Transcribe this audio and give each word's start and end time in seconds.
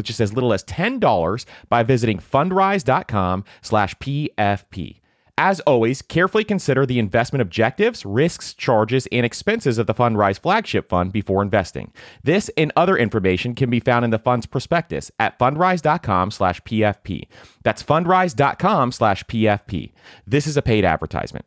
with 0.00 0.06
just 0.06 0.20
as 0.20 0.32
little 0.32 0.54
as 0.54 0.64
$10 0.64 1.44
by 1.68 1.82
visiting 1.82 2.18
fundrise.com 2.18 3.44
slash 3.60 3.94
PFP. 3.96 5.00
As 5.38 5.60
always, 5.60 6.02
carefully 6.02 6.44
consider 6.44 6.84
the 6.84 6.98
investment 6.98 7.40
objectives, 7.40 8.04
risks, 8.04 8.52
charges, 8.52 9.08
and 9.10 9.24
expenses 9.24 9.78
of 9.78 9.86
the 9.86 9.94
Fundrise 9.94 10.38
flagship 10.38 10.90
fund 10.90 11.12
before 11.12 11.42
investing. 11.42 11.94
This 12.22 12.50
and 12.58 12.70
other 12.76 12.94
information 12.98 13.54
can 13.54 13.70
be 13.70 13.80
found 13.80 14.04
in 14.04 14.10
the 14.10 14.18
fund's 14.18 14.44
prospectus 14.44 15.10
at 15.18 15.38
fundrise.com 15.38 16.30
slash 16.30 16.60
PFP. 16.60 17.26
That's 17.62 17.82
fundrise.com 17.82 18.92
slash 18.92 19.24
PFP. 19.24 19.92
This 20.26 20.46
is 20.46 20.58
a 20.58 20.62
paid 20.62 20.84
advertisement. 20.84 21.46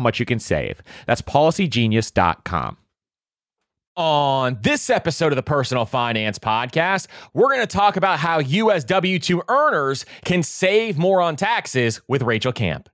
much 0.00 0.18
you 0.18 0.26
can 0.26 0.38
save. 0.38 0.82
That's 1.06 1.22
policygenius.com. 1.22 2.76
On 3.96 4.58
this 4.62 4.88
episode 4.88 5.32
of 5.32 5.36
the 5.36 5.42
Personal 5.42 5.84
Finance 5.84 6.38
Podcast, 6.38 7.08
we're 7.34 7.48
going 7.48 7.60
to 7.60 7.66
talk 7.66 7.96
about 7.96 8.18
how 8.18 8.38
as 8.70 8.84
W 8.84 9.18
2 9.18 9.42
earners, 9.48 10.06
can 10.24 10.42
save 10.42 10.96
more 10.96 11.20
on 11.20 11.36
taxes 11.36 12.00
with 12.08 12.22
Rachel 12.22 12.52
Camp. 12.52 12.88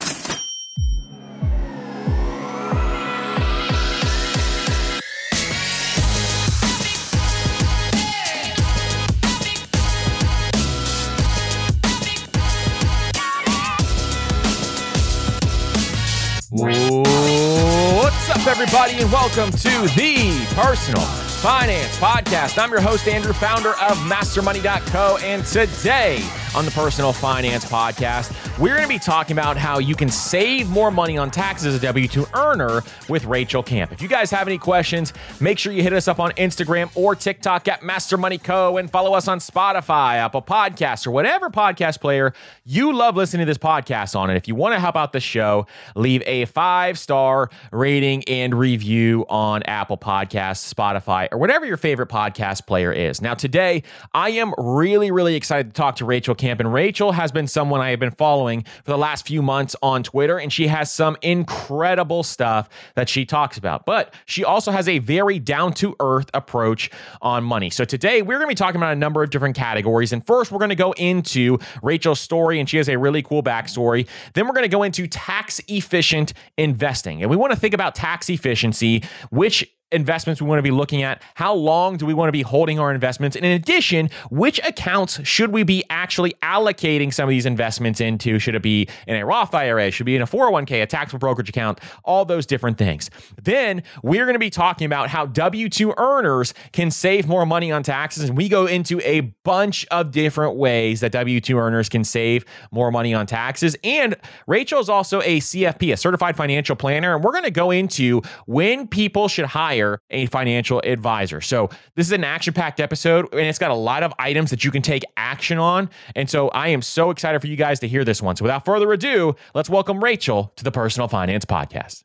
What's 16.58 18.30
up, 18.30 18.46
everybody, 18.46 18.94
and 18.94 19.12
welcome 19.12 19.50
to 19.50 19.68
the 19.94 20.46
Personal 20.54 21.02
Finance 21.02 21.98
Podcast. 21.98 22.56
I'm 22.56 22.70
your 22.70 22.80
host, 22.80 23.06
Andrew, 23.06 23.34
founder 23.34 23.72
of 23.72 23.98
MasterMoney.co, 23.98 25.18
and 25.22 25.44
today 25.44 26.20
on 26.56 26.64
the 26.64 26.70
Personal 26.70 27.12
Finance 27.12 27.66
Podcast, 27.66 28.32
we're 28.58 28.74
going 28.74 28.82
to 28.82 28.88
be 28.88 28.98
talking 28.98 29.36
about 29.36 29.58
how 29.58 29.78
you 29.78 29.94
can 29.94 30.08
save 30.08 30.70
more 30.70 30.90
money 30.90 31.18
on 31.18 31.30
taxes 31.30 31.66
as 31.66 31.74
a 31.74 31.80
W 31.80 32.08
2 32.08 32.24
earner 32.34 32.82
with 33.10 33.26
Rachel 33.26 33.62
Camp. 33.62 33.92
If 33.92 34.00
you 34.00 34.08
guys 34.08 34.30
have 34.30 34.48
any 34.48 34.56
questions, 34.56 35.12
make 35.38 35.58
sure 35.58 35.70
you 35.70 35.82
hit 35.82 35.92
us 35.92 36.08
up 36.08 36.18
on 36.18 36.30
Instagram 36.32 36.90
or 36.96 37.14
TikTok 37.14 37.68
at 37.68 37.82
MasterMoneyCo 37.82 38.80
and 38.80 38.90
follow 38.90 39.12
us 39.12 39.28
on 39.28 39.38
Spotify, 39.38 40.14
Apple 40.14 40.40
Podcasts, 40.40 41.06
or 41.06 41.10
whatever 41.10 41.50
podcast 41.50 42.00
player 42.00 42.32
you 42.64 42.90
love 42.94 43.16
listening 43.16 43.44
to 43.44 43.50
this 43.50 43.58
podcast 43.58 44.16
on. 44.16 44.30
And 44.30 44.38
if 44.38 44.48
you 44.48 44.54
want 44.54 44.74
to 44.74 44.80
help 44.80 44.96
out 44.96 45.12
the 45.12 45.20
show, 45.20 45.66
leave 45.94 46.22
a 46.24 46.46
five 46.46 46.98
star 46.98 47.50
rating 47.70 48.24
and 48.24 48.58
review 48.58 49.26
on 49.28 49.62
Apple 49.64 49.98
Podcasts, 49.98 50.72
Spotify, 50.72 51.28
or 51.30 51.36
whatever 51.36 51.66
your 51.66 51.76
favorite 51.76 52.08
podcast 52.08 52.66
player 52.66 52.92
is. 52.92 53.20
Now, 53.20 53.34
today, 53.34 53.82
I 54.14 54.30
am 54.30 54.54
really, 54.56 55.10
really 55.10 55.34
excited 55.34 55.66
to 55.66 55.72
talk 55.74 55.96
to 55.96 56.06
Rachel 56.06 56.34
Camp 56.34 56.45
camp. 56.46 56.60
And 56.60 56.72
Rachel 56.72 57.12
has 57.12 57.32
been 57.32 57.48
someone 57.48 57.80
I 57.80 57.90
have 57.90 57.98
been 57.98 58.12
following 58.12 58.64
for 58.84 58.92
the 58.92 58.98
last 58.98 59.26
few 59.26 59.42
months 59.42 59.74
on 59.82 60.02
Twitter, 60.02 60.38
and 60.38 60.52
she 60.52 60.68
has 60.68 60.92
some 60.92 61.16
incredible 61.22 62.22
stuff 62.22 62.68
that 62.94 63.08
she 63.08 63.26
talks 63.26 63.58
about. 63.58 63.84
But 63.84 64.14
she 64.26 64.44
also 64.44 64.70
has 64.70 64.88
a 64.88 65.00
very 65.00 65.40
down 65.40 65.72
to 65.74 65.96
earth 65.98 66.30
approach 66.34 66.90
on 67.20 67.42
money. 67.42 67.68
So 67.70 67.84
today 67.84 68.22
we're 68.22 68.38
going 68.38 68.46
to 68.46 68.48
be 68.48 68.54
talking 68.54 68.76
about 68.76 68.92
a 68.92 68.96
number 68.96 69.24
of 69.24 69.30
different 69.30 69.56
categories. 69.56 70.12
And 70.12 70.24
first, 70.24 70.52
we're 70.52 70.58
going 70.58 70.68
to 70.68 70.76
go 70.76 70.92
into 70.92 71.58
Rachel's 71.82 72.20
story, 72.20 72.60
and 72.60 72.68
she 72.68 72.76
has 72.76 72.88
a 72.88 72.96
really 72.96 73.22
cool 73.22 73.42
backstory. 73.42 74.06
Then 74.34 74.46
we're 74.46 74.54
going 74.54 74.62
to 74.62 74.68
go 74.68 74.84
into 74.84 75.08
tax 75.08 75.60
efficient 75.66 76.32
investing. 76.56 77.22
And 77.22 77.30
we 77.30 77.36
want 77.36 77.52
to 77.52 77.58
think 77.58 77.74
about 77.74 77.96
tax 77.96 78.30
efficiency, 78.30 79.02
which 79.30 79.68
investments 79.92 80.42
we 80.42 80.48
want 80.48 80.58
to 80.58 80.62
be 80.62 80.70
looking 80.70 81.02
at? 81.02 81.22
How 81.34 81.54
long 81.54 81.96
do 81.96 82.06
we 82.06 82.14
want 82.14 82.28
to 82.28 82.32
be 82.32 82.42
holding 82.42 82.78
our 82.78 82.92
investments? 82.92 83.36
And 83.36 83.44
in 83.44 83.52
addition, 83.52 84.10
which 84.30 84.58
accounts 84.60 85.20
should 85.26 85.52
we 85.52 85.62
be 85.62 85.84
actually 85.90 86.34
allocating 86.42 87.12
some 87.12 87.24
of 87.24 87.30
these 87.30 87.46
investments 87.46 88.00
into? 88.00 88.38
Should 88.38 88.54
it 88.54 88.62
be 88.62 88.88
in 89.06 89.16
a 89.16 89.24
Roth 89.24 89.54
IRA? 89.54 89.90
Should 89.90 90.04
it 90.04 90.06
be 90.06 90.16
in 90.16 90.22
a 90.22 90.26
401k, 90.26 90.82
a 90.82 90.86
taxable 90.86 91.20
brokerage 91.20 91.48
account? 91.48 91.80
All 92.04 92.24
those 92.24 92.46
different 92.46 92.78
things. 92.78 93.10
Then 93.42 93.82
we're 94.02 94.24
going 94.24 94.34
to 94.34 94.40
be 94.40 94.50
talking 94.50 94.86
about 94.86 95.08
how 95.08 95.26
W 95.26 95.68
2 95.68 95.94
earners 95.96 96.52
can 96.72 96.90
save 96.90 97.28
more 97.28 97.46
money 97.46 97.70
on 97.70 97.82
taxes. 97.82 98.28
And 98.28 98.36
we 98.36 98.48
go 98.48 98.66
into 98.66 99.00
a 99.00 99.20
bunch 99.44 99.86
of 99.90 100.10
different 100.10 100.56
ways 100.56 101.00
that 101.00 101.12
W 101.12 101.40
2 101.40 101.58
earners 101.58 101.88
can 101.88 102.02
save 102.02 102.44
more 102.72 102.90
money 102.90 103.14
on 103.14 103.26
taxes. 103.26 103.76
And 103.84 104.16
Rachel 104.48 104.80
is 104.80 104.88
also 104.88 105.20
a 105.22 105.38
CFP, 105.38 105.92
a 105.92 105.96
certified 105.96 106.36
financial 106.36 106.74
planner. 106.74 107.14
And 107.14 107.22
we're 107.22 107.32
going 107.32 107.44
to 107.44 107.50
go 107.52 107.70
into 107.70 108.22
when 108.46 108.88
people 108.88 109.28
should 109.28 109.46
hire 109.46 109.75
hire 109.76 110.00
a 110.10 110.26
financial 110.26 110.80
advisor. 110.84 111.40
So, 111.40 111.68
this 111.94 112.06
is 112.06 112.12
an 112.12 112.24
action 112.24 112.54
packed 112.54 112.80
episode 112.80 113.28
and 113.32 113.42
it's 113.42 113.58
got 113.58 113.70
a 113.70 113.74
lot 113.74 114.02
of 114.02 114.12
items 114.18 114.50
that 114.50 114.64
you 114.64 114.70
can 114.70 114.82
take 114.82 115.04
action 115.16 115.58
on. 115.58 115.90
And 116.14 116.28
so, 116.28 116.48
I 116.48 116.68
am 116.68 116.82
so 116.82 117.10
excited 117.10 117.40
for 117.40 117.46
you 117.46 117.56
guys 117.56 117.80
to 117.80 117.88
hear 117.88 118.04
this 118.04 118.22
one. 118.22 118.36
So, 118.36 118.44
without 118.44 118.64
further 118.64 118.92
ado, 118.92 119.36
let's 119.54 119.70
welcome 119.70 120.02
Rachel 120.02 120.52
to 120.56 120.64
the 120.64 120.72
Personal 120.72 121.08
Finance 121.08 121.44
Podcast. 121.44 122.02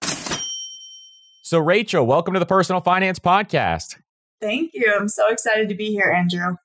So, 1.44 1.60
Rachel, 1.60 2.06
welcome 2.06 2.34
to 2.34 2.40
the 2.40 2.46
Personal 2.46 2.82
Finance 2.82 3.20
Podcast. 3.20 3.98
Thank 4.42 4.72
you. 4.74 4.94
I'm 4.98 5.08
so 5.08 5.28
excited 5.30 5.70
to 5.70 5.76
be 5.76 5.92
here, 5.92 6.12
Andrew. 6.16 6.56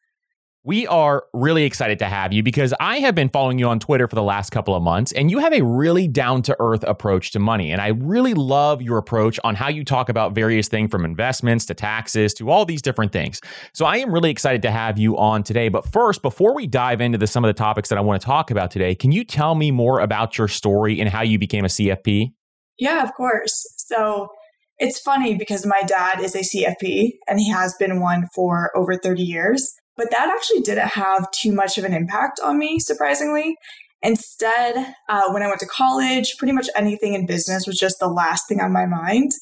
We 0.67 0.85
are 0.89 1.27
really 1.33 1.63
excited 1.63 2.01
to 2.01 2.07
have 2.07 2.33
you 2.33 2.43
because 2.43 2.75
I 2.81 2.99
have 2.99 3.15
been 3.15 3.29
following 3.29 3.57
you 3.57 3.69
on 3.69 3.79
Twitter 3.79 4.09
for 4.09 4.17
the 4.17 4.23
last 4.25 4.51
couple 4.51 4.75
of 4.75 4.83
months, 4.83 5.13
and 5.13 5.31
you 5.31 5.39
have 5.39 5.53
a 5.53 5.63
really 5.63 6.09
down 6.09 6.43
to 6.43 6.57
earth 6.59 6.83
approach 6.83 7.31
to 7.31 7.39
money. 7.39 7.71
And 7.71 7.81
I 7.81 7.91
really 7.91 8.35
love 8.35 8.83
your 8.83 8.99
approach 8.99 9.39
on 9.45 9.55
how 9.55 9.69
you 9.69 9.85
talk 9.85 10.09
about 10.09 10.33
various 10.33 10.67
things 10.67 10.91
from 10.91 11.05
investments 11.05 11.67
to 11.67 11.75
taxes 11.75 12.35
to 12.35 12.51
all 12.51 12.65
these 12.65 12.83
different 12.83 13.13
things. 13.13 13.41
So 13.75 13.87
I 13.87 13.99
am 13.99 14.13
really 14.13 14.29
excited 14.29 14.61
to 14.63 14.73
have 14.73 14.99
you 14.99 15.17
on 15.17 15.45
today. 15.45 15.69
But 15.69 15.87
first, 15.87 16.21
before 16.21 16.53
we 16.53 16.67
dive 16.67 17.01
into 17.01 17.17
the, 17.17 17.29
some 17.29 17.45
of 17.45 17.49
the 17.49 17.55
topics 17.55 17.89
that 17.91 17.97
I 17.97 18.01
want 18.01 18.21
to 18.21 18.27
talk 18.27 18.51
about 18.51 18.73
today, 18.73 18.97
can 18.97 19.13
you 19.13 19.23
tell 19.23 19.55
me 19.55 19.71
more 19.71 20.01
about 20.01 20.37
your 20.37 20.49
story 20.49 21.01
and 21.01 21.09
how 21.09 21.23
you 21.23 21.39
became 21.39 21.65
a 21.65 21.69
CFP? 21.69 22.33
Yeah, 22.77 23.05
of 23.05 23.15
course. 23.15 23.73
So 23.77 24.31
it's 24.79 24.99
funny 24.99 25.39
because 25.39 25.65
my 25.65 25.83
dad 25.87 26.21
is 26.21 26.35
a 26.35 26.41
CFP 26.41 27.11
and 27.29 27.39
he 27.39 27.53
has 27.53 27.77
been 27.79 28.01
one 28.01 28.25
for 28.35 28.77
over 28.77 28.97
30 28.97 29.23
years. 29.23 29.73
But 29.97 30.11
that 30.11 30.29
actually 30.29 30.61
didn't 30.61 30.89
have 30.89 31.31
too 31.31 31.53
much 31.53 31.79
of 31.79 31.85
an 31.85 31.95
impact 31.95 32.41
on 32.43 32.59
me, 32.59 32.79
surprisingly. 32.79 33.57
Instead, 34.03 34.95
uh, 35.09 35.23
when 35.31 35.43
I 35.43 35.49
went 35.49 35.61
to 35.61 35.67
college, 35.67 36.37
pretty 36.39 36.53
much 36.53 36.69
anything 36.77 37.15
in 37.15 37.27
business 37.27 37.67
was 37.67 37.79
just 37.79 37.99
the 37.99 38.09
last 38.09 38.47
thing 38.49 38.61
on 38.61 38.73
my 38.73 38.87
mind. 38.87 39.33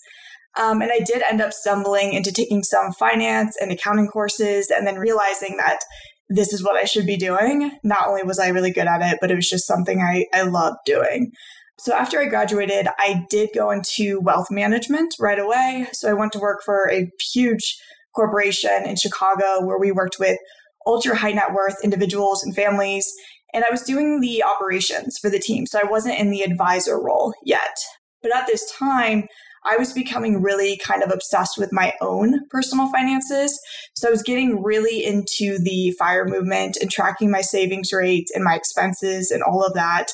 Um, 0.59 0.81
and 0.81 0.93
I 0.93 1.01
did 1.01 1.23
end 1.29 1.41
up 1.41 1.53
stumbling 1.53 2.13
into 2.13 2.33
taking 2.33 2.63
some 2.63 2.93
finance 2.93 3.57
and 3.61 3.73
accounting 3.73 4.07
courses 4.07 4.71
and 4.71 4.87
then 4.87 4.97
realizing 4.97 5.57
that 5.57 5.81
this 6.29 6.53
is 6.53 6.63
what 6.63 6.77
I 6.77 6.85
should 6.85 7.07
be 7.07 7.17
doing. 7.17 7.73
Not 7.83 8.07
only 8.07 8.23
was 8.23 8.39
I 8.39 8.49
really 8.49 8.71
good 8.71 8.87
at 8.87 9.03
it, 9.03 9.19
but 9.21 9.31
it 9.31 9.35
was 9.35 9.49
just 9.49 9.67
something 9.67 10.01
I, 10.01 10.27
I 10.33 10.43
loved 10.43 10.79
doing. 10.87 11.33
So 11.79 11.93
after 11.93 12.21
I 12.21 12.27
graduated, 12.27 12.87
I 12.99 13.25
did 13.29 13.51
go 13.55 13.71
into 13.71 14.21
wealth 14.21 14.47
management 14.51 15.17
right 15.19 15.39
away. 15.39 15.89
So 15.93 16.09
I 16.09 16.15
went 16.15 16.33
to 16.33 16.39
work 16.39 16.63
for 16.65 16.89
a 16.91 17.11
huge 17.33 17.77
corporation 18.15 18.85
in 18.87 18.97
Chicago 18.97 19.65
where 19.65 19.79
we 19.79 19.93
worked 19.93 20.17
with 20.19 20.39
ultra 20.87 21.17
high 21.17 21.33
net 21.33 21.53
worth 21.53 21.83
individuals 21.83 22.43
and 22.43 22.55
families. 22.55 23.13
And 23.53 23.65
I 23.65 23.71
was 23.71 23.83
doing 23.83 24.21
the 24.21 24.43
operations 24.43 25.19
for 25.19 25.31
the 25.31 25.39
team. 25.39 25.67
So 25.67 25.79
I 25.83 25.89
wasn't 25.89 26.19
in 26.19 26.31
the 26.31 26.43
advisor 26.43 27.01
role 27.01 27.35
yet. 27.45 27.77
But 28.23 28.35
at 28.35 28.47
this 28.47 28.71
time, 28.73 29.29
I 29.67 29.77
was 29.77 29.93
becoming 29.93 30.43
really 30.43 30.77
kind 30.77 31.03
of 31.03 31.11
obsessed 31.11 31.57
with 31.57 31.73
my 31.73 31.95
own 32.01 32.47
personal 32.51 32.91
finances. 32.91 33.59
So 33.95 34.09
I 34.09 34.11
was 34.11 34.23
getting 34.23 34.63
really 34.63 35.05
into 35.05 35.59
the 35.59 35.93
FIRE 35.93 36.27
movement 36.27 36.77
and 36.81 36.91
tracking 36.91 37.31
my 37.31 37.41
savings 37.41 37.93
rate 37.93 38.29
and 38.35 38.45
my 38.45 38.55
expenses 38.55 39.31
and 39.31 39.43
all 39.43 39.65
of 39.65 39.75
that. 39.75 40.09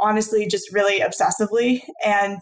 Honestly, 0.00 0.46
just 0.46 0.72
really 0.72 1.00
obsessively. 1.00 1.82
And 2.04 2.40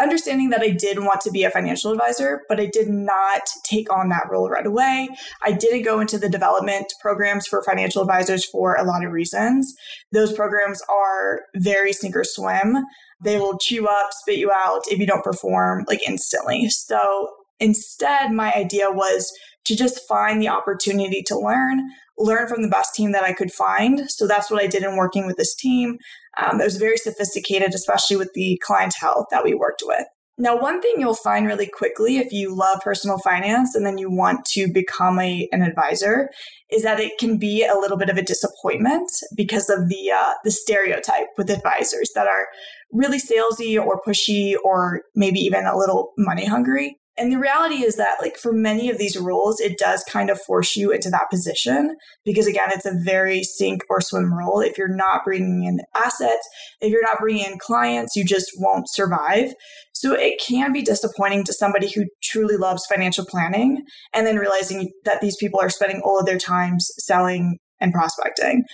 understanding 0.00 0.50
that 0.50 0.60
I 0.60 0.70
did 0.70 0.98
want 0.98 1.20
to 1.22 1.30
be 1.30 1.44
a 1.44 1.50
financial 1.50 1.92
advisor, 1.92 2.42
but 2.48 2.60
I 2.60 2.66
did 2.66 2.88
not 2.88 3.42
take 3.64 3.92
on 3.92 4.08
that 4.10 4.28
role 4.30 4.48
right 4.48 4.66
away. 4.66 5.08
I 5.44 5.52
didn't 5.52 5.82
go 5.82 5.98
into 6.00 6.18
the 6.18 6.28
development 6.28 6.92
programs 7.00 7.46
for 7.46 7.62
financial 7.62 8.02
advisors 8.02 8.44
for 8.44 8.74
a 8.74 8.84
lot 8.84 9.04
of 9.04 9.12
reasons. 9.12 9.74
Those 10.12 10.32
programs 10.32 10.82
are 10.90 11.40
very 11.56 11.92
sink 11.92 12.16
or 12.16 12.24
swim. 12.24 12.84
They 13.22 13.38
will 13.38 13.56
chew 13.58 13.86
up, 13.86 14.10
spit 14.10 14.38
you 14.38 14.50
out 14.52 14.82
if 14.88 14.98
you 14.98 15.06
don't 15.06 15.24
perform 15.24 15.84
like 15.88 16.06
instantly. 16.06 16.68
So 16.68 17.30
instead, 17.58 18.32
my 18.32 18.52
idea 18.52 18.90
was 18.90 19.32
to 19.64 19.76
just 19.76 20.06
find 20.08 20.42
the 20.42 20.48
opportunity 20.48 21.22
to 21.22 21.38
learn, 21.38 21.90
learn 22.18 22.48
from 22.48 22.62
the 22.62 22.68
best 22.68 22.94
team 22.94 23.12
that 23.12 23.22
I 23.22 23.32
could 23.32 23.52
find. 23.52 24.10
So 24.10 24.26
that's 24.26 24.50
what 24.50 24.62
I 24.62 24.66
did 24.66 24.82
in 24.82 24.96
working 24.96 25.26
with 25.26 25.36
this 25.36 25.54
team. 25.54 25.98
Um, 26.40 26.58
was 26.58 26.76
very 26.76 26.96
sophisticated, 26.96 27.74
especially 27.74 28.16
with 28.16 28.32
the 28.34 28.58
clientele 28.64 29.26
that 29.30 29.44
we 29.44 29.54
worked 29.54 29.82
with. 29.84 30.06
Now, 30.38 30.58
one 30.58 30.80
thing 30.80 30.94
you'll 30.96 31.14
find 31.14 31.46
really 31.46 31.66
quickly 31.66 32.16
if 32.16 32.32
you 32.32 32.54
love 32.54 32.80
personal 32.82 33.18
finance 33.18 33.74
and 33.74 33.84
then 33.84 33.98
you 33.98 34.10
want 34.10 34.46
to 34.46 34.66
become 34.72 35.18
a, 35.18 35.46
an 35.52 35.62
advisor 35.62 36.30
is 36.70 36.82
that 36.84 37.00
it 37.00 37.12
can 37.20 37.36
be 37.36 37.64
a 37.64 37.78
little 37.78 37.98
bit 37.98 38.08
of 38.08 38.16
a 38.16 38.22
disappointment 38.22 39.10
because 39.36 39.68
of 39.68 39.88
the 39.90 40.10
uh, 40.10 40.32
the 40.42 40.50
stereotype 40.50 41.28
with 41.36 41.50
advisors 41.50 42.10
that 42.14 42.26
are 42.26 42.46
really 42.92 43.18
salesy 43.18 43.78
or 43.78 44.00
pushy 44.06 44.54
or 44.64 45.02
maybe 45.14 45.38
even 45.38 45.66
a 45.66 45.76
little 45.76 46.12
money 46.16 46.46
hungry. 46.46 46.96
And 47.18 47.30
the 47.30 47.38
reality 47.38 47.84
is 47.84 47.96
that, 47.96 48.16
like, 48.22 48.38
for 48.38 48.54
many 48.54 48.88
of 48.88 48.96
these 48.96 49.18
roles, 49.18 49.60
it 49.60 49.76
does 49.76 50.02
kind 50.08 50.30
of 50.30 50.40
force 50.40 50.76
you 50.76 50.90
into 50.92 51.10
that 51.10 51.28
position 51.30 51.94
because, 52.24 52.46
again, 52.46 52.68
it's 52.68 52.86
a 52.86 52.98
very 53.04 53.42
sink 53.42 53.82
or 53.90 54.00
swim 54.00 54.32
role. 54.32 54.60
If 54.60 54.78
you're 54.78 54.88
not 54.88 55.22
bringing 55.22 55.64
in 55.64 55.80
assets, 55.94 56.48
if 56.80 56.90
you're 56.90 57.02
not 57.02 57.20
bringing 57.20 57.44
in 57.44 57.58
clients, 57.58 58.16
you 58.16 58.24
just 58.24 58.50
won't 58.56 58.88
survive. 58.88 59.52
So 59.92 60.14
it 60.14 60.40
can 60.44 60.72
be 60.72 60.80
disappointing 60.80 61.44
to 61.44 61.52
somebody 61.52 61.92
who 61.92 62.06
truly 62.22 62.56
loves 62.56 62.86
financial 62.86 63.26
planning 63.26 63.82
and 64.14 64.26
then 64.26 64.38
realizing 64.38 64.90
that 65.04 65.20
these 65.20 65.36
people 65.36 65.60
are 65.60 65.70
spending 65.70 66.00
all 66.02 66.18
of 66.18 66.24
their 66.24 66.38
times 66.38 66.90
selling 66.98 67.58
and 67.78 67.92
prospecting. 67.92 68.64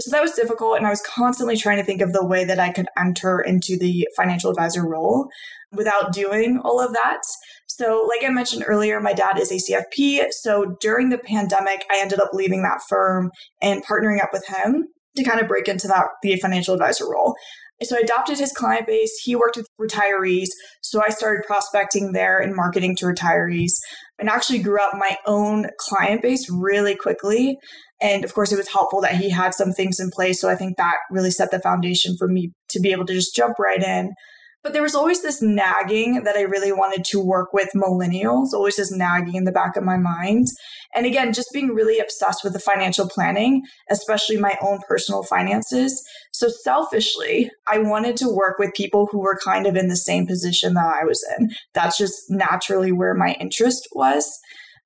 So 0.00 0.10
that 0.10 0.22
was 0.22 0.32
difficult. 0.32 0.76
And 0.76 0.86
I 0.86 0.90
was 0.90 1.00
constantly 1.02 1.56
trying 1.56 1.76
to 1.76 1.84
think 1.84 2.02
of 2.02 2.12
the 2.12 2.26
way 2.26 2.44
that 2.44 2.58
I 2.58 2.72
could 2.72 2.88
enter 2.98 3.40
into 3.40 3.78
the 3.78 4.08
financial 4.16 4.50
advisor 4.50 4.84
role 4.84 5.28
without 5.70 6.12
doing 6.12 6.60
all 6.64 6.80
of 6.80 6.92
that. 6.92 7.20
So, 7.76 8.08
like 8.08 8.24
I 8.24 8.32
mentioned 8.32 8.64
earlier, 8.66 9.00
my 9.00 9.12
dad 9.12 9.38
is 9.38 9.50
a 9.50 9.56
CFP. 9.56 10.26
So, 10.30 10.76
during 10.80 11.08
the 11.08 11.18
pandemic, 11.18 11.84
I 11.90 12.00
ended 12.00 12.20
up 12.20 12.30
leaving 12.32 12.62
that 12.62 12.80
firm 12.88 13.30
and 13.60 13.84
partnering 13.84 14.22
up 14.22 14.30
with 14.32 14.46
him 14.46 14.86
to 15.16 15.24
kind 15.24 15.40
of 15.40 15.48
break 15.48 15.68
into 15.68 15.88
that 15.88 16.06
the 16.22 16.36
financial 16.36 16.74
advisor 16.74 17.04
role. 17.10 17.34
So 17.82 17.96
I 17.96 18.00
adopted 18.00 18.38
his 18.38 18.52
client 18.52 18.86
base. 18.86 19.12
He 19.24 19.34
worked 19.34 19.56
with 19.56 19.66
retirees. 19.80 20.48
So 20.82 21.02
I 21.04 21.10
started 21.10 21.44
prospecting 21.46 22.12
there 22.12 22.38
and 22.38 22.54
marketing 22.54 22.96
to 22.96 23.06
retirees 23.06 23.72
and 24.18 24.28
actually 24.28 24.60
grew 24.60 24.80
up 24.80 24.92
my 24.94 25.16
own 25.26 25.66
client 25.78 26.22
base 26.22 26.48
really 26.48 26.94
quickly. 26.94 27.58
And 28.00 28.24
of 28.24 28.32
course, 28.32 28.52
it 28.52 28.56
was 28.56 28.68
helpful 28.68 29.00
that 29.00 29.16
he 29.16 29.30
had 29.30 29.54
some 29.54 29.72
things 29.72 29.98
in 29.98 30.10
place. 30.10 30.40
So 30.40 30.48
I 30.48 30.54
think 30.54 30.76
that 30.76 30.94
really 31.10 31.32
set 31.32 31.50
the 31.50 31.60
foundation 31.60 32.16
for 32.16 32.28
me 32.28 32.52
to 32.70 32.80
be 32.80 32.92
able 32.92 33.06
to 33.06 33.14
just 33.14 33.34
jump 33.34 33.58
right 33.58 33.82
in 33.82 34.12
but 34.64 34.72
there 34.72 34.82
was 34.82 34.94
always 34.94 35.22
this 35.22 35.42
nagging 35.42 36.24
that 36.24 36.36
I 36.36 36.40
really 36.40 36.72
wanted 36.72 37.04
to 37.04 37.20
work 37.20 37.52
with 37.52 37.68
millennials, 37.76 38.54
always 38.54 38.76
this 38.76 38.90
nagging 38.90 39.34
in 39.34 39.44
the 39.44 39.52
back 39.52 39.76
of 39.76 39.84
my 39.84 39.98
mind. 39.98 40.48
And 40.94 41.04
again, 41.04 41.34
just 41.34 41.52
being 41.52 41.68
really 41.68 41.98
obsessed 41.98 42.42
with 42.42 42.54
the 42.54 42.58
financial 42.58 43.06
planning, 43.06 43.62
especially 43.90 44.38
my 44.38 44.56
own 44.62 44.80
personal 44.88 45.22
finances. 45.22 46.02
So 46.32 46.48
selfishly, 46.48 47.50
I 47.70 47.78
wanted 47.78 48.16
to 48.18 48.34
work 48.34 48.58
with 48.58 48.72
people 48.72 49.06
who 49.12 49.20
were 49.20 49.38
kind 49.44 49.66
of 49.66 49.76
in 49.76 49.88
the 49.88 49.96
same 49.96 50.26
position 50.26 50.72
that 50.74 50.98
I 51.02 51.04
was 51.04 51.22
in. 51.38 51.50
That's 51.74 51.98
just 51.98 52.30
naturally 52.30 52.90
where 52.90 53.14
my 53.14 53.36
interest 53.38 53.86
was. 53.92 54.40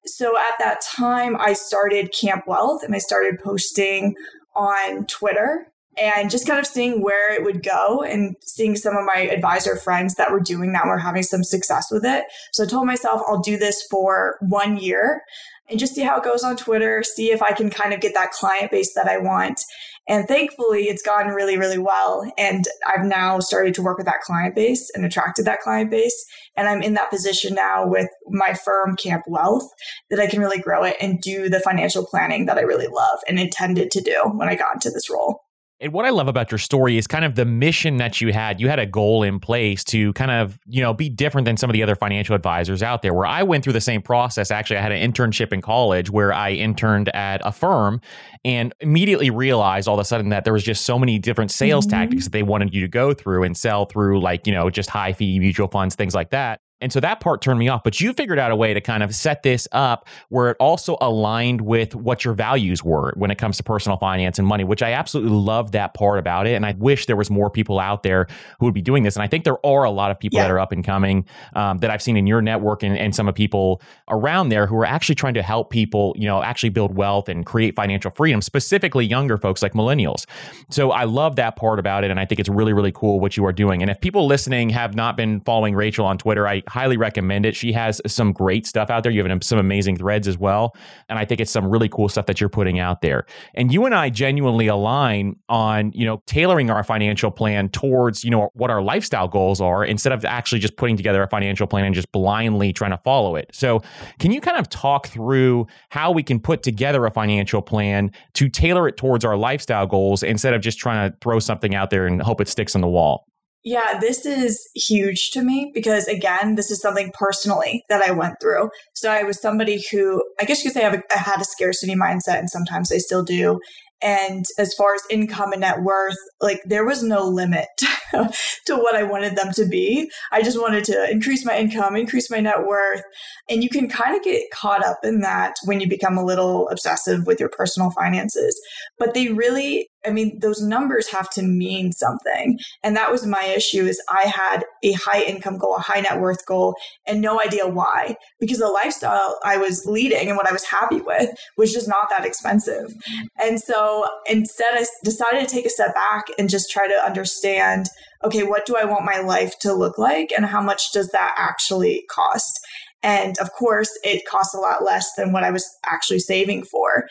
So 0.07 0.37
at 0.37 0.59
that 0.59 0.81
time, 0.81 1.37
I 1.39 1.53
started 1.53 2.13
Camp 2.19 2.45
Wealth 2.49 2.83
and 2.83 2.97
I 2.97 2.99
started 2.99 3.39
posting 3.45 4.17
on 4.57 5.07
Twitter 5.07 5.69
and 6.01 6.31
just 6.31 6.47
kind 6.47 6.59
of 6.59 6.67
seeing 6.67 7.03
where 7.03 7.33
it 7.33 7.45
would 7.45 7.63
go 7.63 8.03
and 8.03 8.37
seeing 8.43 8.77
some 8.77 8.97
of 8.97 9.05
my 9.05 9.23
advisor 9.23 9.77
friends 9.77 10.15
that 10.15 10.31
were 10.31 10.41
doing 10.41 10.73
that 10.73 10.87
were 10.87 10.99
having 10.99 11.23
some 11.23 11.43
success 11.43 11.87
with 11.91 12.05
it. 12.05 12.25
So 12.53 12.65
I 12.65 12.67
told 12.67 12.87
myself 12.87 13.23
I'll 13.27 13.41
do 13.41 13.57
this 13.57 13.83
for 13.91 14.37
one 14.49 14.77
year 14.77 15.23
and 15.69 15.79
just 15.79 15.95
see 15.95 16.03
how 16.03 16.19
it 16.19 16.25
goes 16.25 16.45
on 16.45 16.57
Twitter, 16.57 17.03
see 17.03 17.31
if 17.31 17.43
I 17.43 17.53
can 17.53 17.71
kind 17.71 17.93
of 17.93 18.01
get 18.01 18.15
that 18.15 18.33
client 18.33 18.71
base 18.71 18.95
that 18.95 19.09
I 19.09 19.19
want. 19.19 19.61
And 20.09 20.27
thankfully, 20.27 20.85
it's 20.85 21.03
gone 21.03 21.29
really, 21.29 21.59
really 21.59 21.79
well. 21.79 22.25
And 22.39 22.65
I've 22.87 23.05
now 23.05 23.41
started 23.41 23.75
to 23.75 23.83
work 23.83 23.99
with 23.99 24.07
that 24.07 24.23
client 24.23 24.55
base 24.55 24.91
and 24.95 25.05
attracted 25.05 25.45
that 25.45 25.61
client 25.61 25.91
base. 25.91 26.25
And 26.57 26.67
I'm 26.67 26.81
in 26.81 26.95
that 26.95 27.11
position 27.11 27.55
now 27.55 27.87
with 27.87 28.09
my 28.27 28.55
firm, 28.55 28.97
Camp 28.97 29.25
Wealth, 29.29 29.69
that 30.09 30.19
I 30.19 30.27
can 30.27 30.41
really 30.41 30.61
grow 30.61 30.83
it 30.85 30.97
and 30.99 31.21
do 31.21 31.51
the 31.51 31.61
financial 31.61 32.07
planning 32.07 32.47
that 32.47 32.57
I 32.57 32.63
really 32.63 32.89
love 32.89 33.19
and 33.29 33.39
intended 33.39 33.91
to 33.91 34.01
do 34.01 34.19
when 34.35 34.49
I 34.49 34.55
got 34.55 34.75
into 34.75 34.91
this 34.91 35.11
role. 35.11 35.41
And 35.81 35.93
what 35.93 36.05
I 36.05 36.11
love 36.11 36.27
about 36.27 36.51
your 36.51 36.59
story 36.59 36.99
is 36.99 37.07
kind 37.07 37.25
of 37.25 37.37
the 37.37 37.45
mission 37.45 37.99
that 37.99 38.21
you 38.21 38.33
had. 38.33 38.61
You 38.61 38.69
had 38.69 38.81
a 38.81 38.87
goal 38.87 39.23
in 39.23 39.39
place 39.39 39.85
to 39.85 40.13
kind 40.15 40.33
of, 40.33 40.59
you 40.67 40.83
know, 40.83 40.93
be 40.93 41.09
different 41.09 41.45
than 41.45 41.57
some 41.57 41.71
of 41.71 41.75
the 41.75 41.85
other 41.85 41.95
financial 41.95 42.35
advisors 42.35 42.83
out 42.83 43.03
there. 43.03 43.15
Where 43.15 43.27
I 43.27 43.45
went 43.45 43.63
through 43.63 43.75
the 43.75 43.81
same 43.81 44.03
process. 44.03 44.51
Actually, 44.51 44.79
I 44.79 44.83
had 44.83 44.91
an 44.91 45.13
internship 45.13 45.53
in 45.53 45.61
college 45.61 46.11
where 46.11 46.33
I 46.33 46.51
interned 46.51 47.15
at 47.15 47.41
a 47.45 47.53
firm 47.53 48.01
and 48.45 48.75
immediately 48.81 49.31
realized 49.31 49.87
all 49.87 49.95
of 49.95 50.01
a 50.01 50.05
sudden 50.05 50.31
that 50.31 50.43
there 50.43 50.53
was 50.53 50.65
just 50.65 50.85
so 50.85 50.99
many 50.99 51.17
different 51.17 51.53
sales 51.53 51.87
mm-hmm. 51.87 51.97
tactics 51.97 52.25
that 52.25 52.33
they 52.33 52.43
wanted 52.43 52.75
you 52.75 52.81
to 52.81 52.89
go 52.89 53.15
through 53.15 53.45
and 53.45 53.57
sell 53.57 53.87
through 53.87 54.21
like, 54.21 54.49
you 54.49 54.53
know, 54.53 54.71
just 54.71 54.91
high 54.91 55.13
fee 55.13 55.39
mutual 55.39 55.69
funds, 55.69 55.95
things 55.95 56.15
like 56.15 56.31
that. 56.31 56.61
And 56.81 56.93
so 56.93 57.01
that 57.01 57.21
part 57.21 57.43
turned 57.43 57.59
me 57.59 57.69
off. 57.69 57.83
But 57.83 58.01
you 58.01 58.13
figured 58.13 58.39
out 58.39 58.51
a 58.51 58.57
way 58.57 58.73
to 58.73 58.81
kind 58.81 59.03
of 59.03 59.15
set 59.15 59.43
this 59.43 59.67
up 59.73 60.07
where 60.29 60.51
it 60.51 60.57
also 60.61 60.97
aligned 61.01 61.61
with 61.61 61.95
what 61.95 62.25
your 62.25 62.35
values 62.35 62.85
were 62.85 63.13
when 63.17 63.31
it 63.31 63.39
comes 63.39 63.57
to 63.57 63.63
personal 63.63 63.99
finance 63.99 64.39
and 64.39 64.47
money, 64.47 64.65
which 64.65 64.83
I 64.83 64.93
absolutely 64.93 65.33
love 65.37 65.73
that 65.73 65.95
part 65.95 66.19
about 66.19 66.47
it. 66.47 66.55
And 66.55 66.65
I 66.65 66.73
wish 66.79 67.07
there 67.07 67.17
was 67.17 67.31
more 67.31 67.51
people 67.51 67.81
out 67.81 68.03
there 68.03 68.27
who 68.61 68.67
would 68.67 68.75
be 68.75 68.83
doing 68.83 69.03
this. 69.03 69.17
And 69.17 69.23
I 69.23 69.27
think 69.27 69.45
there 69.45 69.65
are 69.67 69.85
a 69.85 69.91
lot 69.91 70.11
of 70.11 70.19
people 70.19 70.37
yeah. 70.39 70.45
that 70.45 70.51
are 70.51 70.61
up 70.61 70.73
and 70.73 70.85
coming 70.85 71.27
um, 71.55 71.79
that 71.79 71.91
I've 71.91 72.03
seen 72.03 72.17
in 72.17 72.27
your 72.27 72.41
network 72.41 72.83
and, 72.83 72.97
and 72.97 73.15
some 73.15 73.29
of 73.29 73.35
people 73.35 73.83
around 74.09 74.51
there 74.51 74.67
who 74.67 74.77
are 74.77 74.87
actually 74.87 75.17
trying 75.17 75.35
to 75.35 75.43
help 75.43 75.71
people, 75.71 76.15
you 76.17 76.27
know, 76.27 76.43
actually 76.43 76.71
build 76.71 76.95
wealth 76.95 77.29
and 77.29 77.45
create 77.45 77.75
financial 77.75 78.11
freedom, 78.11 78.41
specifically 78.41 79.05
younger 79.05 79.37
folks 79.37 79.63
like 79.63 79.73
millennials. 79.73 80.27
So 80.71 80.93
I 80.93 81.05
love 81.05 81.37
that 81.37 81.57
part 81.57 81.79
about 81.79 82.05
it. 82.05 82.11
And 82.11 82.21
I 82.21 82.25
think 82.25 82.39
it's 82.39 82.49
really, 82.49 82.73
really 82.73 82.93
cool 82.93 83.19
what 83.19 83.37
you 83.37 83.45
are 83.47 83.53
doing. 83.53 83.83
And 83.83 83.91
if 83.91 84.01
people 84.01 84.27
listening 84.27 84.71
have 84.71 84.95
not 84.95 85.17
been 85.17 85.41
following 85.41 85.75
Rachel 85.75 86.07
on 86.07 86.19
Twitter, 86.19 86.47
I 86.47 86.63
highly 86.69 86.97
recommend 86.97 87.47
it. 87.47 87.57
She 87.57 87.73
has 87.73 88.01
some 88.07 88.33
great 88.33 88.67
stuff 88.67 88.91
out 88.91 89.03
there. 89.03 89.13
You 89.13 89.25
have 89.25 89.45
some 89.45 89.59
amazing 89.59 89.97
threads 89.97 90.29
as 90.29 90.39
well. 90.39 90.75
And 91.09 91.19
I 91.19 91.25
think 91.25 91.41
it's 91.41 91.51
some 91.51 91.67
really 91.67 91.89
cool 91.89 92.09
stuff 92.09 92.27
that 92.27 92.41
you're 92.41 92.49
putting 92.49 92.79
out 92.79 93.01
there. 93.01 93.27
And 93.55 93.73
you 93.73 93.85
and 93.85 93.95
I 93.95 94.11
genuinely 94.11 94.67
align 94.67 95.37
on, 95.49 95.93
you 95.95 96.05
know, 96.05 96.23
tailoring 96.27 96.71
our 96.71 96.85
financial 96.85 97.31
plan 97.31 97.69
towards, 97.71 98.25
you 98.25 98.31
know, 98.31 98.51
what 98.55 98.71
our 98.71 98.83
lifestyle 98.83 99.29
goals 99.29 99.61
are 99.61 99.85
instead 99.85 100.13
of 100.13 100.25
actually 100.25 100.59
just 100.59 100.77
putting 100.77 100.97
together 100.97 101.23
a 101.23 101.29
financial 101.29 101.67
plan 101.67 101.85
and 101.85 101.95
just 101.95 102.11
blindly 102.13 102.73
trying 102.73 102.91
to 102.91 102.99
follow 102.99 103.37
it. 103.37 103.51
So, 103.53 103.83
can 104.19 104.31
you 104.31 104.41
kind 104.41 104.59
of 104.59 104.69
talk 104.69 105.09
through 105.09 105.67
how 105.91 106.11
we 106.11 106.23
can 106.23 106.41
put 106.41 106.63
together 106.63 107.05
a 107.07 107.11
financial 107.11 107.63
plan 107.63 108.11
to 108.35 108.49
tailor 108.49 108.89
it 108.89 108.97
towards 108.97 109.25
our 109.25 109.37
lifestyle 109.37 109.87
goals 109.87 110.23
instead 110.23 110.55
of 110.55 110.61
just 110.61 110.79
trying 110.79 111.11
to 111.11 111.17
throw 111.21 111.39
something 111.39 111.75
out 111.75 111.91
there 111.91 112.07
and 112.07 112.23
hope 112.23 112.41
it 112.41 112.49
sticks 112.49 112.75
on 112.75 112.81
the 112.81 112.89
wall? 112.89 113.28
Yeah, 113.65 113.99
this 114.01 114.25
is 114.25 114.69
huge 114.75 115.31
to 115.33 115.43
me 115.43 115.71
because 115.75 116.07
again, 116.07 116.55
this 116.55 116.71
is 116.71 116.81
something 116.81 117.11
personally 117.13 117.85
that 117.89 118.03
I 118.03 118.13
went 118.13 118.37
through. 118.41 118.71
So 118.95 119.11
I 119.11 119.25
was 119.25 119.41
somebody 119.41 119.85
who 119.91 120.23
I 120.41 120.45
guess 120.45 120.65
you 120.65 120.71
could 120.71 120.81
say 120.81 120.87
I, 120.87 121.19
had 121.19 121.41
a 121.41 121.45
scarcity 121.45 121.95
mindset 121.95 122.39
and 122.39 122.49
sometimes 122.49 122.93
I 122.93 122.99
still 122.99 123.25
do. 123.25 123.59
And 124.01 124.45
as 124.59 124.75
far 124.75 124.95
as 124.95 125.03
income 125.11 125.53
and 125.53 125.63
net 125.63 125.83
worth, 125.83 126.17
like 126.41 126.63
there 126.65 126.87
was 126.87 127.03
no 127.03 127.25
limit 127.27 127.67
to 128.13 128.77
what 128.77 128.95
I 128.95 129.03
wanted 129.03 129.37
them 129.37 129.51
to 129.55 129.67
be. 129.67 130.09
I 130.31 130.43
just 130.43 130.61
wanted 130.61 130.85
to 130.85 131.11
increase 131.11 131.45
my 131.45 131.59
income, 131.59 131.97
increase 131.97 132.31
my 132.31 132.41
net 132.41 132.65
worth. 132.67 133.03
And 133.49 133.63
you 133.63 133.69
can 133.69 133.89
kind 133.89 134.17
of 134.17 134.23
get 134.23 134.45
caught 134.53 134.85
up 134.85 134.99
in 135.03 135.21
that 135.21 135.55
when 135.65 135.81
you 135.81 135.89
become 135.89 136.17
a 136.17 136.25
little 136.25 136.69
obsessive 136.69 137.27
with 137.27 137.41
your 137.41 137.49
personal 137.49 137.91
finances. 137.91 138.61
But 138.99 139.15
they 139.15 139.29
really, 139.29 139.89
I 140.07 140.11
mean, 140.11 140.39
those 140.41 140.63
numbers 140.63 141.09
have 141.09 141.29
to 141.31 141.43
mean 141.43 141.93
something. 141.93 142.59
And 142.83 142.97
that 142.97 143.11
was 143.11 143.27
my 143.27 143.53
issue 143.57 143.85
is 143.85 144.01
I 144.09 144.29
had 144.29 144.65
a 144.83 144.93
high 144.93 145.23
income 145.23 145.59
goal, 145.59 145.77
a 145.77 145.81
high 145.81 146.01
net 146.01 146.21
worth 146.21 146.47
goal, 146.47 146.77
and 147.07 147.21
no 147.21 147.41
idea 147.41 147.67
why. 147.67 148.17
Because 148.41 148.59
the 148.59 148.69
lifestyle 148.69 149.39
I 149.45 149.57
was 149.57 149.87
leading 149.87 150.29
and 150.29 150.37
what 150.37 150.49
I 150.49 150.53
was 150.53 150.65
happy 150.65 151.01
with 151.01 151.31
was 151.57 151.73
just 151.73 151.89
not 151.89 152.09
that 152.11 152.25
expensive. 152.25 152.95
And 153.43 153.61
so 153.61 154.05
instead 154.27 154.75
I 154.75 154.87
decided 155.05 155.49
to 155.49 155.55
take 155.55 155.67
a 155.67 155.71
step 155.71 155.95
back 155.95 156.27
and 156.39 156.49
just 156.49 156.71
try 156.71 156.87
to 156.87 157.05
understand, 157.07 157.87
okay, 158.25 158.45
what 158.45 158.67
do 158.67 158.77
I 158.77 158.85
want 158.85 159.05
my 159.05 159.21
life 159.21 159.59
to 159.61 159.73
look 159.73 159.99
like 159.99 160.31
and 160.37 160.47
how 160.47 160.61
much 160.61 160.93
does 160.93 161.11
that 161.11 161.35
actually 161.37 162.05
cost? 162.11 162.61
And 163.03 163.39
of 163.39 163.53
course, 163.53 163.91
it 164.03 164.27
costs 164.27 164.55
a 164.55 164.59
lot 164.59 164.85
less 164.85 165.15
than 165.17 165.33
what 165.33 165.45
I 165.45 165.51
was 165.51 165.69
actually 165.87 166.19
saving 166.19 166.65
for. 166.65 167.07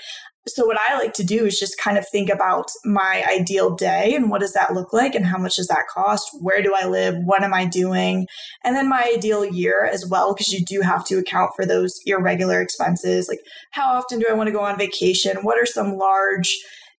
So, 0.47 0.65
what 0.65 0.77
I 0.89 0.97
like 0.97 1.13
to 1.13 1.23
do 1.23 1.45
is 1.45 1.59
just 1.59 1.77
kind 1.77 1.97
of 1.97 2.07
think 2.07 2.29
about 2.29 2.69
my 2.85 3.23
ideal 3.29 3.75
day 3.75 4.15
and 4.15 4.29
what 4.29 4.41
does 4.41 4.53
that 4.53 4.73
look 4.73 4.93
like 4.93 5.13
and 5.13 5.25
how 5.25 5.37
much 5.37 5.57
does 5.57 5.67
that 5.67 5.87
cost? 5.93 6.29
Where 6.39 6.63
do 6.63 6.73
I 6.75 6.87
live? 6.87 7.15
What 7.23 7.43
am 7.43 7.53
I 7.53 7.65
doing? 7.65 8.27
And 8.63 8.75
then 8.75 8.89
my 8.89 9.11
ideal 9.15 9.45
year 9.45 9.85
as 9.85 10.07
well, 10.09 10.33
because 10.33 10.53
you 10.53 10.63
do 10.63 10.81
have 10.81 11.05
to 11.05 11.17
account 11.17 11.51
for 11.55 11.65
those 11.65 11.99
irregular 12.05 12.61
expenses. 12.61 13.27
Like, 13.27 13.41
how 13.71 13.93
often 13.93 14.19
do 14.19 14.25
I 14.29 14.33
want 14.33 14.47
to 14.47 14.53
go 14.53 14.61
on 14.61 14.77
vacation? 14.77 15.37
What 15.43 15.61
are 15.61 15.65
some 15.65 15.97
large 15.97 16.57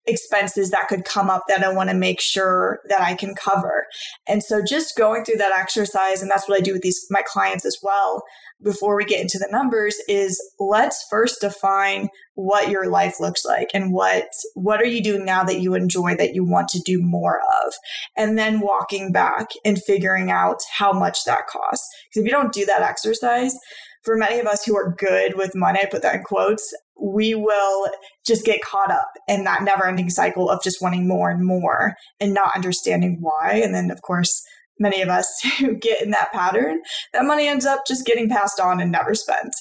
expenses 0.08 0.72
that 0.72 0.88
could 0.88 1.04
come 1.04 1.30
up 1.30 1.44
that 1.48 1.64
I 1.64 1.72
want 1.74 1.90
to 1.90 1.96
make 1.96 2.22
sure 2.22 2.80
that 2.90 3.02
I 3.02 3.14
can 3.14 3.36
cover. 3.36 3.86
And 4.28 4.42
so 4.42 4.62
just 4.64 4.98
going 4.98 5.26
through 5.26 5.38
that 5.38 5.52
exercise, 5.52 6.22
and 6.22 6.32
that's 6.32 6.48
what 6.48 6.58
I 6.58 6.62
do 6.62 6.74
with 6.74 6.82
these 6.82 7.06
my 7.10 7.22
clients 7.26 7.66
as 7.66 7.78
well, 7.84 8.24
before 8.64 8.96
we 8.96 9.06
get 9.06 9.22
into 9.22 9.38
the 9.38 9.50
numbers, 9.52 9.98
is 10.08 10.42
let's 10.60 11.06
first 11.10 11.42
define 11.42 12.10
what 12.34 12.70
your 12.70 12.90
life 12.90 13.20
looks 13.20 13.44
like 13.44 13.68
and 13.74 13.94
what 13.94 14.28
what 14.54 14.82
are 14.82 14.86
you 14.86 15.02
doing 15.02 15.26
now 15.26 15.44
that 15.44 15.60
you 15.60 15.74
enjoy 15.74 16.16
that 16.16 16.34
you 16.34 16.46
want 16.46 16.70
to 16.70 16.82
do 16.86 17.02
more 17.02 17.40
of. 17.66 17.74
And 18.16 18.38
then 18.38 18.60
walking 18.60 19.12
back 19.12 19.48
and 19.66 19.82
figuring 19.84 20.32
out 20.32 20.58
how 20.78 20.94
much 20.94 21.24
that 21.26 21.48
costs. 21.48 21.88
Because 22.10 22.22
if 22.22 22.26
you 22.26 22.32
don't 22.32 22.54
do 22.54 22.66
that 22.66 22.82
exercise, 22.82 23.56
for 24.08 24.16
many 24.16 24.40
of 24.40 24.48
us 24.48 24.64
who 24.64 24.74
are 24.78 24.96
good 24.98 25.36
with 25.36 25.52
money, 25.54 25.82
I 25.82 25.86
put 25.86 26.02
that 26.02 26.16
in 26.16 26.24
quotes, 26.24 26.74
we 26.98 27.36
will 27.36 27.90
just 28.26 28.46
get 28.46 28.62
caught 28.64 28.90
up 28.90 29.10
in 29.28 29.44
that 29.44 29.64
never 29.64 29.86
ending 29.86 30.10
cycle 30.10 30.50
of 30.50 30.64
just 30.64 30.82
wanting 30.82 31.10
more 31.10 31.30
and 31.30 31.46
more 31.46 31.94
and 32.22 32.34
not 32.34 32.56
understanding 32.56 33.18
why. 33.20 33.60
And 33.62 33.76
then, 33.76 33.92
of 33.92 34.02
course, 34.02 34.42
many 34.80 35.02
of 35.02 35.10
us 35.10 35.28
who 35.60 35.76
get 35.76 36.02
in 36.02 36.12
that 36.12 36.32
pattern, 36.32 36.80
that 37.12 37.26
money 37.26 37.50
ends 37.50 37.66
up 37.66 37.82
just 37.86 38.06
getting 38.06 38.30
passed 38.30 38.62
on 38.62 38.80
and 38.80 38.94
never 38.94 39.14
spent. 39.14 39.54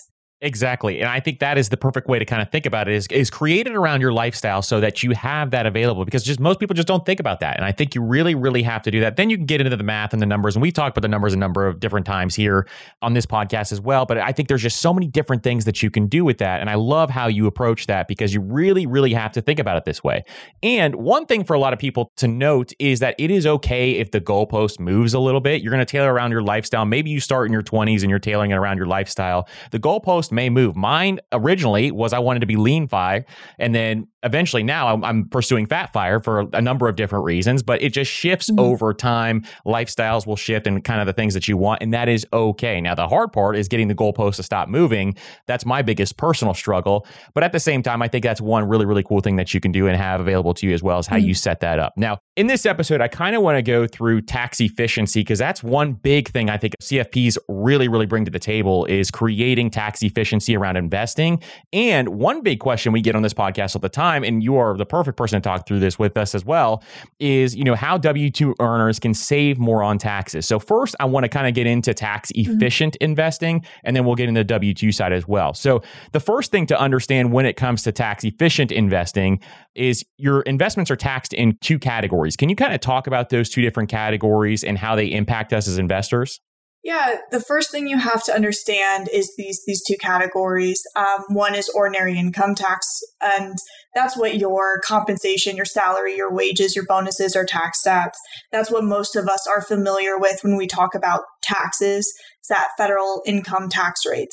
Exactly. 0.43 1.01
And 1.01 1.09
I 1.09 1.19
think 1.19 1.39
that 1.39 1.57
is 1.57 1.71
the 1.71 1.79
perfect 1.79 2.09
way 2.09 2.19
to 2.19 2.27
kind 2.27 2.43
of 2.43 2.51
think 2.51 2.67
about 2.67 2.89
it 2.89 2.95
is, 2.95 3.07
is 3.07 3.31
create 3.31 3.67
it 3.67 3.75
around 3.75 4.03
your 4.03 4.13
lifestyle 4.13 4.61
so 4.61 4.81
that 4.81 5.03
you 5.03 5.13
have 5.13 5.51
that 5.53 5.65
available 5.65 6.05
because 6.05 6.23
just 6.23 6.41
most 6.41 6.61
people 6.61 6.75
just 6.75 6.87
don't 6.87 7.07
think 7.07 7.21
about 7.21 7.41
that. 7.41 7.57
And 7.57 7.65
I 7.65 7.73
think 7.73 7.95
you 7.95 8.03
really, 8.03 8.35
really 8.35 8.63
have 8.63 8.83
to 8.83 8.91
do 8.91 9.01
that. 9.01 9.17
Then 9.17 9.31
you 9.31 9.39
can 9.39 9.47
get 9.47 9.63
into 9.63 9.75
the 9.75 9.83
math 9.83 10.13
and 10.13 10.21
the 10.21 10.27
numbers. 10.27 10.55
And 10.55 10.61
we've 10.61 10.75
talked 10.75 10.95
about 10.95 11.01
the 11.01 11.09
numbers 11.09 11.33
a 11.33 11.39
number 11.39 11.67
of 11.67 11.81
different 11.81 12.05
times 12.05 12.35
here 12.35 12.69
on 13.01 13.15
this 13.15 13.25
podcast 13.25 13.73
as 13.73 13.81
well. 13.81 14.05
But 14.05 14.19
I 14.19 14.31
think 14.33 14.49
there's 14.49 14.61
just 14.61 14.83
so 14.83 14.93
many 14.93 15.07
different 15.07 15.43
things 15.43 15.65
that 15.65 15.83
you 15.83 15.91
can 15.91 16.07
do 16.07 16.23
with 16.23 16.37
that. 16.37 16.61
And 16.61 16.69
I 16.69 16.75
love 16.75 17.09
how 17.09 17.29
you 17.29 17.47
approach 17.47 17.87
that 17.87 18.07
because 18.07 18.35
you 18.35 18.43
really, 18.43 18.85
really 18.85 19.15
have 19.15 19.33
to 19.33 19.41
think 19.41 19.59
about 19.59 19.79
it 19.79 19.87
this 19.87 20.05
way. 20.05 20.23
And 20.63 20.97
one 20.97 21.25
thing 21.25 21.45
for 21.45 21.55
a 21.55 21.59
lot 21.59 21.73
of 21.73 21.79
people 21.79 22.13
to 22.19 22.29
note 22.29 22.73
is 22.79 23.01
that 23.01 23.15
it 23.19 23.31
is 23.31 23.47
okay 23.47 23.93
if 23.93 24.11
the 24.11 24.21
goalpost 24.21 24.81
moves 24.81 25.15
a 25.15 25.19
little 25.19 25.41
bit. 25.41 25.63
You're 25.63 25.73
going 25.73 25.85
to 25.85 25.91
tailor 25.91 26.13
around 26.13 26.31
your 26.31 26.43
lifestyle. 26.43 26.85
Maybe 26.85 27.09
you 27.09 27.21
start 27.21 27.47
in 27.47 27.55
your 27.55 27.63
20s 27.63 28.03
and 28.03 28.11
you're 28.11 28.19
tailoring 28.19 28.51
it 28.51 28.57
around 28.57 28.77
your 28.77 28.87
lifestyle. 28.87 29.49
The 29.71 29.79
goalpost 29.79 30.26
may 30.33 30.51
move. 30.51 30.77
Mine 30.77 31.21
originally 31.33 31.91
was 31.91 32.13
I 32.13 32.19
wanted 32.19 32.41
to 32.41 32.47
be 32.47 32.57
lean 32.57 32.87
fi, 32.89 33.25
and 33.59 33.75
then 33.75 34.09
eventually 34.27 34.63
now 34.63 34.89
I'm, 34.89 35.05
I'm, 35.05 35.29
pursuing 35.29 35.67
fat 35.67 35.93
fire 35.93 36.21
for 36.21 36.47
a 36.53 36.61
number 36.61 36.89
of 36.89 36.97
different 36.97 37.25
reasons, 37.25 37.63
but 37.63 37.81
it 37.83 37.93
just 37.93 38.11
shifts 38.11 38.51
mm-hmm. 38.51 38.61
over 38.61 38.93
time. 38.93 39.45
Lifestyles 39.65 40.27
will 40.27 40.37
shift 40.37 40.67
and 40.67 40.85
kind 40.85 41.01
of 41.01 41.07
the 41.07 41.13
things 41.13 41.35
that 41.35 41.49
you 41.49 41.57
want, 41.57 41.83
and 41.83 41.95
that 41.95 42.09
is 42.09 42.27
okay. 42.33 42.81
Now, 42.81 42.95
the 42.95 43.09
hard 43.09 43.33
part 43.33 43.57
is 43.57 43.69
getting 43.69 43.89
the 43.89 43.95
goalpost 43.95 44.37
to 44.37 44.43
stop 44.43 44.69
moving. 44.69 45.17
That's 45.47 45.65
my 45.65 45.83
biggest 45.83 46.17
personal 46.17 46.55
struggle. 46.55 47.07
But 47.35 47.45
at 47.45 47.53
the 47.53 47.61
same 47.61 47.83
time, 47.83 48.03
I 48.03 48.09
think 48.09 48.25
that's 48.25 48.41
one 48.41 48.69
really, 48.69 48.85
really 48.85 49.03
cool 49.03 49.21
thing 49.21 49.37
that 49.37 49.55
you 49.55 49.61
can 49.61 49.73
do 49.73 49.87
and 49.87 49.97
have 49.97 50.21
available 50.21 50.55
to 50.55 50.67
you 50.67 50.75
as 50.75 50.83
well 50.83 50.99
as 50.99 51.07
how 51.07 51.17
mm-hmm. 51.17 51.29
you 51.29 51.35
set 51.35 51.61
that 51.61 51.79
up. 51.79 51.95
Now, 51.97 52.19
in 52.37 52.49
this 52.49 52.67
episode, 52.67 53.01
I 53.01 53.09
kind 53.09 53.35
of 53.35 53.43
want 53.43 53.57
to 53.57 53.63
go 53.63 53.87
through 53.87 54.23
tax 54.23 54.61
efficiency 54.61 55.21
because 55.21 55.39
that's 55.39 55.63
one 55.63 55.95
big 55.95 56.29
thing 56.29 56.51
I 56.51 56.59
think 56.59 56.75
CFPs 56.83 57.39
really, 57.49 57.89
really 57.89 58.07
bring 58.07 58.25
to 58.25 58.31
the 58.31 58.39
table 58.39 58.85
is 58.87 59.11
creating 59.11 59.71
tax 59.71 60.03
efficiency 60.03 60.57
around 60.57 60.77
investing. 60.77 61.43
And 61.73 62.09
one 62.09 62.43
big 62.43 62.61
question 62.61 62.93
we 62.93 63.01
get 63.01 63.17
on 63.17 63.23
this 63.23 63.35
podcast 63.35 63.77
all 63.77 63.81
the 63.81 63.89
time 63.89 64.16
time, 64.17 64.25
and 64.25 64.43
you 64.43 64.57
are 64.57 64.77
the 64.77 64.87
perfect 64.87 65.17
person 65.17 65.41
to 65.41 65.47
talk 65.47 65.67
through 65.67 65.81
this 65.81 65.99
with 65.99 66.17
us 66.17 66.35
as 66.35 66.45
well, 66.45 66.83
is 67.19 67.55
you 67.55 67.65
know 67.65 67.75
how 67.75 67.99
W 67.99 68.31
two 68.31 68.55
earners 68.61 68.99
can 68.99 69.15
save 69.15 69.59
more 69.59 69.83
on 69.83 69.99
taxes. 69.99 70.47
So 70.47 70.59
first, 70.59 70.95
I 71.01 71.05
want 71.05 71.25
to 71.25 71.29
kind 71.29 71.47
of 71.47 71.55
get 71.55 71.67
into 71.67 71.95
tax 71.95 72.33
mm-hmm. 72.33 72.53
efficient 72.53 72.95
mm-hmm. 72.95 73.11
investing, 73.11 73.65
and 73.85 73.95
then 73.97 74.05
we'll 74.05 74.15
get 74.15 74.29
into 74.29 74.41
the 74.41 74.45
W 74.45 74.75
two 74.75 74.93
side 74.93 75.13
as 75.13 75.27
well. 75.29 75.55
So 75.55 75.83
the 76.13 76.21
first 76.21 76.51
thing 76.51 76.67
to 76.67 76.79
understand 76.79 77.33
when 77.33 77.47
it 77.47 77.57
comes 77.57 77.83
to 77.85 77.93
tax 77.93 78.25
efficient 78.25 78.73
investing 78.73 79.41
is 79.75 80.05
your 80.17 80.41
investments 80.43 80.91
are 80.91 80.97
taxed 80.97 81.33
in 81.33 81.57
two 81.61 81.79
categories. 81.79 82.37
Can 82.37 82.49
you 82.49 82.57
kind 82.57 82.73
of 82.73 82.81
talk 82.81 83.07
about 83.07 83.29
those 83.29 83.51
two 83.51 83.63
different 83.63 83.91
categories 83.91 84.65
and 84.65 84.79
how 84.79 84.97
they 84.97 85.07
impact 85.07 85.53
us 85.53 85.69
as 85.69 85.79
investors? 85.79 86.41
Yeah, 86.87 87.17
the 87.33 87.41
first 87.41 87.73
thing 87.73 87.89
you 87.89 87.99
have 87.99 88.23
to 88.27 88.33
understand 88.33 89.09
is 89.13 89.35
these 89.37 89.61
these 89.67 89.83
two 89.83 89.97
categories. 89.97 90.81
Um, 90.95 91.25
one 91.31 91.57
is 91.57 91.69
ordinary 91.71 92.17
income 92.17 92.55
tax, 92.55 93.01
and 93.21 93.57
that's 93.97 94.17
what 94.17 94.37
your 94.37 94.81
compensation, 94.85 95.57
your 95.57 95.65
salary, 95.65 96.15
your 96.15 96.33
wages, 96.33 96.77
your 96.77 96.87
bonuses 96.87 97.35
are 97.35 97.45
taxed 97.45 97.89
at. 97.89 98.15
That's 98.53 98.71
what 98.71 98.85
most 98.85 99.17
of 99.17 99.27
us 99.27 99.49
are 99.49 99.63
familiar 99.63 100.17
with 100.17 100.45
when 100.45 100.57
we 100.57 100.69
talk 100.69 100.95
about 100.95 101.23
taxes. 101.43 102.09
That 102.49 102.69
federal 102.79 103.21
income 103.27 103.69
tax 103.69 104.03
rate. 104.09 104.31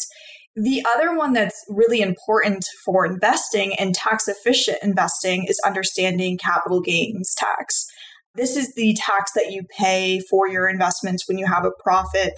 The 0.56 0.86
other 0.96 1.18
one 1.18 1.34
that's 1.34 1.60
really 1.68 2.02
important 2.02 2.64
for 2.86 3.04
investing 3.04 3.74
and 3.80 3.96
tax 3.96 4.28
efficient 4.28 4.78
investing 4.84 5.46
is 5.48 5.60
understanding 5.66 6.38
capital 6.38 6.82
gains 6.82 7.34
tax. 7.36 7.88
This 8.36 8.58
is 8.58 8.74
the 8.74 8.96
tax 8.96 9.32
that 9.34 9.52
you 9.52 9.64
pay 9.78 10.20
for 10.20 10.48
your 10.48 10.68
investments 10.68 11.28
when 11.28 11.38
you 11.38 11.46
have 11.46 11.66
a 11.66 11.72
profit 11.84 12.34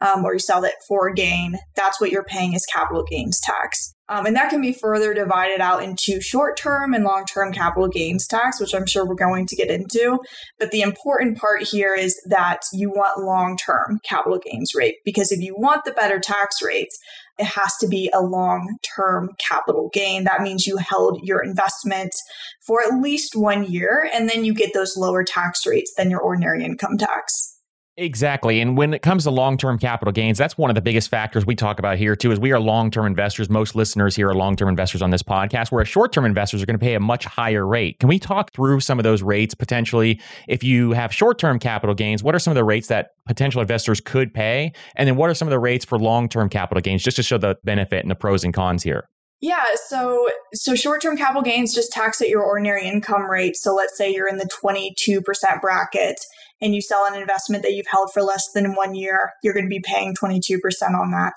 um, 0.00 0.24
or 0.24 0.34
you 0.34 0.38
sell 0.38 0.64
it 0.64 0.74
for 0.86 1.08
a 1.08 1.14
gain. 1.14 1.56
That's 1.74 2.00
what 2.00 2.10
you're 2.10 2.24
paying 2.24 2.54
as 2.54 2.66
capital 2.66 3.04
gains 3.04 3.40
tax. 3.40 3.94
Um, 4.08 4.26
and 4.26 4.36
that 4.36 4.50
can 4.50 4.60
be 4.60 4.72
further 4.72 5.14
divided 5.14 5.60
out 5.60 5.82
into 5.82 6.20
short 6.20 6.56
term 6.56 6.94
and 6.94 7.02
long 7.04 7.24
term 7.24 7.52
capital 7.52 7.88
gains 7.88 8.26
tax, 8.26 8.60
which 8.60 8.74
I'm 8.74 8.86
sure 8.86 9.04
we're 9.04 9.14
going 9.14 9.46
to 9.46 9.56
get 9.56 9.70
into. 9.70 10.18
But 10.58 10.70
the 10.70 10.82
important 10.82 11.38
part 11.38 11.62
here 11.62 11.94
is 11.94 12.20
that 12.28 12.60
you 12.72 12.90
want 12.90 13.24
long 13.24 13.56
term 13.56 13.98
capital 14.08 14.38
gains 14.38 14.72
rate 14.74 14.96
because 15.04 15.32
if 15.32 15.40
you 15.40 15.56
want 15.56 15.84
the 15.84 15.92
better 15.92 16.20
tax 16.20 16.62
rates, 16.62 16.98
it 17.38 17.46
has 17.46 17.76
to 17.80 17.88
be 17.88 18.10
a 18.14 18.22
long 18.22 18.78
term 18.96 19.30
capital 19.38 19.90
gain. 19.92 20.24
That 20.24 20.42
means 20.42 20.66
you 20.66 20.76
held 20.78 21.20
your 21.22 21.42
investment 21.42 22.14
for 22.60 22.82
at 22.82 23.00
least 23.00 23.36
one 23.36 23.64
year 23.64 24.08
and 24.12 24.28
then 24.28 24.44
you 24.44 24.54
get 24.54 24.72
those 24.74 24.96
lower 24.96 25.22
tax 25.24 25.66
rates 25.66 25.94
than 25.96 26.10
your 26.10 26.20
ordinary 26.20 26.64
income 26.64 26.98
tax. 26.98 27.55
Exactly. 27.98 28.60
And 28.60 28.76
when 28.76 28.92
it 28.92 29.00
comes 29.00 29.24
to 29.24 29.30
long-term 29.30 29.78
capital 29.78 30.12
gains, 30.12 30.36
that's 30.36 30.58
one 30.58 30.70
of 30.70 30.74
the 30.74 30.82
biggest 30.82 31.08
factors 31.08 31.46
we 31.46 31.54
talk 31.54 31.78
about 31.78 31.96
here 31.96 32.14
too 32.14 32.30
is 32.30 32.38
we 32.38 32.52
are 32.52 32.60
long-term 32.60 33.06
investors. 33.06 33.48
Most 33.48 33.74
listeners 33.74 34.14
here 34.14 34.28
are 34.28 34.34
long-term 34.34 34.68
investors 34.68 35.00
on 35.00 35.10
this 35.10 35.22
podcast, 35.22 35.72
whereas 35.72 35.88
short-term 35.88 36.26
investors 36.26 36.62
are 36.62 36.66
going 36.66 36.78
to 36.78 36.84
pay 36.84 36.94
a 36.94 37.00
much 37.00 37.24
higher 37.24 37.66
rate. 37.66 37.98
Can 37.98 38.10
we 38.10 38.18
talk 38.18 38.52
through 38.52 38.80
some 38.80 38.98
of 38.98 39.04
those 39.04 39.22
rates 39.22 39.54
potentially? 39.54 40.20
If 40.46 40.62
you 40.62 40.92
have 40.92 41.12
short-term 41.12 41.58
capital 41.58 41.94
gains, 41.94 42.22
what 42.22 42.34
are 42.34 42.38
some 42.38 42.50
of 42.50 42.56
the 42.56 42.64
rates 42.64 42.88
that 42.88 43.12
potential 43.26 43.62
investors 43.62 43.98
could 44.00 44.34
pay? 44.34 44.72
And 44.94 45.08
then 45.08 45.16
what 45.16 45.30
are 45.30 45.34
some 45.34 45.48
of 45.48 45.52
the 45.52 45.58
rates 45.58 45.86
for 45.86 45.98
long-term 45.98 46.50
capital 46.50 46.82
gains 46.82 47.02
just 47.02 47.16
to 47.16 47.22
show 47.22 47.38
the 47.38 47.56
benefit 47.64 48.00
and 48.00 48.10
the 48.10 48.14
pros 48.14 48.44
and 48.44 48.52
cons 48.52 48.82
here? 48.82 49.08
Yeah, 49.40 49.64
so 49.86 50.28
so 50.54 50.74
short-term 50.74 51.16
capital 51.16 51.42
gains 51.42 51.74
just 51.74 51.92
tax 51.92 52.20
at 52.20 52.28
your 52.28 52.42
ordinary 52.42 52.86
income 52.86 53.30
rate. 53.30 53.56
So 53.56 53.74
let's 53.74 53.96
say 53.96 54.12
you're 54.12 54.28
in 54.28 54.38
the 54.38 54.48
22% 54.62 55.60
bracket 55.60 56.16
and 56.60 56.74
you 56.74 56.80
sell 56.80 57.04
an 57.06 57.20
investment 57.20 57.62
that 57.62 57.72
you've 57.72 57.86
held 57.90 58.10
for 58.12 58.22
less 58.22 58.50
than 58.52 58.74
1 58.74 58.94
year, 58.94 59.32
you're 59.42 59.54
going 59.54 59.66
to 59.66 59.70
be 59.70 59.82
paying 59.84 60.14
22% 60.14 60.58
on 60.98 61.10
that. 61.10 61.34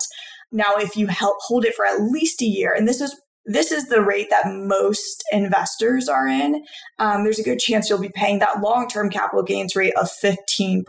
Now 0.51 0.75
if 0.77 0.95
you 0.95 1.07
help 1.07 1.37
hold 1.41 1.65
it 1.65 1.75
for 1.75 1.85
at 1.85 2.01
least 2.01 2.41
a 2.41 2.45
year, 2.45 2.73
and 2.73 2.87
this 2.87 3.01
is 3.01 3.19
this 3.49 3.71
is 3.71 3.87
the 3.87 4.01
rate 4.01 4.29
that 4.29 4.45
most 4.47 5.23
investors 5.31 6.07
are 6.07 6.27
in. 6.27 6.63
Um, 6.99 7.23
there's 7.23 7.39
a 7.39 7.43
good 7.43 7.57
chance 7.57 7.89
you'll 7.89 7.97
be 7.97 8.11
paying 8.13 8.37
that 8.39 8.61
long 8.61 8.87
term 8.87 9.09
capital 9.09 9.41
gains 9.41 9.75
rate 9.75 9.93
of 9.99 10.07
15%. 10.23 10.83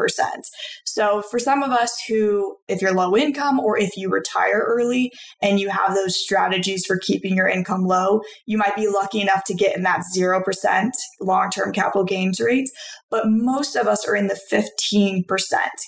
So 0.84 1.22
for 1.22 1.38
some 1.38 1.62
of 1.62 1.70
us 1.70 1.98
who, 2.06 2.56
if 2.68 2.82
you're 2.82 2.92
low 2.92 3.16
income 3.16 3.58
or 3.58 3.78
if 3.78 3.96
you 3.96 4.10
retire 4.10 4.62
early 4.66 5.10
and 5.40 5.58
you 5.58 5.70
have 5.70 5.94
those 5.94 6.20
strategies 6.20 6.84
for 6.84 6.98
keeping 6.98 7.34
your 7.34 7.48
income 7.48 7.86
low, 7.86 8.20
you 8.44 8.58
might 8.58 8.76
be 8.76 8.88
lucky 8.88 9.22
enough 9.22 9.44
to 9.44 9.54
get 9.54 9.74
in 9.74 9.82
that 9.84 10.02
0% 10.14 10.90
long 11.20 11.50
term 11.50 11.72
capital 11.72 12.04
gains 12.04 12.40
rate. 12.40 12.68
But 13.10 13.24
most 13.26 13.74
of 13.74 13.88
us 13.88 14.06
are 14.06 14.14
in 14.14 14.28
the 14.28 14.38
15% 14.52 15.24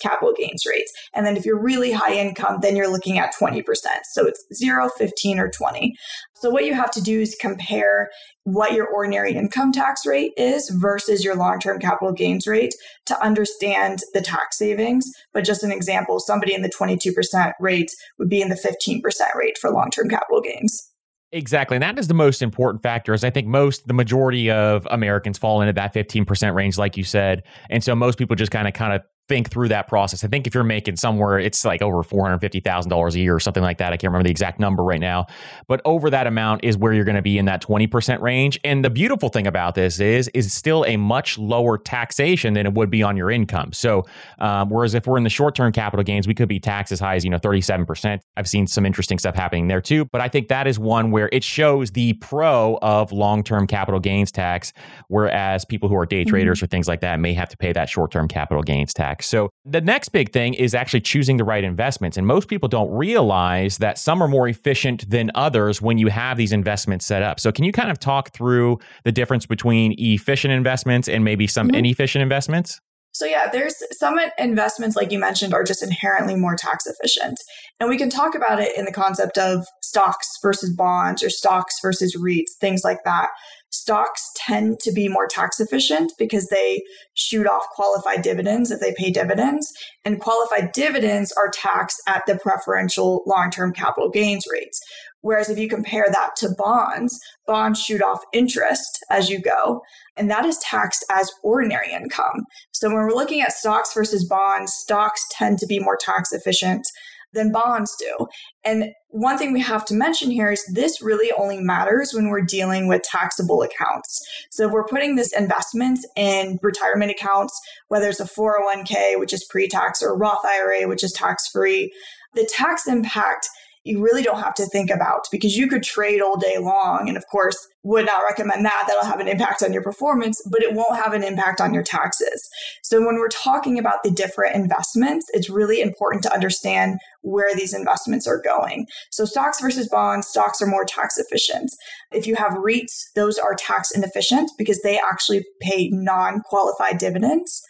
capital 0.00 0.34
gains 0.36 0.64
rates. 0.66 0.92
And 1.14 1.24
then 1.24 1.36
if 1.36 1.44
you're 1.44 1.60
really 1.60 1.92
high 1.92 2.14
income, 2.14 2.58
then 2.62 2.74
you're 2.74 2.90
looking 2.90 3.18
at 3.18 3.34
20%. 3.40 3.62
So 4.10 4.26
it's 4.26 4.44
0, 4.54 4.88
15, 4.98 5.38
or 5.38 5.48
20. 5.48 5.94
So 6.42 6.50
what 6.50 6.64
you 6.64 6.74
have 6.74 6.90
to 6.90 7.00
do 7.00 7.20
is 7.20 7.36
compare 7.40 8.10
what 8.42 8.72
your 8.72 8.88
ordinary 8.88 9.32
income 9.32 9.70
tax 9.70 10.04
rate 10.04 10.32
is 10.36 10.70
versus 10.70 11.24
your 11.24 11.36
long-term 11.36 11.78
capital 11.78 12.12
gains 12.12 12.48
rate 12.48 12.74
to 13.06 13.22
understand 13.22 14.00
the 14.12 14.20
tax 14.20 14.58
savings. 14.58 15.08
But 15.32 15.44
just 15.44 15.62
an 15.62 15.70
example, 15.70 16.18
somebody 16.18 16.52
in 16.52 16.62
the 16.62 16.68
22% 16.68 17.52
rate 17.60 17.92
would 18.18 18.28
be 18.28 18.42
in 18.42 18.48
the 18.48 18.56
15% 18.56 19.02
rate 19.36 19.56
for 19.56 19.70
long-term 19.70 20.08
capital 20.08 20.40
gains. 20.40 20.90
Exactly. 21.30 21.76
And 21.76 21.82
that 21.84 21.96
is 21.96 22.08
the 22.08 22.14
most 22.14 22.42
important 22.42 22.82
factor 22.82 23.14
is 23.14 23.22
I 23.22 23.30
think 23.30 23.46
most 23.46 23.86
the 23.86 23.94
majority 23.94 24.50
of 24.50 24.84
Americans 24.90 25.38
fall 25.38 25.62
into 25.62 25.72
that 25.74 25.94
15% 25.94 26.54
range 26.54 26.76
like 26.76 26.96
you 26.96 27.04
said. 27.04 27.44
And 27.70 27.84
so 27.84 27.94
most 27.94 28.18
people 28.18 28.34
just 28.34 28.50
kind 28.50 28.66
of 28.66 28.74
kind 28.74 28.92
of 28.92 29.02
think 29.28 29.50
through 29.50 29.68
that 29.68 29.88
process. 29.88 30.24
I 30.24 30.28
think 30.28 30.46
if 30.46 30.54
you're 30.54 30.64
making 30.64 30.96
somewhere, 30.96 31.38
it's 31.38 31.64
like 31.64 31.80
over 31.82 32.02
$450,000 32.02 33.14
a 33.14 33.18
year 33.18 33.34
or 33.34 33.40
something 33.40 33.62
like 33.62 33.78
that. 33.78 33.92
I 33.92 33.96
can't 33.96 34.10
remember 34.10 34.24
the 34.24 34.30
exact 34.30 34.58
number 34.58 34.82
right 34.82 35.00
now, 35.00 35.26
but 35.68 35.80
over 35.84 36.10
that 36.10 36.26
amount 36.26 36.64
is 36.64 36.76
where 36.76 36.92
you're 36.92 37.04
going 37.04 37.16
to 37.16 37.22
be 37.22 37.38
in 37.38 37.44
that 37.46 37.62
20% 37.62 38.20
range. 38.20 38.58
And 38.64 38.84
the 38.84 38.90
beautiful 38.90 39.28
thing 39.28 39.46
about 39.46 39.74
this 39.74 40.00
is, 40.00 40.28
is 40.34 40.52
still 40.52 40.84
a 40.86 40.96
much 40.96 41.38
lower 41.38 41.78
taxation 41.78 42.54
than 42.54 42.66
it 42.66 42.74
would 42.74 42.90
be 42.90 43.02
on 43.02 43.16
your 43.16 43.30
income. 43.30 43.72
So, 43.72 44.04
um, 44.38 44.68
whereas 44.68 44.94
if 44.94 45.06
we're 45.06 45.18
in 45.18 45.24
the 45.24 45.30
short 45.30 45.54
term 45.54 45.72
capital 45.72 46.02
gains, 46.02 46.26
we 46.26 46.34
could 46.34 46.48
be 46.48 46.60
taxed 46.60 46.92
as 46.92 47.00
high 47.00 47.14
as, 47.14 47.24
you 47.24 47.30
know, 47.30 47.38
37%. 47.38 48.20
I've 48.36 48.48
seen 48.48 48.66
some 48.66 48.84
interesting 48.84 49.18
stuff 49.18 49.34
happening 49.34 49.68
there 49.68 49.80
too. 49.80 50.04
But 50.06 50.20
I 50.20 50.28
think 50.28 50.48
that 50.48 50.66
is 50.66 50.78
one 50.78 51.10
where 51.10 51.28
it 51.32 51.44
shows 51.44 51.92
the 51.92 52.14
pro 52.14 52.78
of 52.82 53.12
long 53.12 53.42
term 53.44 53.66
capital 53.66 54.00
gains 54.00 54.32
tax, 54.32 54.72
whereas 55.08 55.64
people 55.64 55.88
who 55.88 55.96
are 55.96 56.06
day 56.06 56.24
traders 56.24 56.58
mm-hmm. 56.58 56.64
or 56.64 56.68
things 56.68 56.88
like 56.88 57.00
that 57.00 57.20
may 57.20 57.34
have 57.34 57.48
to 57.50 57.56
pay 57.56 57.72
that 57.72 57.88
short 57.88 58.10
term 58.10 58.28
capital 58.28 58.62
gains 58.62 58.92
tax. 58.92 59.11
So 59.20 59.50
the 59.64 59.80
next 59.80 60.10
big 60.10 60.32
thing 60.32 60.54
is 60.54 60.74
actually 60.74 61.02
choosing 61.02 61.36
the 61.36 61.44
right 61.44 61.64
investments. 61.64 62.16
And 62.16 62.26
most 62.26 62.48
people 62.48 62.68
don't 62.68 62.90
realize 62.90 63.78
that 63.78 63.98
some 63.98 64.22
are 64.22 64.28
more 64.28 64.48
efficient 64.48 65.08
than 65.10 65.30
others 65.34 65.82
when 65.82 65.98
you 65.98 66.06
have 66.06 66.38
these 66.38 66.52
investments 66.52 67.04
set 67.04 67.22
up. 67.22 67.38
So 67.38 67.52
can 67.52 67.64
you 67.64 67.72
kind 67.72 67.90
of 67.90 67.98
talk 67.98 68.32
through 68.32 68.78
the 69.04 69.12
difference 69.12 69.44
between 69.44 69.94
efficient 69.98 70.52
investments 70.52 71.08
and 71.08 71.24
maybe 71.24 71.46
some 71.46 71.68
mm-hmm. 71.68 71.76
inefficient 71.76 72.22
investments? 72.22 72.80
So, 73.12 73.26
yeah, 73.26 73.48
there's 73.50 73.76
some 73.92 74.18
investments, 74.38 74.96
like 74.96 75.12
you 75.12 75.18
mentioned, 75.18 75.52
are 75.52 75.64
just 75.64 75.82
inherently 75.82 76.34
more 76.34 76.56
tax 76.56 76.86
efficient. 76.86 77.38
And 77.78 77.90
we 77.90 77.98
can 77.98 78.08
talk 78.08 78.34
about 78.34 78.60
it 78.60 78.76
in 78.76 78.86
the 78.86 78.92
concept 78.92 79.36
of 79.36 79.66
stocks 79.82 80.28
versus 80.42 80.74
bonds 80.74 81.22
or 81.22 81.28
stocks 81.28 81.74
versus 81.82 82.16
REITs, 82.16 82.58
things 82.60 82.82
like 82.84 83.04
that. 83.04 83.28
Stocks 83.70 84.30
tend 84.36 84.80
to 84.80 84.92
be 84.92 85.08
more 85.08 85.26
tax 85.26 85.58
efficient 85.58 86.12
because 86.18 86.48
they 86.48 86.82
shoot 87.14 87.46
off 87.46 87.62
qualified 87.74 88.22
dividends 88.22 88.70
if 88.70 88.80
they 88.80 88.94
pay 88.96 89.10
dividends. 89.10 89.72
And 90.04 90.20
qualified 90.20 90.72
dividends 90.72 91.32
are 91.32 91.50
taxed 91.50 92.00
at 92.06 92.22
the 92.26 92.38
preferential 92.38 93.22
long 93.26 93.50
term 93.50 93.72
capital 93.72 94.10
gains 94.10 94.44
rates. 94.50 94.80
Whereas 95.22 95.48
if 95.48 95.58
you 95.58 95.68
compare 95.68 96.06
that 96.12 96.30
to 96.38 96.50
bonds, 96.56 97.18
bonds 97.46 97.80
shoot 97.80 98.02
off 98.02 98.20
interest 98.32 99.04
as 99.10 99.30
you 99.30 99.40
go, 99.40 99.82
and 100.16 100.30
that 100.30 100.44
is 100.44 100.58
taxed 100.58 101.04
as 101.10 101.30
ordinary 101.42 101.92
income. 101.92 102.44
So 102.72 102.88
when 102.88 102.98
we're 102.98 103.14
looking 103.14 103.40
at 103.40 103.52
stocks 103.52 103.94
versus 103.94 104.24
bonds, 104.24 104.72
stocks 104.74 105.24
tend 105.30 105.58
to 105.58 105.66
be 105.66 105.78
more 105.78 105.96
tax 106.00 106.32
efficient 106.32 106.86
than 107.32 107.52
bonds 107.52 107.96
do. 107.98 108.26
And 108.64 108.90
one 109.08 109.38
thing 109.38 109.52
we 109.52 109.60
have 109.60 109.84
to 109.86 109.94
mention 109.94 110.30
here 110.30 110.50
is 110.52 110.64
this 110.72 111.02
really 111.02 111.32
only 111.32 111.60
matters 111.60 112.12
when 112.12 112.28
we're 112.28 112.42
dealing 112.42 112.88
with 112.88 113.02
taxable 113.02 113.62
accounts. 113.62 114.20
So 114.50 114.66
if 114.66 114.72
we're 114.72 114.86
putting 114.86 115.16
this 115.16 115.32
investment 115.36 116.00
in 116.16 116.58
retirement 116.62 117.10
accounts, 117.10 117.58
whether 117.88 118.08
it's 118.08 118.20
a 118.20 118.24
401k, 118.24 119.18
which 119.18 119.32
is 119.32 119.46
pre 119.50 119.68
tax, 119.68 120.02
or 120.02 120.16
Roth 120.16 120.44
IRA, 120.44 120.86
which 120.88 121.02
is 121.02 121.12
tax 121.12 121.48
free, 121.48 121.92
the 122.34 122.48
tax 122.54 122.86
impact 122.86 123.48
you 123.84 124.00
really 124.02 124.22
don't 124.22 124.40
have 124.40 124.54
to 124.54 124.66
think 124.66 124.90
about 124.90 125.26
because 125.32 125.56
you 125.56 125.66
could 125.66 125.82
trade 125.82 126.20
all 126.20 126.38
day 126.38 126.58
long. 126.58 127.08
And 127.08 127.16
of 127.16 127.24
course, 127.30 127.68
would 127.82 128.06
not 128.06 128.22
recommend 128.28 128.64
that. 128.64 128.84
That'll 128.86 129.10
have 129.10 129.18
an 129.18 129.26
impact 129.26 129.62
on 129.62 129.72
your 129.72 129.82
performance, 129.82 130.40
but 130.48 130.62
it 130.62 130.74
won't 130.74 131.02
have 131.02 131.12
an 131.14 131.24
impact 131.24 131.60
on 131.60 131.74
your 131.74 131.82
taxes. 131.82 132.48
So 132.82 133.04
when 133.04 133.16
we're 133.16 133.28
talking 133.28 133.78
about 133.78 134.04
the 134.04 134.10
different 134.10 134.54
investments, 134.54 135.26
it's 135.32 135.50
really 135.50 135.80
important 135.80 136.22
to 136.24 136.32
understand 136.32 137.00
where 137.22 137.54
these 137.56 137.74
investments 137.74 138.28
are 138.28 138.40
going. 138.40 138.86
So 139.10 139.24
stocks 139.24 139.60
versus 139.60 139.88
bonds, 139.88 140.28
stocks 140.28 140.62
are 140.62 140.66
more 140.66 140.84
tax 140.84 141.18
efficient. 141.18 141.72
If 142.12 142.26
you 142.26 142.36
have 142.36 142.52
REITs, 142.52 143.06
those 143.16 143.38
are 143.38 143.54
tax 143.54 143.90
inefficient 143.90 144.52
because 144.58 144.80
they 144.82 144.98
actually 144.98 145.44
pay 145.60 145.88
non 145.92 146.40
qualified 146.42 146.98
dividends. 146.98 147.62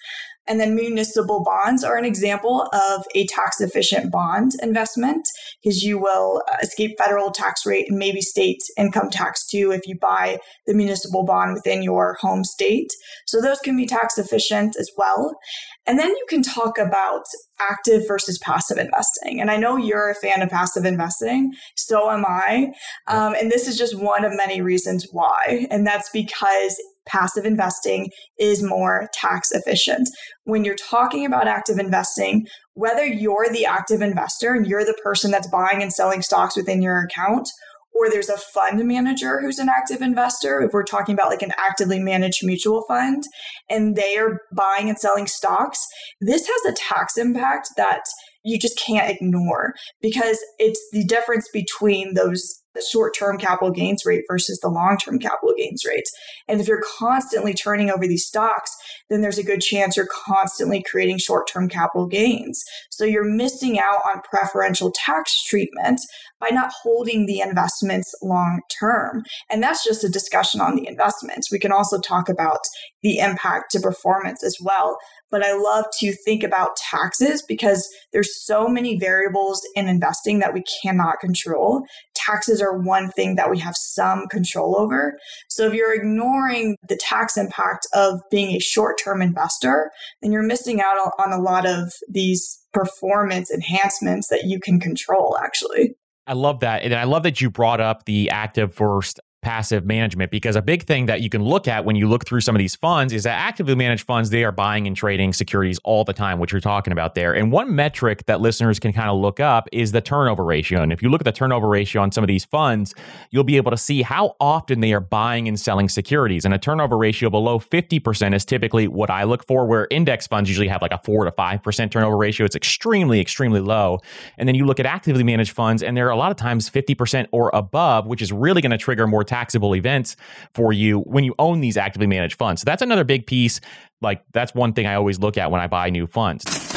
And 0.48 0.58
then 0.58 0.74
municipal 0.74 1.44
bonds 1.44 1.84
are 1.84 1.96
an 1.96 2.04
example 2.04 2.68
of 2.72 3.04
a 3.14 3.26
tax 3.26 3.60
efficient 3.60 4.10
bond 4.10 4.52
investment 4.60 5.24
because 5.62 5.82
you 5.82 5.98
will 5.98 6.42
uh, 6.50 6.56
escape 6.62 6.98
federal 6.98 7.30
tax 7.30 7.64
rate 7.64 7.86
and 7.88 7.98
maybe 7.98 8.20
state 8.20 8.60
income 8.76 9.08
tax 9.10 9.46
too 9.46 9.70
if 9.70 9.86
you 9.86 9.96
buy 10.00 10.38
the 10.66 10.74
municipal 10.74 11.24
bond 11.24 11.54
within 11.54 11.82
your 11.82 12.16
home 12.20 12.42
state. 12.44 12.90
So 13.26 13.40
those 13.40 13.60
can 13.60 13.76
be 13.76 13.86
tax 13.86 14.18
efficient 14.18 14.74
as 14.78 14.90
well. 14.96 15.36
And 15.86 15.98
then 15.98 16.10
you 16.10 16.26
can 16.28 16.42
talk 16.42 16.78
about 16.78 17.24
active 17.60 18.02
versus 18.06 18.38
passive 18.38 18.78
investing. 18.78 19.40
And 19.40 19.50
I 19.50 19.56
know 19.56 19.76
you're 19.76 20.10
a 20.10 20.14
fan 20.14 20.42
of 20.42 20.48
passive 20.48 20.84
investing, 20.84 21.52
so 21.76 22.10
am 22.10 22.24
I. 22.26 22.72
Um, 23.08 23.34
and 23.34 23.50
this 23.50 23.66
is 23.66 23.76
just 23.76 23.98
one 23.98 24.24
of 24.24 24.32
many 24.36 24.60
reasons 24.60 25.06
why. 25.10 25.66
And 25.70 25.86
that's 25.86 26.08
because 26.12 26.80
passive 27.06 27.44
investing 27.44 28.10
is 28.38 28.62
more 28.62 29.08
tax 29.12 29.50
efficient. 29.50 30.08
When 30.44 30.64
you're 30.64 30.76
talking 30.76 31.26
about 31.26 31.48
active 31.48 31.78
investing, 31.78 32.46
whether 32.74 33.04
you're 33.04 33.48
the 33.50 33.66
active 33.66 34.02
investor 34.02 34.54
and 34.54 34.66
you're 34.66 34.84
the 34.84 34.98
person 35.02 35.30
that's 35.30 35.48
buying 35.48 35.82
and 35.82 35.92
selling 35.92 36.22
stocks 36.22 36.56
within 36.56 36.80
your 36.80 37.02
account, 37.02 37.48
or 37.94 38.10
there's 38.10 38.28
a 38.28 38.36
fund 38.36 38.86
manager 38.86 39.40
who's 39.40 39.58
an 39.58 39.68
active 39.68 40.00
investor, 40.00 40.60
if 40.62 40.72
we're 40.72 40.82
talking 40.82 41.14
about 41.14 41.30
like 41.30 41.42
an 41.42 41.52
actively 41.58 41.98
managed 41.98 42.44
mutual 42.44 42.82
fund, 42.88 43.24
and 43.68 43.96
they 43.96 44.16
are 44.16 44.40
buying 44.56 44.88
and 44.88 44.98
selling 44.98 45.26
stocks, 45.26 45.86
this 46.20 46.46
has 46.46 46.72
a 46.72 46.76
tax 46.76 47.16
impact 47.16 47.68
that 47.76 48.02
you 48.44 48.58
just 48.58 48.78
can't 48.78 49.10
ignore 49.10 49.74
because 50.00 50.38
it's 50.58 50.80
the 50.92 51.04
difference 51.04 51.48
between 51.52 52.14
those 52.14 52.61
the 52.74 52.84
short 52.90 53.14
term 53.16 53.38
capital 53.38 53.70
gains 53.70 54.04
rate 54.04 54.24
versus 54.28 54.58
the 54.60 54.68
long 54.68 54.96
term 54.96 55.18
capital 55.18 55.54
gains 55.56 55.84
rate. 55.84 56.08
And 56.48 56.60
if 56.60 56.68
you're 56.68 56.82
constantly 56.98 57.54
turning 57.54 57.90
over 57.90 58.06
these 58.06 58.24
stocks, 58.24 58.74
then 59.10 59.20
there's 59.20 59.38
a 59.38 59.44
good 59.44 59.60
chance 59.60 59.96
you're 59.96 60.06
constantly 60.06 60.82
creating 60.82 61.18
short 61.18 61.48
term 61.48 61.68
capital 61.68 62.06
gains. 62.06 62.62
So 62.90 63.04
you're 63.04 63.24
missing 63.24 63.78
out 63.78 64.00
on 64.12 64.22
preferential 64.22 64.92
tax 64.94 65.42
treatment 65.44 66.00
by 66.40 66.48
not 66.48 66.72
holding 66.82 67.26
the 67.26 67.40
investments 67.40 68.12
long 68.22 68.60
term. 68.80 69.22
And 69.50 69.62
that's 69.62 69.84
just 69.84 70.04
a 70.04 70.08
discussion 70.08 70.60
on 70.60 70.74
the 70.74 70.86
investments. 70.86 71.50
We 71.50 71.58
can 71.58 71.72
also 71.72 72.00
talk 72.00 72.28
about 72.28 72.60
the 73.02 73.18
impact 73.18 73.70
to 73.72 73.80
performance 73.80 74.42
as 74.42 74.56
well. 74.60 74.98
But 75.30 75.42
I 75.42 75.54
love 75.54 75.86
to 76.00 76.12
think 76.12 76.42
about 76.42 76.76
taxes 76.76 77.42
because 77.48 77.88
there's 78.12 78.44
so 78.44 78.68
many 78.68 78.98
variables 78.98 79.62
in 79.74 79.88
investing 79.88 80.40
that 80.40 80.52
we 80.52 80.62
cannot 80.82 81.20
control. 81.20 81.84
Taxes 82.26 82.60
are 82.60 82.78
one 82.78 83.10
thing 83.10 83.36
that 83.36 83.50
we 83.50 83.58
have 83.58 83.76
some 83.76 84.26
control 84.28 84.76
over. 84.78 85.18
So 85.48 85.66
if 85.66 85.74
you're 85.74 85.94
ignoring 85.94 86.76
the 86.88 86.96
tax 86.96 87.36
impact 87.36 87.86
of 87.94 88.20
being 88.30 88.54
a 88.54 88.60
short 88.60 88.96
term 89.02 89.22
investor, 89.22 89.90
then 90.20 90.32
you're 90.32 90.42
missing 90.42 90.80
out 90.80 90.96
on 91.18 91.32
a 91.32 91.40
lot 91.40 91.66
of 91.66 91.92
these 92.08 92.60
performance 92.72 93.50
enhancements 93.50 94.28
that 94.28 94.44
you 94.44 94.58
can 94.60 94.80
control 94.80 95.36
actually. 95.42 95.94
I 96.26 96.34
love 96.34 96.60
that. 96.60 96.82
And 96.82 96.94
I 96.94 97.04
love 97.04 97.24
that 97.24 97.40
you 97.40 97.50
brought 97.50 97.80
up 97.80 98.04
the 98.04 98.30
active 98.30 98.74
versus 98.76 99.14
passive 99.42 99.84
management 99.84 100.30
because 100.30 100.56
a 100.56 100.62
big 100.62 100.84
thing 100.84 101.06
that 101.06 101.20
you 101.20 101.28
can 101.28 101.42
look 101.42 101.66
at 101.66 101.84
when 101.84 101.96
you 101.96 102.08
look 102.08 102.24
through 102.24 102.40
some 102.40 102.54
of 102.54 102.58
these 102.58 102.76
funds 102.76 103.12
is 103.12 103.24
that 103.24 103.38
actively 103.38 103.74
managed 103.74 104.04
funds 104.06 104.30
they 104.30 104.44
are 104.44 104.52
buying 104.52 104.86
and 104.86 104.96
trading 104.96 105.32
securities 105.32 105.80
all 105.82 106.04
the 106.04 106.12
time 106.12 106.38
which 106.38 106.52
you're 106.52 106.60
talking 106.60 106.92
about 106.92 107.14
there. 107.14 107.34
And 107.34 107.50
one 107.50 107.74
metric 107.74 108.26
that 108.26 108.40
listeners 108.40 108.78
can 108.78 108.92
kind 108.92 109.10
of 109.10 109.18
look 109.18 109.40
up 109.40 109.68
is 109.72 109.92
the 109.92 110.00
turnover 110.00 110.44
ratio. 110.44 110.80
And 110.82 110.92
if 110.92 111.02
you 111.02 111.10
look 111.10 111.20
at 111.20 111.24
the 111.24 111.32
turnover 111.32 111.68
ratio 111.68 112.02
on 112.02 112.12
some 112.12 112.22
of 112.22 112.28
these 112.28 112.44
funds 112.44 112.94
you'll 113.30 113.44
be 113.44 113.56
able 113.56 113.70
to 113.70 113.76
see 113.76 114.02
how 114.02 114.36
often 114.40 114.80
they 114.80 114.92
are 114.92 115.00
buying 115.00 115.48
and 115.48 115.58
selling 115.58 115.88
securities. 115.88 116.44
And 116.44 116.54
a 116.54 116.58
turnover 116.58 116.96
ratio 116.96 117.28
below 117.28 117.58
50% 117.58 118.34
is 118.34 118.44
typically 118.44 118.86
what 118.86 119.10
I 119.10 119.24
look 119.24 119.46
for 119.46 119.66
where 119.66 119.88
index 119.90 120.26
funds 120.26 120.48
usually 120.48 120.68
have 120.68 120.82
like 120.82 120.92
a 120.92 120.98
4 120.98 121.24
to 121.24 121.32
5% 121.32 121.90
turnover 121.90 122.16
ratio. 122.16 122.44
It's 122.46 122.56
extremely 122.56 123.20
extremely 123.20 123.60
low. 123.60 123.98
And 124.38 124.48
then 124.48 124.54
you 124.54 124.66
look 124.66 124.78
at 124.78 124.86
actively 124.86 125.24
managed 125.24 125.52
funds 125.52 125.82
and 125.82 125.96
they're 125.96 126.10
a 126.10 126.16
lot 126.16 126.30
of 126.30 126.36
times 126.36 126.70
50% 126.70 127.26
or 127.32 127.50
above 127.52 128.06
which 128.06 128.22
is 128.22 128.32
really 128.32 128.62
going 128.62 128.70
to 128.70 128.78
trigger 128.78 129.06
more 129.06 129.24
taxable 129.32 129.74
events 129.74 130.14
for 130.52 130.74
you 130.74 131.00
when 131.00 131.24
you 131.24 131.34
own 131.38 131.60
these 131.60 131.78
actively 131.78 132.06
managed 132.06 132.36
funds. 132.36 132.60
So 132.60 132.66
that's 132.66 132.82
another 132.82 133.02
big 133.04 133.26
piece. 133.26 133.62
Like 134.02 134.22
that's 134.34 134.54
one 134.54 134.74
thing 134.74 134.86
I 134.86 134.94
always 134.94 135.18
look 135.18 135.38
at 135.38 135.50
when 135.50 135.60
I 135.60 135.68
buy 135.68 135.88
new 135.88 136.06
funds. 136.06 136.71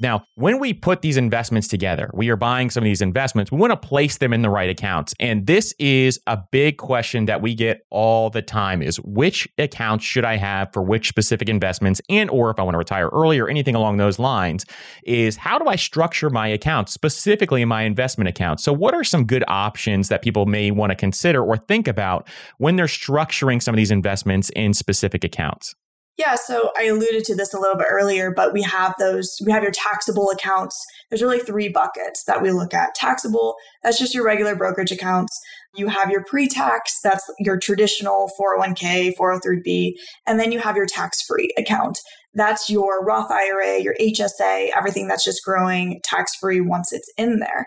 Now, 0.00 0.24
when 0.36 0.60
we 0.60 0.72
put 0.72 1.02
these 1.02 1.16
investments 1.16 1.66
together, 1.66 2.08
we 2.14 2.28
are 2.28 2.36
buying 2.36 2.70
some 2.70 2.82
of 2.82 2.84
these 2.84 3.02
investments, 3.02 3.50
we 3.50 3.58
want 3.58 3.72
to 3.72 3.88
place 3.88 4.18
them 4.18 4.32
in 4.32 4.42
the 4.42 4.50
right 4.50 4.70
accounts. 4.70 5.12
And 5.18 5.46
this 5.46 5.74
is 5.80 6.20
a 6.28 6.38
big 6.52 6.78
question 6.78 7.26
that 7.26 7.42
we 7.42 7.54
get 7.54 7.80
all 7.90 8.30
the 8.30 8.42
time 8.42 8.80
is 8.80 8.98
which 9.00 9.48
accounts 9.58 10.04
should 10.04 10.24
I 10.24 10.36
have 10.36 10.72
for 10.72 10.82
which 10.82 11.08
specific 11.08 11.48
investments 11.48 12.00
and 12.08 12.30
or 12.30 12.50
if 12.50 12.60
I 12.60 12.62
want 12.62 12.74
to 12.74 12.78
retire 12.78 13.08
early 13.08 13.40
or 13.40 13.48
anything 13.48 13.74
along 13.74 13.96
those 13.96 14.20
lines 14.20 14.64
is 15.02 15.36
how 15.36 15.58
do 15.58 15.66
I 15.66 15.74
structure 15.74 16.30
my 16.30 16.46
accounts, 16.46 16.92
specifically 16.92 17.64
my 17.64 17.82
investment 17.82 18.28
accounts? 18.28 18.62
So 18.62 18.72
what 18.72 18.94
are 18.94 19.04
some 19.04 19.24
good 19.24 19.44
options 19.48 20.08
that 20.08 20.22
people 20.22 20.46
may 20.46 20.70
want 20.70 20.90
to 20.90 20.96
consider 20.96 21.42
or 21.42 21.56
think 21.56 21.88
about 21.88 22.28
when 22.58 22.76
they're 22.76 22.86
structuring 22.86 23.60
some 23.60 23.74
of 23.74 23.76
these 23.76 23.90
investments 23.90 24.48
in 24.50 24.74
specific 24.74 25.24
accounts? 25.24 25.74
Yeah, 26.18 26.34
so 26.34 26.72
I 26.76 26.86
alluded 26.86 27.22
to 27.26 27.36
this 27.36 27.54
a 27.54 27.60
little 27.60 27.76
bit 27.76 27.86
earlier, 27.88 28.32
but 28.32 28.52
we 28.52 28.60
have 28.62 28.92
those, 28.98 29.40
we 29.46 29.52
have 29.52 29.62
your 29.62 29.70
taxable 29.70 30.30
accounts. 30.30 30.84
There's 31.08 31.22
really 31.22 31.38
three 31.38 31.68
buckets 31.68 32.24
that 32.24 32.42
we 32.42 32.50
look 32.50 32.74
at. 32.74 32.96
Taxable, 32.96 33.54
that's 33.84 34.00
just 34.00 34.16
your 34.16 34.24
regular 34.24 34.56
brokerage 34.56 34.90
accounts. 34.90 35.38
You 35.76 35.86
have 35.86 36.10
your 36.10 36.24
pre 36.24 36.48
tax, 36.48 36.98
that's 37.04 37.24
your 37.38 37.56
traditional 37.56 38.28
401k, 38.36 39.12
403b, 39.16 39.92
and 40.26 40.40
then 40.40 40.50
you 40.50 40.58
have 40.58 40.74
your 40.74 40.86
tax 40.86 41.22
free 41.22 41.50
account. 41.56 42.00
That's 42.34 42.68
your 42.68 43.04
Roth 43.04 43.30
IRA, 43.30 43.80
your 43.80 43.94
HSA, 44.00 44.70
everything 44.76 45.06
that's 45.06 45.24
just 45.24 45.44
growing 45.44 46.00
tax 46.02 46.34
free 46.34 46.60
once 46.60 46.92
it's 46.92 47.10
in 47.16 47.38
there. 47.38 47.64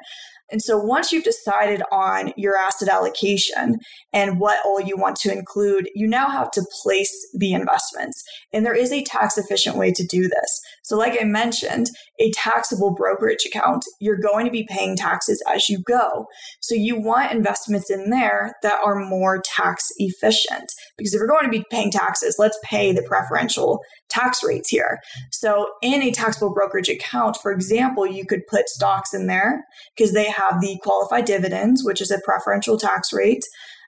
And 0.51 0.61
so 0.61 0.77
once 0.77 1.11
you've 1.11 1.23
decided 1.23 1.81
on 1.91 2.33
your 2.35 2.57
asset 2.57 2.89
allocation 2.89 3.77
and 4.13 4.39
what 4.39 4.59
all 4.65 4.81
you 4.81 4.97
want 4.97 5.15
to 5.17 5.31
include, 5.31 5.89
you 5.95 6.07
now 6.07 6.29
have 6.29 6.51
to 6.51 6.65
place 6.83 7.27
the 7.33 7.53
investments. 7.53 8.23
And 8.53 8.65
there 8.65 8.75
is 8.75 8.91
a 8.91 9.03
tax 9.03 9.37
efficient 9.37 9.77
way 9.77 9.91
to 9.93 10.05
do 10.05 10.23
this. 10.23 10.61
So, 10.91 10.97
like 10.97 11.17
I 11.21 11.23
mentioned, 11.23 11.87
a 12.19 12.31
taxable 12.31 12.93
brokerage 12.93 13.45
account, 13.45 13.85
you're 14.01 14.19
going 14.19 14.45
to 14.45 14.51
be 14.51 14.67
paying 14.69 14.97
taxes 14.97 15.41
as 15.49 15.69
you 15.69 15.81
go. 15.87 16.25
So, 16.59 16.75
you 16.75 16.99
want 16.99 17.31
investments 17.31 17.89
in 17.89 18.09
there 18.09 18.55
that 18.61 18.81
are 18.83 18.95
more 18.95 19.41
tax 19.41 19.87
efficient. 19.95 20.69
Because 20.97 21.13
if 21.13 21.19
you're 21.19 21.29
going 21.29 21.45
to 21.45 21.49
be 21.49 21.63
paying 21.71 21.91
taxes, 21.91 22.35
let's 22.37 22.59
pay 22.61 22.91
the 22.91 23.03
preferential 23.03 23.79
tax 24.09 24.43
rates 24.43 24.67
here. 24.67 24.99
So, 25.31 25.65
in 25.81 26.01
a 26.01 26.11
taxable 26.11 26.53
brokerage 26.53 26.89
account, 26.89 27.37
for 27.37 27.53
example, 27.53 28.05
you 28.05 28.25
could 28.25 28.45
put 28.49 28.67
stocks 28.67 29.13
in 29.13 29.27
there 29.27 29.63
because 29.95 30.11
they 30.11 30.29
have 30.29 30.59
the 30.59 30.77
qualified 30.83 31.23
dividends, 31.23 31.85
which 31.85 32.01
is 32.01 32.11
a 32.11 32.19
preferential 32.25 32.77
tax 32.77 33.13
rate. 33.13 33.45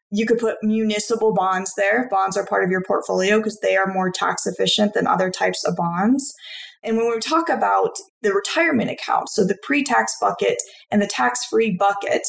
You 0.10 0.26
could 0.26 0.38
put 0.38 0.56
municipal 0.63 1.34
bonds 1.34 1.74
there. 1.76 2.08
Bonds 2.10 2.38
are 2.38 2.46
part 2.46 2.63
of 2.63 2.70
your 2.70 2.84
portfolio 2.88 3.39
because 3.39 3.60
they 3.60 3.76
are 3.76 3.92
more 3.92 4.10
tax 4.10 4.46
efficient 4.46 4.94
than 4.94 5.06
other 5.06 5.30
types 5.30 5.66
of 5.66 5.76
bonds. 5.76 6.34
And 6.84 6.98
when 6.98 7.10
we 7.10 7.19
talk 7.19 7.50
about 7.50 7.96
the 8.22 8.34
retirement 8.34 8.91
account, 8.91 9.30
so 9.30 9.46
the 9.46 9.58
pre 9.63 9.84
tax 9.84 10.15
bucket 10.19 10.58
and 10.91 11.02
the 11.02 11.08
tax 11.08 11.46
free 11.46 11.76
bucket, 11.78 12.24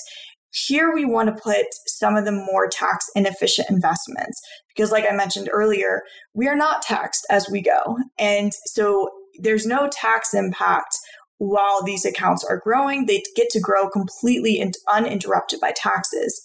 here 0.50 0.92
we 0.94 1.04
want 1.04 1.28
to 1.28 1.42
put 1.42 1.66
some 1.86 2.16
of 2.16 2.24
the 2.24 2.32
more 2.32 2.68
tax 2.68 3.06
inefficient 3.16 3.68
investments 3.70 4.40
because, 4.74 4.92
like 4.92 5.04
I 5.10 5.14
mentioned 5.14 5.48
earlier, 5.52 6.02
we 6.32 6.48
are 6.48 6.56
not 6.56 6.82
taxed 6.82 7.26
as 7.30 7.48
we 7.50 7.60
go. 7.60 7.98
And 8.18 8.52
so 8.66 9.08
there's 9.40 9.66
no 9.66 9.88
tax 9.92 10.32
impact 10.32 10.96
while 11.38 11.82
these 11.82 12.04
accounts 12.04 12.44
are 12.44 12.60
growing. 12.62 13.06
They 13.06 13.22
get 13.34 13.50
to 13.50 13.60
grow 13.60 13.88
completely 13.88 14.62
uninterrupted 14.92 15.60
by 15.60 15.72
taxes. 15.76 16.40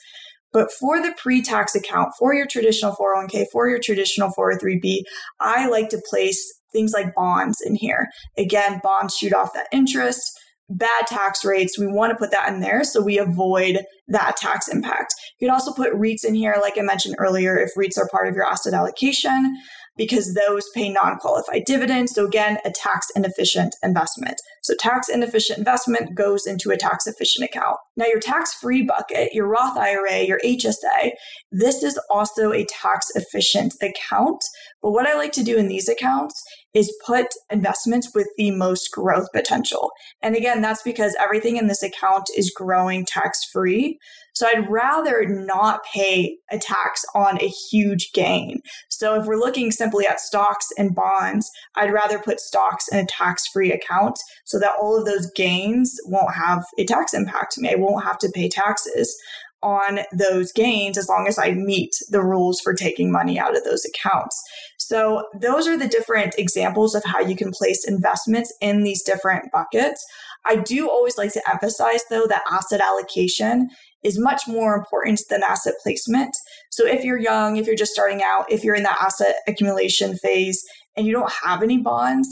But 0.52 0.72
for 0.72 1.00
the 1.00 1.14
pre 1.22 1.42
tax 1.42 1.76
account, 1.76 2.14
for 2.18 2.34
your 2.34 2.48
traditional 2.48 2.96
401k, 2.96 3.46
for 3.52 3.70
your 3.70 3.80
traditional 3.80 4.32
403b, 4.38 5.02
I 5.40 5.68
like 5.68 5.90
to 5.90 6.02
place 6.10 6.59
things 6.72 6.92
like 6.94 7.16
bonds 7.16 7.62
in 7.66 7.76
here. 7.76 8.08
Again, 8.38 8.80
bonds 8.84 9.16
shoot 9.16 9.34
off 9.34 9.54
that 9.54 9.68
interest, 9.72 10.32
bad 10.70 11.08
tax 11.08 11.44
rates. 11.44 11.78
We 11.78 11.88
want 11.88 12.12
to 12.12 12.18
put 12.18 12.32
that 12.32 12.50
in 12.54 12.62
there 12.62 12.84
so 12.84 13.02
we 13.02 13.18
avoid 13.18 13.84
that 14.08 14.38
tax 14.38 14.68
impact. 14.68 15.14
You 15.40 15.48
can 15.48 15.54
also 15.54 15.74
put 15.74 15.94
REITs 15.94 16.24
in 16.26 16.36
here, 16.36 16.56
like 16.62 16.78
I 16.78 16.82
mentioned 16.82 17.16
earlier, 17.20 17.58
if 17.58 17.72
REITs 17.78 17.98
are 17.98 18.10
part 18.10 18.28
of 18.28 18.36
your 18.36 18.46
asset 18.46 18.74
allocation 18.74 19.58
because 20.00 20.34
those 20.34 20.66
pay 20.74 20.90
non 20.90 21.18
qualified 21.18 21.66
dividends. 21.66 22.14
So, 22.14 22.26
again, 22.26 22.58
a 22.64 22.72
tax 22.72 23.08
inefficient 23.16 23.76
investment. 23.84 24.38
So, 24.64 24.74
tax 24.80 25.10
inefficient 25.10 25.60
investment 25.60 26.16
goes 26.16 26.48
into 26.48 26.72
a 26.72 26.78
tax 26.78 27.06
efficient 27.06 27.48
account. 27.50 27.76
Now, 27.98 28.06
your 28.06 28.22
tax 28.22 28.54
free 28.54 28.82
bucket, 28.82 29.34
your 29.34 29.48
Roth 29.48 29.78
IRA, 29.78 30.24
your 30.24 30.40
HSA, 30.44 31.12
this 31.52 31.84
is 31.84 32.00
also 32.10 32.54
a 32.54 32.66
tax 32.66 33.08
efficient 33.14 33.74
account. 33.82 34.42
But 34.82 34.92
what 34.92 35.06
I 35.06 35.16
like 35.16 35.34
to 35.34 35.44
do 35.44 35.58
in 35.58 35.68
these 35.68 35.90
accounts 35.90 36.42
is 36.74 36.96
put 37.06 37.28
investments 37.52 38.12
with 38.14 38.28
the 38.38 38.52
most 38.52 38.92
growth 38.92 39.28
potential. 39.34 39.92
And 40.22 40.36
again, 40.36 40.62
that's 40.62 40.84
because 40.84 41.16
everything 41.20 41.58
in 41.58 41.68
this 41.68 41.84
account 41.84 42.30
is 42.38 42.54
growing 42.56 43.06
tax 43.06 43.44
free. 43.44 43.98
So 44.34 44.48
I'd 44.48 44.70
rather 44.70 45.26
not 45.26 45.84
pay 45.84 46.38
a 46.52 46.60
tax 46.60 47.04
on 47.16 47.42
a 47.42 47.48
huge 47.48 48.12
gain. 48.14 48.62
So 48.88 49.20
if 49.20 49.26
we're 49.26 49.40
looking 49.40 49.72
simply 49.72 50.08
at 50.08 50.20
stocks 50.20 50.68
and 50.78 50.96
bonds, 50.96 51.50
I'd 51.76 51.92
rather 51.92 52.20
put 52.20 52.40
stocks 52.40 52.88
in 52.92 53.00
a 53.00 53.06
tax 53.06 53.48
free 53.48 53.72
account 53.72 54.18
so 54.46 54.60
that 54.60 54.76
all 54.82 54.98
of 54.98 55.06
those 55.06 55.30
gains 55.36 56.00
won't 56.06 56.36
have 56.36 56.64
a 56.78 56.86
tax 56.86 57.14
impact 57.14 57.54
to 57.54 57.62
me. 57.62 57.72
I 57.72 57.76
won't 57.76 58.06
have 58.06 58.20
to 58.20 58.32
pay 58.34 58.48
taxes 58.48 59.18
on 59.62 60.00
those 60.14 60.52
gains 60.54 60.98
as 60.98 61.10
long 61.10 61.28
as 61.28 61.38
I 61.38 61.52
meet 61.52 61.94
the 62.10 62.24
rules 62.24 62.62
for 62.62 62.74
taking 62.74 63.12
money 63.12 63.38
out 63.38 63.58
of 63.58 63.64
those 63.64 63.86
accounts. 63.86 64.42
So, 64.90 65.24
those 65.40 65.68
are 65.68 65.78
the 65.78 65.88
different 65.88 66.34
examples 66.40 66.96
of 66.96 67.04
how 67.04 67.20
you 67.20 67.36
can 67.36 67.52
place 67.52 67.88
investments 67.88 68.52
in 68.60 68.82
these 68.82 69.04
different 69.04 69.52
buckets. 69.52 70.04
I 70.48 70.56
do 70.56 70.90
always 70.90 71.16
like 71.16 71.32
to 71.34 71.48
emphasize, 71.48 72.02
though, 72.10 72.26
that 72.26 72.42
asset 72.52 72.82
allocation 72.82 73.70
is 74.04 74.18
much 74.18 74.48
more 74.48 74.74
important 74.74 75.22
than 75.30 75.44
asset 75.44 75.76
placement. 75.84 76.36
So 76.72 76.88
if 76.88 77.04
you're 77.04 77.20
young, 77.20 77.58
if 77.58 77.68
you're 77.68 77.76
just 77.76 77.92
starting 77.92 78.24
out, 78.26 78.52
if 78.52 78.64
you're 78.64 78.74
in 78.74 78.82
that 78.82 78.98
asset 79.00 79.36
accumulation 79.48 80.18
phase 80.18 80.66
and 80.98 81.06
you 81.06 81.14
don't 81.14 81.32
have 81.44 81.62
any 81.62 81.78
bonds 81.78 82.28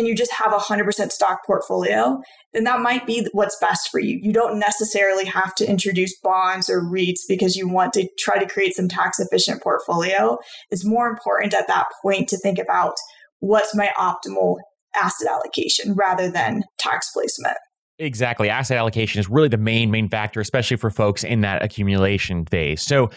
and 0.00 0.08
you 0.08 0.16
just 0.16 0.32
have 0.32 0.54
a 0.54 0.56
100% 0.56 1.12
stock 1.12 1.40
portfolio, 1.46 2.22
then 2.54 2.64
that 2.64 2.80
might 2.80 3.06
be 3.06 3.28
what's 3.32 3.58
best 3.60 3.90
for 3.90 4.00
you. 4.00 4.18
You 4.22 4.32
don't 4.32 4.58
necessarily 4.58 5.26
have 5.26 5.54
to 5.56 5.68
introduce 5.68 6.18
bonds 6.22 6.70
or 6.70 6.82
REITs 6.82 7.20
because 7.28 7.54
you 7.54 7.68
want 7.68 7.92
to 7.92 8.08
try 8.18 8.38
to 8.38 8.48
create 8.48 8.74
some 8.74 8.88
tax 8.88 9.20
efficient 9.20 9.62
portfolio. 9.62 10.38
It's 10.70 10.86
more 10.86 11.06
important 11.06 11.52
at 11.52 11.68
that 11.68 11.84
point 12.02 12.30
to 12.30 12.38
think 12.38 12.58
about 12.58 12.94
what's 13.40 13.74
my 13.74 13.90
optimal 13.98 14.56
asset 15.00 15.28
allocation 15.28 15.92
rather 15.92 16.30
than 16.30 16.62
tax 16.78 17.10
placement. 17.12 17.58
Exactly. 17.98 18.48
Asset 18.48 18.78
allocation 18.78 19.20
is 19.20 19.28
really 19.28 19.48
the 19.48 19.58
main, 19.58 19.90
main 19.90 20.08
factor, 20.08 20.40
especially 20.40 20.78
for 20.78 20.90
folks 20.90 21.24
in 21.24 21.42
that 21.42 21.62
accumulation 21.62 22.46
phase. 22.46 22.80
So 22.80 23.10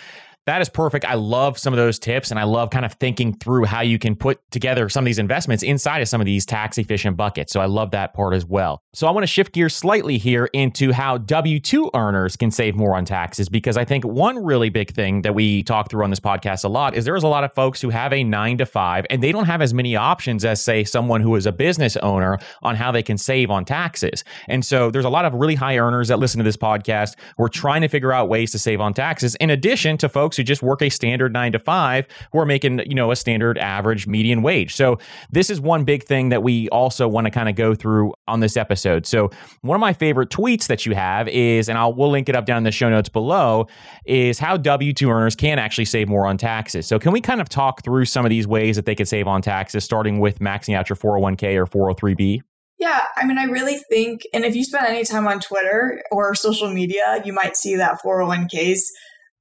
that 0.46 0.62
is 0.62 0.68
perfect. 0.68 1.06
I 1.06 1.14
love 1.14 1.58
some 1.58 1.74
of 1.74 1.78
those 1.78 1.98
tips 1.98 2.30
and 2.30 2.40
I 2.40 2.44
love 2.44 2.70
kind 2.70 2.84
of 2.84 2.94
thinking 2.94 3.34
through 3.34 3.64
how 3.64 3.82
you 3.82 3.98
can 3.98 4.16
put 4.16 4.40
together 4.52 4.90
some 4.90 5.04
of 5.04 5.06
these 5.06 5.20
investments 5.20 5.64
inside 5.64 6.02
of 6.02 6.10
some 6.10 6.20
of 6.20 6.26
these 6.26 6.46
tax 6.46 6.78
efficient 6.78 7.16
buckets. 7.16 7.54
So 7.54 7.62
I 7.62 7.66
love 7.66 7.92
that 7.92 8.14
part 8.14 8.34
as 8.34 8.46
well. 8.46 8.82
So 8.94 9.08
I 9.08 9.12
want 9.12 9.24
to 9.24 9.28
shift 9.28 9.54
gears 9.54 9.74
slightly 9.74 10.18
here 10.18 10.50
into 10.54 10.92
how 10.92 11.18
W 11.18 11.60
2 11.60 11.92
earners 11.94 12.36
can 12.36 12.52
save 12.52 12.76
more 12.76 12.96
on 12.96 13.06
taxes 13.06 13.48
because 13.48 13.78
I 13.78 13.86
think 13.86 14.04
one 14.04 14.44
really 14.44 14.70
big 14.70 14.94
thing 14.94 15.22
that 15.22 15.34
we 15.34 15.64
talk 15.64 15.90
through 15.90 16.04
on 16.04 16.10
this 16.10 16.20
podcast 16.20 16.66
a 16.66 16.68
lot 16.68 16.94
is 16.96 17.06
there's 17.06 17.24
a 17.24 17.28
lot 17.28 17.46
of 17.46 17.54
folks 17.54 17.80
who 17.80 17.90
have 17.90 18.12
a 18.12 18.24
nine 18.24 18.58
to 18.58 18.66
five 18.66 19.06
and 19.10 19.24
they 19.24 19.32
don't 19.32 19.46
have 19.46 19.62
as 19.62 19.74
many 19.74 19.96
options 19.96 20.44
as, 20.44 20.62
say, 20.62 20.84
someone 20.84 21.22
who 21.22 21.36
is 21.36 21.46
a 21.46 21.54
business 21.54 21.96
owner 21.98 22.38
on 22.62 22.76
how 22.76 22.92
they 22.92 23.04
can 23.04 23.18
save 23.18 23.50
on 23.50 23.64
taxes. 23.64 24.26
And 24.50 24.66
so 24.66 24.92
there's 24.92 25.06
a 25.06 25.10
lot 25.10 25.24
of 25.24 25.34
really 25.34 25.56
high 25.56 25.78
earners 25.78 26.10
that 26.10 26.20
listen 26.20 26.40
to 26.40 26.44
this 26.44 26.58
podcast. 26.58 27.16
We're 27.38 27.48
trying 27.48 27.82
to 27.82 27.88
figure 27.88 28.12
out 28.12 28.28
ways 28.28 28.52
to 28.52 28.60
save 28.60 28.82
on 28.82 28.94
taxes 28.94 29.36
in 29.36 29.50
addition 29.50 29.98
to 30.00 30.10
folks 30.10 30.33
folks 30.34 30.38
who 30.38 30.44
just 30.44 30.64
work 30.64 30.82
a 30.82 30.90
standard 30.90 31.32
nine 31.32 31.52
to 31.52 31.60
five 31.60 32.08
who 32.32 32.40
are 32.40 32.46
making, 32.46 32.80
you 32.80 32.96
know, 32.96 33.12
a 33.12 33.16
standard 33.16 33.58
average 33.58 34.08
median 34.08 34.42
wage. 34.42 34.76
So 34.76 34.98
this 35.32 35.50
is 35.50 35.62
one 35.62 35.84
big 35.84 36.04
thing 36.04 36.30
that 36.30 36.42
we 36.42 36.68
also 36.70 37.08
want 37.08 37.26
to 37.26 37.32
kind 37.32 37.50
of 37.50 37.56
go 37.56 37.76
through 37.76 38.14
on 38.28 38.40
this 38.40 38.58
episode. 38.58 39.06
So 39.06 39.30
one 39.62 39.76
of 39.76 39.82
my 39.82 39.94
favorite 39.94 40.30
tweets 40.30 40.68
that 40.68 40.86
you 40.86 40.96
have 40.96 41.28
is, 41.28 41.70
and 41.70 41.78
I'll 41.78 41.94
we'll 41.94 42.10
link 42.10 42.30
it 42.30 42.36
up 42.36 42.46
down 42.46 42.58
in 42.58 42.64
the 42.64 42.72
show 42.72 42.90
notes 42.90 43.10
below, 43.10 43.68
is 44.06 44.40
how 44.40 44.58
W2 44.58 45.08
earners 45.08 45.36
can 45.36 45.60
actually 45.60 45.86
save 45.86 46.08
more 46.08 46.26
on 46.26 46.38
taxes. 46.38 46.88
So 46.88 46.98
can 46.98 47.12
we 47.12 47.22
kind 47.22 47.42
of 47.42 47.50
talk 47.50 47.84
through 47.84 48.06
some 48.06 48.26
of 48.26 48.30
these 48.30 48.48
ways 48.48 48.76
that 48.76 48.86
they 48.86 48.96
could 48.96 49.08
save 49.08 49.28
on 49.28 49.42
taxes, 49.42 49.84
starting 49.84 50.20
with 50.20 50.40
maxing 50.40 50.76
out 50.76 50.90
your 50.90 50.96
401k 50.96 51.56
or 51.56 51.94
403b? 51.94 52.42
Yeah, 52.80 53.00
I 53.16 53.26
mean, 53.26 53.38
I 53.38 53.46
really 53.46 53.78
think, 53.90 54.24
and 54.34 54.44
if 54.44 54.56
you 54.56 54.66
spend 54.66 54.88
any 54.88 55.06
time 55.06 55.28
on 55.28 55.40
Twitter 55.40 56.04
or 56.12 56.36
social 56.36 56.74
media, 56.74 57.22
you 57.24 57.32
might 57.32 57.56
see 57.56 57.78
that 57.78 58.00
401ks 58.04 58.80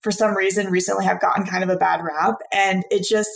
for 0.03 0.11
some 0.11 0.37
reason 0.37 0.69
recently 0.69 1.05
have 1.05 1.21
gotten 1.21 1.47
kind 1.47 1.63
of 1.63 1.71
a 1.71 1.77
bad 1.77 2.03
rap. 2.05 2.37
And 2.53 2.85
it 2.91 3.05
just, 3.05 3.31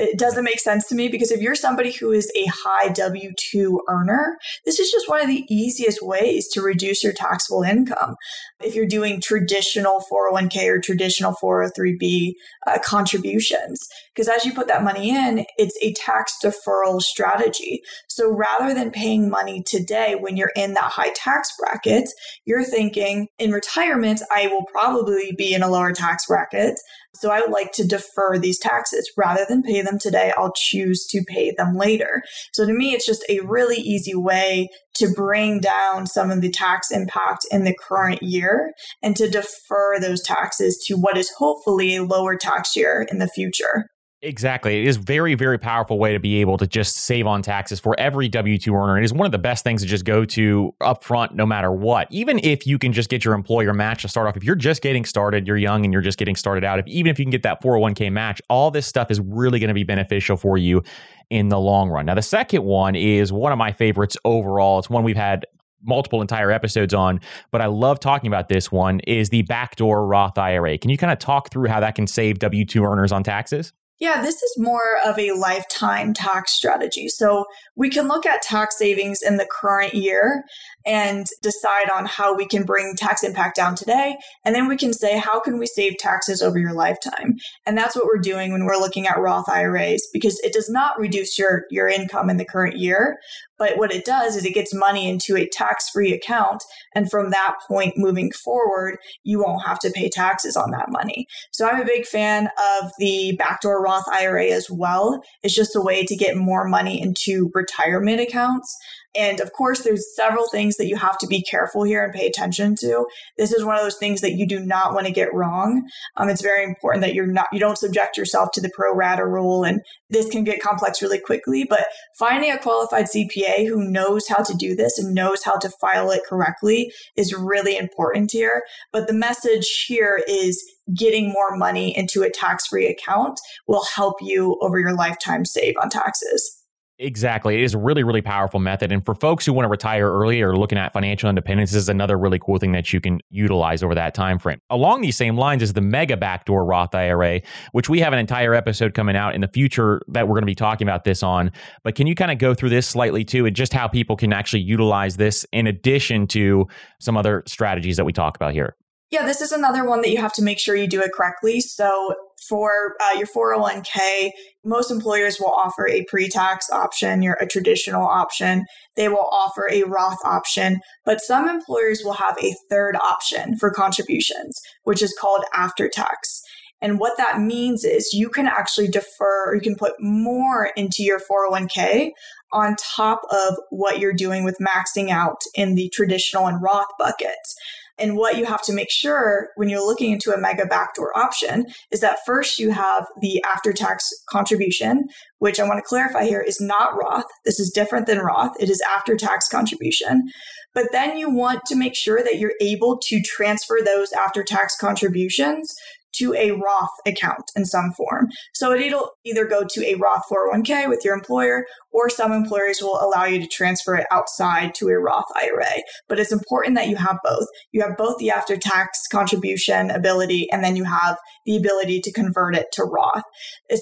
it 0.00 0.18
doesn't 0.18 0.44
make 0.44 0.60
sense 0.60 0.86
to 0.88 0.94
me 0.94 1.08
because 1.08 1.30
if 1.30 1.40
you're 1.40 1.54
somebody 1.54 1.92
who 1.92 2.10
is 2.10 2.30
a 2.34 2.46
high 2.46 2.88
W 2.88 3.32
2 3.36 3.80
earner, 3.88 4.36
this 4.64 4.80
is 4.80 4.90
just 4.90 5.08
one 5.08 5.20
of 5.20 5.28
the 5.28 5.44
easiest 5.48 6.00
ways 6.02 6.48
to 6.48 6.62
reduce 6.62 7.04
your 7.04 7.12
taxable 7.12 7.62
income. 7.62 8.16
If 8.60 8.74
you're 8.74 8.86
doing 8.86 9.20
traditional 9.20 10.02
401k 10.10 10.68
or 10.68 10.80
traditional 10.80 11.34
403b 11.42 12.32
uh, 12.66 12.78
contributions, 12.84 13.86
because 14.14 14.28
as 14.28 14.44
you 14.44 14.54
put 14.54 14.68
that 14.68 14.82
money 14.82 15.10
in, 15.10 15.44
it's 15.56 15.78
a 15.82 15.92
tax 15.92 16.34
deferral 16.42 17.00
strategy. 17.00 17.82
So 18.08 18.30
rather 18.30 18.74
than 18.74 18.90
paying 18.90 19.30
money 19.30 19.62
today 19.62 20.14
when 20.14 20.36
you're 20.36 20.52
in 20.56 20.74
that 20.74 20.92
high 20.92 21.12
tax 21.14 21.52
bracket, 21.58 22.08
you're 22.44 22.64
thinking 22.64 23.28
in 23.38 23.52
retirement, 23.52 24.22
I 24.34 24.46
will 24.48 24.64
probably 24.72 25.32
be 25.36 25.54
in 25.54 25.62
a 25.62 25.70
lower 25.70 25.92
tax 25.92 26.26
bracket. 26.26 26.78
So 27.20 27.30
I 27.30 27.40
would 27.40 27.50
like 27.50 27.72
to 27.72 27.86
defer 27.86 28.38
these 28.38 28.58
taxes 28.58 29.10
rather 29.16 29.44
than 29.48 29.62
pay 29.62 29.82
them 29.82 29.98
today. 29.98 30.32
I'll 30.36 30.54
choose 30.56 31.06
to 31.10 31.22
pay 31.28 31.52
them 31.56 31.76
later. 31.76 32.22
So 32.52 32.66
to 32.66 32.72
me, 32.72 32.92
it's 32.92 33.06
just 33.06 33.24
a 33.28 33.40
really 33.40 33.76
easy 33.76 34.14
way 34.14 34.68
to 34.96 35.12
bring 35.14 35.60
down 35.60 36.06
some 36.06 36.30
of 36.30 36.40
the 36.40 36.50
tax 36.50 36.90
impact 36.90 37.46
in 37.50 37.64
the 37.64 37.76
current 37.88 38.22
year 38.22 38.72
and 39.02 39.16
to 39.16 39.28
defer 39.28 40.00
those 40.00 40.22
taxes 40.22 40.82
to 40.86 40.94
what 40.94 41.16
is 41.16 41.30
hopefully 41.38 41.96
a 41.96 42.04
lower 42.04 42.36
tax 42.36 42.74
year 42.74 43.06
in 43.10 43.18
the 43.18 43.28
future. 43.28 43.86
Exactly. 44.22 44.82
It 44.82 44.86
is 44.86 44.98
very, 44.98 45.34
very 45.34 45.58
powerful 45.58 45.98
way 45.98 46.12
to 46.12 46.18
be 46.18 46.42
able 46.42 46.58
to 46.58 46.66
just 46.66 46.94
save 46.94 47.26
on 47.26 47.40
taxes 47.40 47.80
for 47.80 47.98
every 47.98 48.28
W 48.28 48.58
2 48.58 48.74
earner. 48.74 48.98
It 48.98 49.04
is 49.04 49.14
one 49.14 49.24
of 49.24 49.32
the 49.32 49.38
best 49.38 49.64
things 49.64 49.80
to 49.80 49.88
just 49.88 50.04
go 50.04 50.26
to 50.26 50.74
upfront 50.82 51.32
no 51.32 51.46
matter 51.46 51.72
what. 51.72 52.06
Even 52.10 52.38
if 52.42 52.66
you 52.66 52.78
can 52.78 52.92
just 52.92 53.08
get 53.08 53.24
your 53.24 53.32
employer 53.32 53.72
match 53.72 54.02
to 54.02 54.08
start 54.08 54.28
off, 54.28 54.36
if 54.36 54.44
you're 54.44 54.56
just 54.56 54.82
getting 54.82 55.06
started, 55.06 55.46
you're 55.46 55.56
young 55.56 55.86
and 55.86 55.92
you're 55.92 56.02
just 56.02 56.18
getting 56.18 56.36
started 56.36 56.64
out, 56.64 56.78
if 56.78 56.86
even 56.86 57.10
if 57.10 57.18
you 57.18 57.24
can 57.24 57.30
get 57.30 57.42
that 57.44 57.62
401k 57.62 58.12
match, 58.12 58.42
all 58.50 58.70
this 58.70 58.86
stuff 58.86 59.10
is 59.10 59.20
really 59.20 59.58
going 59.58 59.68
to 59.68 59.74
be 59.74 59.84
beneficial 59.84 60.36
for 60.36 60.58
you 60.58 60.82
in 61.30 61.48
the 61.48 61.58
long 61.58 61.88
run. 61.88 62.04
Now, 62.04 62.14
the 62.14 62.20
second 62.20 62.62
one 62.62 62.94
is 62.96 63.32
one 63.32 63.52
of 63.52 63.58
my 63.58 63.72
favorites 63.72 64.18
overall. 64.26 64.78
It's 64.80 64.90
one 64.90 65.02
we've 65.02 65.16
had 65.16 65.46
multiple 65.82 66.20
entire 66.20 66.50
episodes 66.50 66.92
on, 66.92 67.20
but 67.50 67.62
I 67.62 67.66
love 67.66 68.00
talking 68.00 68.28
about 68.28 68.50
this 68.50 68.70
one 68.70 69.00
is 69.00 69.30
the 69.30 69.42
backdoor 69.42 70.06
Roth 70.06 70.36
IRA. 70.36 70.76
Can 70.76 70.90
you 70.90 70.98
kind 70.98 71.10
of 71.10 71.18
talk 71.18 71.50
through 71.50 71.68
how 71.68 71.80
that 71.80 71.94
can 71.94 72.06
save 72.06 72.38
W 72.40 72.66
2 72.66 72.84
earners 72.84 73.12
on 73.12 73.22
taxes? 73.22 73.72
Yeah, 74.00 74.22
this 74.22 74.42
is 74.42 74.54
more 74.56 74.96
of 75.04 75.18
a 75.18 75.32
lifetime 75.32 76.14
tax 76.14 76.52
strategy. 76.52 77.08
So 77.08 77.44
we 77.76 77.90
can 77.90 78.08
look 78.08 78.24
at 78.24 78.40
tax 78.40 78.78
savings 78.78 79.20
in 79.20 79.36
the 79.36 79.46
current 79.46 79.92
year 79.92 80.42
and 80.86 81.26
decide 81.42 81.90
on 81.94 82.06
how 82.06 82.34
we 82.34 82.46
can 82.46 82.64
bring 82.64 82.94
tax 82.96 83.22
impact 83.22 83.56
down 83.56 83.74
today. 83.74 84.16
And 84.42 84.54
then 84.54 84.68
we 84.68 84.78
can 84.78 84.94
say, 84.94 85.18
how 85.18 85.38
can 85.38 85.58
we 85.58 85.66
save 85.66 85.98
taxes 85.98 86.40
over 86.40 86.58
your 86.58 86.72
lifetime? 86.72 87.36
And 87.66 87.76
that's 87.76 87.94
what 87.94 88.06
we're 88.06 88.22
doing 88.22 88.52
when 88.52 88.64
we're 88.64 88.80
looking 88.80 89.06
at 89.06 89.18
Roth 89.18 89.50
IRAs 89.50 90.08
because 90.14 90.40
it 90.40 90.54
does 90.54 90.70
not 90.70 90.98
reduce 90.98 91.38
your, 91.38 91.64
your 91.70 91.86
income 91.86 92.30
in 92.30 92.38
the 92.38 92.46
current 92.46 92.78
year. 92.78 93.18
But 93.60 93.76
what 93.76 93.92
it 93.92 94.04
does 94.04 94.34
is 94.34 94.44
it 94.44 94.54
gets 94.54 94.74
money 94.74 95.08
into 95.08 95.36
a 95.36 95.46
tax 95.46 95.90
free 95.90 96.12
account. 96.12 96.64
And 96.94 97.08
from 97.08 97.30
that 97.30 97.56
point 97.68 97.96
moving 97.96 98.32
forward, 98.32 98.96
you 99.22 99.38
won't 99.38 99.64
have 99.64 99.78
to 99.80 99.90
pay 99.90 100.08
taxes 100.08 100.56
on 100.56 100.70
that 100.72 100.86
money. 100.88 101.26
So 101.52 101.68
I'm 101.68 101.80
a 101.80 101.84
big 101.84 102.06
fan 102.06 102.48
of 102.80 102.90
the 102.98 103.36
backdoor 103.38 103.82
Roth 103.82 104.08
IRA 104.08 104.46
as 104.46 104.68
well. 104.70 105.22
It's 105.42 105.54
just 105.54 105.76
a 105.76 105.80
way 105.80 106.04
to 106.06 106.16
get 106.16 106.36
more 106.36 106.66
money 106.66 107.00
into 107.00 107.52
retirement 107.54 108.20
accounts. 108.20 108.76
And 109.16 109.40
of 109.40 109.52
course, 109.52 109.82
there's 109.82 110.14
several 110.14 110.46
things 110.48 110.76
that 110.76 110.86
you 110.86 110.96
have 110.96 111.18
to 111.18 111.26
be 111.26 111.42
careful 111.42 111.82
here 111.82 112.04
and 112.04 112.12
pay 112.12 112.26
attention 112.26 112.76
to. 112.80 113.06
This 113.36 113.52
is 113.52 113.64
one 113.64 113.76
of 113.76 113.82
those 113.82 113.96
things 113.96 114.20
that 114.20 114.34
you 114.34 114.46
do 114.46 114.60
not 114.60 114.94
want 114.94 115.06
to 115.06 115.12
get 115.12 115.34
wrong. 115.34 115.88
Um, 116.16 116.28
it's 116.28 116.42
very 116.42 116.62
important 116.62 117.02
that 117.02 117.14
you're 117.14 117.26
not 117.26 117.46
you 117.52 117.58
don't 117.58 117.78
subject 117.78 118.16
yourself 118.16 118.50
to 118.52 118.60
the 118.60 118.70
pro 118.74 118.94
rata 118.94 119.26
rule, 119.26 119.64
and 119.64 119.80
this 120.10 120.30
can 120.30 120.44
get 120.44 120.62
complex 120.62 121.02
really 121.02 121.18
quickly. 121.18 121.64
But 121.68 121.86
finding 122.18 122.52
a 122.52 122.58
qualified 122.58 123.06
CPA 123.06 123.66
who 123.66 123.90
knows 123.90 124.28
how 124.28 124.42
to 124.42 124.54
do 124.54 124.76
this 124.76 124.98
and 124.98 125.14
knows 125.14 125.42
how 125.42 125.58
to 125.58 125.70
file 125.80 126.10
it 126.10 126.22
correctly 126.28 126.92
is 127.16 127.34
really 127.34 127.76
important 127.76 128.30
here. 128.32 128.62
But 128.92 129.08
the 129.08 129.14
message 129.14 129.84
here 129.86 130.22
is 130.28 130.62
getting 130.94 131.28
more 131.28 131.56
money 131.56 131.96
into 131.96 132.22
a 132.22 132.30
tax 132.30 132.66
free 132.66 132.86
account 132.86 133.38
will 133.66 133.84
help 133.94 134.16
you 134.20 134.58
over 134.60 134.78
your 134.78 134.94
lifetime 134.94 135.44
save 135.44 135.74
on 135.80 135.88
taxes. 135.88 136.59
Exactly. 137.02 137.54
It 137.54 137.62
is 137.62 137.72
a 137.72 137.78
really, 137.78 138.04
really 138.04 138.20
powerful 138.20 138.60
method. 138.60 138.92
And 138.92 139.02
for 139.02 139.14
folks 139.14 139.46
who 139.46 139.54
want 139.54 139.64
to 139.64 139.70
retire 139.70 140.12
early 140.12 140.42
or 140.42 140.54
looking 140.54 140.76
at 140.76 140.92
financial 140.92 141.30
independence, 141.30 141.72
this 141.72 141.82
is 141.82 141.88
another 141.88 142.18
really 142.18 142.38
cool 142.38 142.58
thing 142.58 142.72
that 142.72 142.92
you 142.92 143.00
can 143.00 143.20
utilize 143.30 143.82
over 143.82 143.94
that 143.94 144.12
time 144.12 144.38
frame. 144.38 144.60
Along 144.68 145.00
these 145.00 145.16
same 145.16 145.38
lines 145.38 145.62
is 145.62 145.72
the 145.72 145.80
mega 145.80 146.18
backdoor 146.18 146.62
Roth 146.62 146.94
IRA, 146.94 147.40
which 147.72 147.88
we 147.88 148.00
have 148.00 148.12
an 148.12 148.18
entire 148.18 148.52
episode 148.52 148.92
coming 148.92 149.16
out 149.16 149.34
in 149.34 149.40
the 149.40 149.48
future 149.48 150.02
that 150.08 150.28
we're 150.28 150.34
going 150.34 150.42
to 150.42 150.46
be 150.46 150.54
talking 150.54 150.86
about 150.86 151.04
this 151.04 151.22
on. 151.22 151.50
But 151.84 151.94
can 151.94 152.06
you 152.06 152.14
kind 152.14 152.30
of 152.30 152.36
go 152.36 152.52
through 152.52 152.68
this 152.68 152.86
slightly 152.86 153.24
too, 153.24 153.46
and 153.46 153.56
just 153.56 153.72
how 153.72 153.88
people 153.88 154.14
can 154.14 154.34
actually 154.34 154.60
utilize 154.60 155.16
this 155.16 155.46
in 155.52 155.66
addition 155.66 156.26
to 156.28 156.68
some 156.98 157.16
other 157.16 157.44
strategies 157.46 157.96
that 157.96 158.04
we 158.04 158.12
talk 158.12 158.36
about 158.36 158.52
here? 158.52 158.76
Yeah, 159.10 159.26
this 159.26 159.40
is 159.40 159.50
another 159.50 159.84
one 159.84 160.02
that 160.02 160.10
you 160.10 160.18
have 160.18 160.32
to 160.34 160.42
make 160.42 160.60
sure 160.60 160.76
you 160.76 160.86
do 160.86 161.00
it 161.00 161.10
correctly. 161.12 161.60
So 161.60 162.14
for 162.48 162.94
uh, 163.00 163.18
your 163.18 163.26
401k, 163.26 164.30
most 164.64 164.92
employers 164.92 165.38
will 165.40 165.52
offer 165.52 165.88
a 165.88 166.04
pre-tax 166.04 166.70
option, 166.70 167.20
your 167.20 167.34
a 167.34 167.46
traditional 167.46 168.06
option. 168.06 168.66
They 168.96 169.08
will 169.08 169.28
offer 169.32 169.68
a 169.68 169.82
Roth 169.82 170.24
option, 170.24 170.78
but 171.04 171.20
some 171.20 171.48
employers 171.48 172.02
will 172.04 172.14
have 172.14 172.36
a 172.40 172.54
third 172.70 172.94
option 172.96 173.56
for 173.56 173.72
contributions, 173.72 174.60
which 174.84 175.02
is 175.02 175.16
called 175.20 175.44
after 175.52 175.88
tax. 175.88 176.42
And 176.80 176.98
what 176.98 177.16
that 177.18 177.40
means 177.40 177.84
is 177.84 178.12
you 178.12 178.30
can 178.30 178.46
actually 178.46 178.88
defer 178.88 179.50
or 179.50 179.54
you 179.54 179.60
can 179.60 179.76
put 179.76 179.94
more 179.98 180.70
into 180.76 181.02
your 181.02 181.20
401k 181.20 182.12
on 182.52 182.76
top 182.76 183.20
of 183.30 183.58
what 183.70 183.98
you're 183.98 184.12
doing 184.12 184.44
with 184.44 184.56
maxing 184.60 185.10
out 185.10 185.42
in 185.54 185.74
the 185.74 185.90
traditional 185.90 186.46
and 186.46 186.62
Roth 186.62 186.88
buckets. 186.98 187.54
And 188.00 188.16
what 188.16 188.36
you 188.36 188.44
have 188.46 188.62
to 188.62 188.72
make 188.72 188.90
sure 188.90 189.48
when 189.56 189.68
you're 189.68 189.84
looking 189.84 190.12
into 190.12 190.32
a 190.32 190.40
mega 190.40 190.66
backdoor 190.66 191.16
option 191.16 191.66
is 191.90 192.00
that 192.00 192.18
first 192.24 192.58
you 192.58 192.70
have 192.70 193.06
the 193.20 193.42
after 193.44 193.72
tax 193.72 194.08
contribution, 194.28 195.04
which 195.38 195.60
I 195.60 195.64
want 195.64 195.78
to 195.78 195.88
clarify 195.88 196.24
here 196.24 196.40
is 196.40 196.60
not 196.60 196.96
Roth. 197.00 197.26
This 197.44 197.60
is 197.60 197.70
different 197.70 198.06
than 198.06 198.18
Roth. 198.18 198.52
It 198.58 198.70
is 198.70 198.82
after 198.96 199.16
tax 199.16 199.48
contribution. 199.48 200.28
But 200.74 200.86
then 200.92 201.16
you 201.16 201.28
want 201.30 201.62
to 201.66 201.76
make 201.76 201.96
sure 201.96 202.22
that 202.22 202.38
you're 202.38 202.54
able 202.60 202.98
to 203.06 203.20
transfer 203.20 203.78
those 203.84 204.12
after 204.12 204.44
tax 204.44 204.76
contributions 204.76 205.74
to 206.20 206.34
a 206.34 206.52
Roth 206.52 206.90
account 207.06 207.50
in 207.56 207.64
some 207.64 207.92
form. 207.92 208.28
So 208.54 208.72
it'll 208.72 209.10
either 209.24 209.44
go 209.46 209.64
to 209.68 209.86
a 209.86 209.94
Roth 209.96 210.24
401k 210.30 210.88
with 210.88 211.04
your 211.04 211.14
employer, 211.14 211.64
or 211.90 212.08
some 212.08 212.32
employers 212.32 212.80
will 212.80 213.00
allow 213.00 213.24
you 213.24 213.40
to 213.40 213.46
transfer 213.46 213.94
it 213.96 214.06
outside 214.10 214.74
to 214.76 214.88
a 214.88 214.98
Roth 214.98 215.24
IRA. 215.36 215.82
But 216.08 216.20
it's 216.20 216.32
important 216.32 216.76
that 216.76 216.88
you 216.88 216.96
have 216.96 217.18
both. 217.24 217.46
You 217.72 217.82
have 217.82 217.96
both 217.96 218.18
the 218.18 218.30
after 218.30 218.56
tax 218.56 219.06
contribution 219.10 219.90
ability, 219.90 220.50
and 220.52 220.62
then 220.62 220.76
you 220.76 220.84
have 220.84 221.16
the 221.46 221.56
ability 221.56 222.00
to 222.02 222.12
convert 222.12 222.54
it 222.54 222.66
to 222.72 222.84
Roth. 222.84 223.24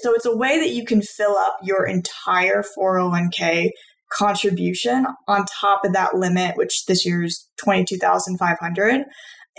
So 0.01 0.13
it's 0.13 0.25
a 0.25 0.35
way 0.35 0.59
that 0.59 0.71
you 0.71 0.85
can 0.85 1.01
fill 1.01 1.35
up 1.37 1.57
your 1.63 1.85
entire 1.85 2.63
401k 2.77 3.69
contribution 4.11 5.05
on 5.27 5.45
top 5.45 5.85
of 5.85 5.93
that 5.93 6.15
limit, 6.15 6.57
which 6.57 6.85
this 6.85 7.05
year 7.05 7.23
is 7.23 7.47
22,500 7.57 9.05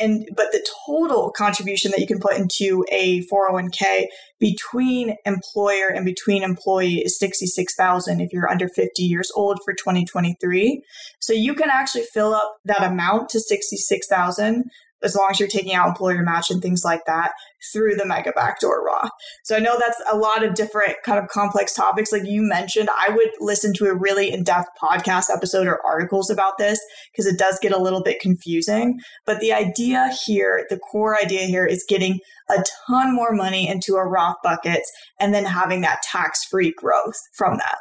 and 0.01 0.29
but 0.35 0.53
the 0.53 0.67
total 0.87 1.31
contribution 1.31 1.91
that 1.91 2.01
you 2.01 2.07
can 2.07 2.21
put 2.21 2.37
into 2.37 2.85
a 2.91 3.23
401k 3.27 4.07
between 4.39 5.17
employer 5.27 5.89
and 5.89 6.05
between 6.05 6.43
employee 6.43 6.99
is 7.05 7.19
66,000 7.19 8.21
if 8.21 8.33
you're 8.33 8.51
under 8.51 8.69
50 8.69 9.03
years 9.03 9.31
old 9.35 9.61
for 9.65 9.73
2023 9.73 10.83
so 11.21 11.33
you 11.33 11.55
can 11.55 11.71
actually 11.71 12.05
fill 12.05 12.35
up 12.35 12.57
that 12.65 12.83
amount 12.83 13.29
to 13.31 13.41
66,000 13.41 14.71
as 15.03 15.15
long 15.15 15.29
as 15.31 15.41
you're 15.41 15.49
taking 15.49 15.75
out 15.75 15.89
employer 15.89 16.23
match 16.23 16.51
and 16.51 16.63
things 16.63 16.83
like 16.85 17.05
that 17.07 17.33
through 17.73 17.95
the 17.95 18.07
mega 18.07 18.33
backdoor 18.33 18.85
Roth. 18.85 19.11
So 19.45 19.57
I 19.57 19.61
know 19.61 19.79
that's 19.79 20.01
a 20.11 20.17
lot 20.17 20.45
of 20.45 20.55
different 20.55 20.97
kind 21.05 21.19
of 21.19 21.29
complex 21.29 21.75
topics. 21.75 22.13
Like 22.13 22.25
you 22.25 22.43
mentioned, 22.43 22.89
I 22.91 23.13
would 23.13 23.31
listen 23.39 23.73
to 23.75 23.87
a 23.87 23.95
really 23.95 24.33
in 24.33 24.45
depth 24.45 24.69
podcast 24.83 25.27
episode 25.35 25.67
or 25.67 25.85
articles 25.85 26.31
about 26.31 26.59
this 26.59 26.81
because 27.13 27.27
it 27.27 27.39
does 27.39 27.59
get 27.61 27.73
a 27.73 27.79
little 27.79 28.03
bit 28.03 28.21
confusing. 28.21 29.01
But 29.27 29.41
the 29.41 29.53
idea 29.53 30.11
here, 30.25 30.67
the 30.71 30.79
core 30.79 31.21
idea 31.21 31.43
here 31.43 31.67
is 31.67 31.85
getting 31.89 32.21
a 32.49 32.63
ton 32.87 33.15
more 33.15 33.33
money 33.33 33.69
into 33.69 33.95
a 33.95 34.07
Roth 34.07 34.37
bucket 34.43 34.83
and 35.19 35.35
then 35.35 35.45
having 35.45 35.83
that 35.83 36.03
tax 36.03 36.45
free 36.45 36.73
growth 36.77 37.17
from 37.35 37.57
that. 37.59 37.77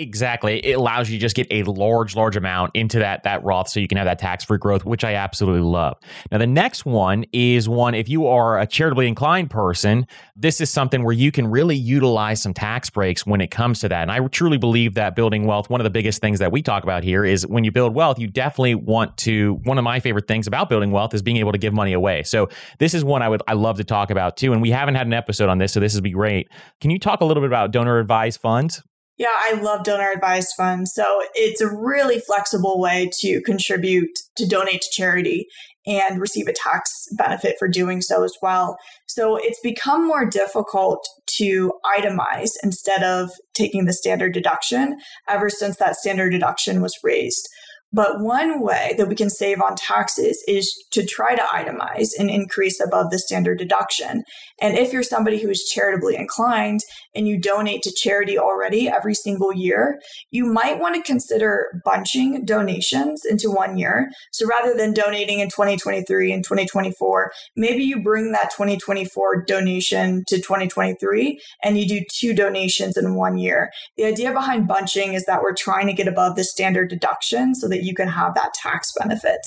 Exactly. 0.00 0.60
It 0.60 0.78
allows 0.78 1.10
you 1.10 1.18
to 1.18 1.20
just 1.20 1.36
get 1.36 1.46
a 1.50 1.62
large, 1.64 2.16
large 2.16 2.34
amount 2.34 2.70
into 2.72 2.98
that 3.00 3.22
that 3.24 3.44
Roth 3.44 3.68
so 3.68 3.80
you 3.80 3.86
can 3.86 3.98
have 3.98 4.06
that 4.06 4.18
tax-free 4.18 4.56
growth, 4.56 4.86
which 4.86 5.04
I 5.04 5.12
absolutely 5.12 5.60
love. 5.60 5.98
Now 6.32 6.38
the 6.38 6.46
next 6.46 6.86
one 6.86 7.26
is 7.34 7.68
one 7.68 7.94
if 7.94 8.08
you 8.08 8.26
are 8.26 8.58
a 8.58 8.66
charitably 8.66 9.06
inclined 9.06 9.50
person, 9.50 10.06
this 10.34 10.58
is 10.62 10.70
something 10.70 11.04
where 11.04 11.12
you 11.12 11.30
can 11.30 11.46
really 11.48 11.76
utilize 11.76 12.40
some 12.40 12.54
tax 12.54 12.88
breaks 12.88 13.26
when 13.26 13.42
it 13.42 13.50
comes 13.50 13.78
to 13.80 13.90
that. 13.90 14.00
And 14.00 14.10
I 14.10 14.26
truly 14.28 14.56
believe 14.56 14.94
that 14.94 15.14
building 15.14 15.44
wealth, 15.44 15.68
one 15.68 15.82
of 15.82 15.84
the 15.84 15.90
biggest 15.90 16.22
things 16.22 16.38
that 16.38 16.50
we 16.50 16.62
talk 16.62 16.82
about 16.82 17.04
here 17.04 17.22
is 17.22 17.46
when 17.46 17.64
you 17.64 17.70
build 17.70 17.94
wealth, 17.94 18.18
you 18.18 18.26
definitely 18.26 18.76
want 18.76 19.18
to 19.18 19.60
one 19.64 19.76
of 19.76 19.84
my 19.84 20.00
favorite 20.00 20.26
things 20.26 20.46
about 20.46 20.70
building 20.70 20.92
wealth 20.92 21.12
is 21.12 21.20
being 21.20 21.36
able 21.36 21.52
to 21.52 21.58
give 21.58 21.74
money 21.74 21.92
away. 21.92 22.22
So 22.22 22.48
this 22.78 22.94
is 22.94 23.04
one 23.04 23.20
I 23.20 23.28
would 23.28 23.42
I 23.46 23.52
love 23.52 23.76
to 23.76 23.84
talk 23.84 24.10
about 24.10 24.38
too. 24.38 24.54
And 24.54 24.62
we 24.62 24.70
haven't 24.70 24.94
had 24.94 25.06
an 25.06 25.12
episode 25.12 25.50
on 25.50 25.58
this, 25.58 25.74
so 25.74 25.80
this 25.80 25.92
would 25.92 26.04
be 26.04 26.12
great. 26.12 26.48
Can 26.80 26.90
you 26.90 26.98
talk 26.98 27.20
a 27.20 27.26
little 27.26 27.42
bit 27.42 27.48
about 27.48 27.70
donor 27.70 27.98
advised 27.98 28.40
funds? 28.40 28.82
Yeah, 29.20 29.28
I 29.28 29.52
love 29.60 29.84
donor 29.84 30.10
advised 30.10 30.54
funds. 30.56 30.94
So 30.94 31.04
it's 31.34 31.60
a 31.60 31.68
really 31.68 32.20
flexible 32.20 32.80
way 32.80 33.10
to 33.18 33.42
contribute 33.42 34.18
to 34.38 34.48
donate 34.48 34.80
to 34.80 34.88
charity 34.90 35.46
and 35.86 36.18
receive 36.18 36.48
a 36.48 36.54
tax 36.54 37.06
benefit 37.18 37.56
for 37.58 37.68
doing 37.68 38.00
so 38.00 38.24
as 38.24 38.34
well. 38.40 38.78
So 39.06 39.36
it's 39.36 39.60
become 39.60 40.06
more 40.06 40.24
difficult 40.24 41.06
to 41.36 41.70
itemize 41.98 42.52
instead 42.62 43.02
of 43.02 43.30
taking 43.52 43.84
the 43.84 43.92
standard 43.92 44.32
deduction 44.32 44.98
ever 45.28 45.50
since 45.50 45.76
that 45.76 45.96
standard 45.96 46.30
deduction 46.30 46.80
was 46.80 46.98
raised. 47.04 47.46
But 47.92 48.20
one 48.20 48.60
way 48.60 48.94
that 48.98 49.08
we 49.08 49.16
can 49.16 49.30
save 49.30 49.60
on 49.60 49.74
taxes 49.74 50.42
is 50.46 50.72
to 50.92 51.04
try 51.04 51.34
to 51.34 51.42
itemize 51.42 52.10
and 52.18 52.30
increase 52.30 52.80
above 52.80 53.10
the 53.10 53.18
standard 53.18 53.58
deduction. 53.58 54.22
And 54.60 54.78
if 54.78 54.92
you're 54.92 55.02
somebody 55.02 55.40
who 55.40 55.50
is 55.50 55.64
charitably 55.64 56.16
inclined 56.16 56.80
and 57.14 57.26
you 57.26 57.40
donate 57.40 57.82
to 57.82 57.92
charity 57.92 58.38
already 58.38 58.88
every 58.88 59.14
single 59.14 59.52
year, 59.52 60.00
you 60.30 60.46
might 60.46 60.78
want 60.78 60.94
to 60.94 61.02
consider 61.02 61.80
bunching 61.84 62.44
donations 62.44 63.24
into 63.24 63.50
one 63.50 63.76
year. 63.76 64.10
So 64.32 64.46
rather 64.46 64.76
than 64.76 64.94
donating 64.94 65.40
in 65.40 65.48
2023 65.48 66.32
and 66.32 66.44
2024, 66.44 67.32
maybe 67.56 67.82
you 67.82 68.02
bring 68.02 68.32
that 68.32 68.50
2024 68.56 69.44
donation 69.46 70.22
to 70.28 70.36
2023 70.36 71.40
and 71.64 71.78
you 71.78 71.88
do 71.88 72.04
two 72.12 72.34
donations 72.34 72.96
in 72.96 73.14
one 73.16 73.36
year. 73.36 73.70
The 73.96 74.04
idea 74.04 74.32
behind 74.32 74.68
bunching 74.68 75.14
is 75.14 75.24
that 75.26 75.42
we're 75.42 75.54
trying 75.54 75.88
to 75.88 75.92
get 75.92 76.06
above 76.06 76.36
the 76.36 76.44
standard 76.44 76.88
deduction 76.90 77.54
so 77.54 77.68
that 77.68 77.79
that 77.80 77.86
you 77.86 77.94
can 77.94 78.08
have 78.08 78.34
that 78.34 78.52
tax 78.54 78.92
benefit. 78.98 79.40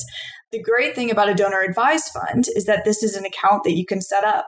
The 0.52 0.62
great 0.62 0.96
thing 0.96 1.12
about 1.12 1.30
a 1.30 1.36
donor 1.36 1.62
advised 1.62 2.10
fund 2.10 2.46
is 2.56 2.66
that 2.66 2.86
this 2.86 3.04
is 3.04 3.16
an 3.16 3.26
account 3.26 3.64
that 3.64 3.76
you 3.76 3.86
can 3.86 4.02
set 4.02 4.24
up 4.24 4.48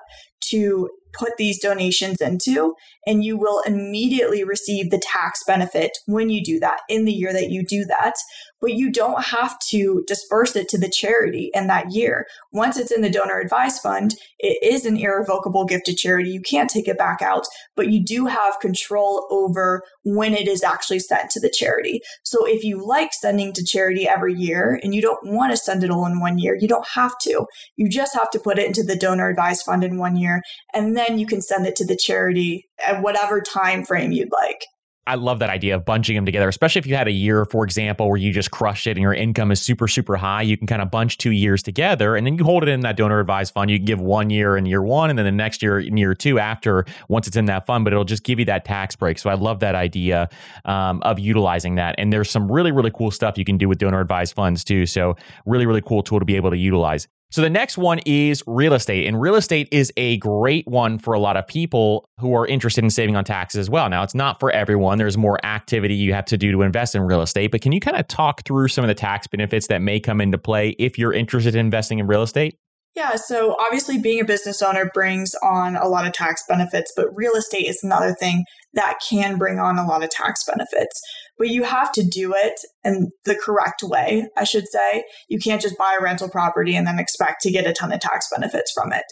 to 0.49 0.89
put 1.13 1.37
these 1.37 1.61
donations 1.61 2.19
into, 2.19 2.75
and 3.07 3.23
you 3.23 3.37
will 3.37 3.61
immediately 3.65 4.43
receive 4.43 4.91
the 4.91 5.01
tax 5.01 5.41
benefit 5.47 5.91
when 6.07 6.29
you 6.29 6.43
do 6.43 6.59
that 6.59 6.81
in 6.89 7.05
the 7.05 7.13
year 7.13 7.31
that 7.31 7.49
you 7.49 7.63
do 7.65 7.85
that. 7.85 8.13
But 8.61 8.73
you 8.73 8.91
don't 8.91 9.25
have 9.25 9.57
to 9.69 10.03
disperse 10.07 10.55
it 10.55 10.67
to 10.69 10.77
the 10.77 10.89
charity 10.89 11.51
in 11.53 11.67
that 11.67 11.91
year. 11.91 12.25
Once 12.51 12.77
it's 12.77 12.91
in 12.91 13.01
the 13.01 13.09
donor 13.09 13.39
advised 13.39 13.81
fund, 13.81 14.15
it 14.39 14.61
is 14.61 14.85
an 14.85 14.97
irrevocable 14.97 15.65
gift 15.65 15.85
to 15.85 15.95
charity. 15.95 16.29
You 16.29 16.41
can't 16.41 16.69
take 16.69 16.87
it 16.87 16.97
back 16.97 17.21
out, 17.21 17.45
but 17.75 17.89
you 17.89 18.03
do 18.03 18.25
have 18.25 18.59
control 18.59 19.27
over 19.31 19.81
when 20.03 20.33
it 20.33 20.47
is 20.47 20.63
actually 20.63 20.99
sent 20.99 21.29
to 21.31 21.39
the 21.39 21.49
charity. 21.49 22.01
So 22.23 22.45
if 22.45 22.63
you 22.63 22.85
like 22.85 23.13
sending 23.13 23.53
to 23.53 23.63
charity 23.63 24.07
every 24.07 24.33
year 24.33 24.79
and 24.83 24.93
you 24.93 25.01
don't 25.01 25.25
want 25.25 25.51
to 25.51 25.57
send 25.57 25.83
it 25.83 25.91
all 25.91 26.05
in 26.05 26.19
one 26.19 26.39
year, 26.39 26.57
you 26.59 26.67
don't 26.67 26.87
have 26.89 27.17
to. 27.19 27.45
You 27.77 27.89
just 27.89 28.13
have 28.13 28.29
to 28.31 28.39
put 28.39 28.59
it 28.59 28.67
into 28.67 28.83
the 28.83 28.97
donor 28.97 29.29
advised 29.29 29.63
fund 29.63 29.83
in 29.83 29.97
one 29.97 30.17
year. 30.17 30.41
And 30.73 30.97
then 30.97 31.05
then 31.05 31.19
you 31.19 31.25
can 31.25 31.41
send 31.41 31.65
it 31.65 31.75
to 31.77 31.85
the 31.85 31.95
charity 31.95 32.67
at 32.85 33.01
whatever 33.01 33.41
time 33.41 33.83
frame 33.83 34.11
you'd 34.11 34.31
like. 34.31 34.65
I 35.07 35.15
love 35.15 35.37
that 35.39 35.51
idea 35.51 35.75
of 35.75 35.85
bunching 35.85 36.15
them 36.15 36.25
together, 36.25 36.49
especially 36.49 36.79
if 36.79 36.87
you 36.87 36.95
had 36.95 37.07
a 37.07 37.11
year, 37.11 37.45
for 37.45 37.63
example, 37.63 38.07
where 38.07 38.17
you 38.17 38.31
just 38.31 38.49
crushed 38.49 38.87
it 38.87 38.91
and 38.91 39.01
your 39.01 39.13
income 39.13 39.51
is 39.51 39.61
super, 39.61 39.87
super 39.87 40.15
high. 40.15 40.41
You 40.41 40.57
can 40.57 40.65
kind 40.65 40.81
of 40.81 40.89
bunch 40.89 41.19
two 41.19 41.29
years 41.29 41.61
together 41.61 42.15
and 42.15 42.25
then 42.25 42.37
you 42.37 42.43
hold 42.43 42.63
it 42.63 42.69
in 42.69 42.79
that 42.79 42.97
donor 42.97 43.19
advised 43.19 43.53
fund. 43.53 43.69
You 43.69 43.77
can 43.77 43.85
give 43.85 44.01
one 44.01 44.31
year 44.31 44.57
in 44.57 44.65
year 44.65 44.81
one 44.81 45.11
and 45.11 45.19
then 45.19 45.25
the 45.25 45.31
next 45.31 45.61
year 45.61 45.79
in 45.79 45.95
year 45.95 46.15
two 46.15 46.39
after 46.39 46.85
once 47.07 47.27
it's 47.27 47.37
in 47.37 47.45
that 47.45 47.67
fund, 47.67 47.83
but 47.83 47.93
it'll 47.93 48.03
just 48.03 48.23
give 48.23 48.39
you 48.39 48.45
that 48.45 48.65
tax 48.65 48.95
break. 48.95 49.19
So 49.19 49.29
I 49.29 49.35
love 49.35 49.59
that 49.59 49.75
idea 49.75 50.27
um, 50.65 51.01
of 51.03 51.19
utilizing 51.19 51.75
that. 51.75 51.93
And 51.99 52.11
there's 52.11 52.31
some 52.31 52.51
really, 52.51 52.71
really 52.71 52.91
cool 52.91 53.11
stuff 53.11 53.37
you 53.37 53.45
can 53.45 53.57
do 53.57 53.69
with 53.69 53.77
donor 53.77 54.01
advised 54.01 54.33
funds 54.33 54.63
too. 54.63 54.87
So 54.87 55.15
really, 55.45 55.67
really 55.67 55.81
cool 55.81 56.01
tool 56.01 56.19
to 56.19 56.25
be 56.25 56.35
able 56.35 56.49
to 56.49 56.57
utilize. 56.57 57.07
So 57.31 57.41
the 57.41 57.49
next 57.49 57.77
one 57.77 57.99
is 58.05 58.43
real 58.47 58.73
estate. 58.73 59.07
And 59.07 59.19
real 59.19 59.35
estate 59.35 59.67
is 59.71 59.91
a 59.97 60.17
great 60.17 60.65
one 60.67 60.99
for 60.99 61.13
a 61.13 61.19
lot 61.19 61.35
of 61.35 61.47
people 61.47 62.07
who 62.19 62.33
are 62.35 62.47
interested 62.47 62.83
in 62.83 62.89
saving 62.89 63.15
on 63.15 63.25
taxes 63.25 63.59
as 63.59 63.69
well. 63.69 63.89
Now, 63.89 64.03
it's 64.03 64.15
not 64.15 64.39
for 64.39 64.51
everyone. 64.51 64.97
There's 64.97 65.17
more 65.17 65.43
activity 65.45 65.95
you 65.95 66.13
have 66.13 66.25
to 66.25 66.37
do 66.37 66.51
to 66.51 66.61
invest 66.61 66.95
in 66.95 67.01
real 67.01 67.21
estate. 67.21 67.51
But 67.51 67.61
can 67.61 67.71
you 67.71 67.79
kind 67.79 67.97
of 67.97 68.07
talk 68.07 68.45
through 68.45 68.69
some 68.69 68.83
of 68.83 68.87
the 68.87 68.95
tax 68.95 69.27
benefits 69.27 69.67
that 69.67 69.81
may 69.81 69.99
come 69.99 70.21
into 70.21 70.37
play 70.37 70.75
if 70.79 70.97
you're 70.97 71.13
interested 71.13 71.55
in 71.55 71.65
investing 71.65 71.99
in 71.99 72.07
real 72.07 72.21
estate? 72.21 72.57
Yeah, 72.95 73.15
so 73.15 73.57
obviously 73.59 73.97
being 73.97 74.21
a 74.21 74.25
business 74.25 74.61
owner 74.61 74.89
brings 74.93 75.35
on 75.43 75.75
a 75.75 75.89
lot 75.89 76.07
of 76.07 76.13
tax 76.13 76.41
benefits, 76.47 76.93
but 76.95 77.13
real 77.13 77.33
estate 77.33 77.67
is 77.67 77.81
another 77.83 78.15
thing 78.17 78.45
that 78.73 78.99
can 79.09 79.37
bring 79.37 79.59
on 79.59 79.77
a 79.77 79.85
lot 79.85 80.01
of 80.01 80.09
tax 80.09 80.45
benefits. 80.45 81.01
But 81.37 81.49
you 81.49 81.63
have 81.63 81.91
to 81.93 82.03
do 82.03 82.33
it 82.35 82.59
in 82.83 83.11
the 83.25 83.35
correct 83.35 83.83
way, 83.83 84.27
I 84.37 84.45
should 84.45 84.67
say. 84.67 85.03
You 85.27 85.39
can't 85.39 85.61
just 85.61 85.77
buy 85.77 85.97
a 85.99 86.03
rental 86.03 86.29
property 86.29 86.75
and 86.75 86.87
then 86.87 86.99
expect 86.99 87.41
to 87.41 87.51
get 87.51 87.67
a 87.67 87.73
ton 87.73 87.91
of 87.91 87.99
tax 87.99 88.27
benefits 88.33 88.71
from 88.71 88.93
it. 88.93 89.03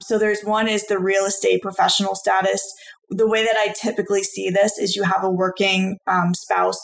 So 0.00 0.18
there's 0.18 0.42
one 0.42 0.68
is 0.68 0.86
the 0.86 0.98
real 0.98 1.24
estate 1.24 1.62
professional 1.62 2.14
status. 2.14 2.62
The 3.10 3.28
way 3.28 3.44
that 3.44 3.56
I 3.56 3.72
typically 3.80 4.22
see 4.22 4.50
this 4.50 4.78
is 4.78 4.96
you 4.96 5.04
have 5.04 5.22
a 5.22 5.30
working 5.30 5.98
um, 6.06 6.34
spouse 6.34 6.80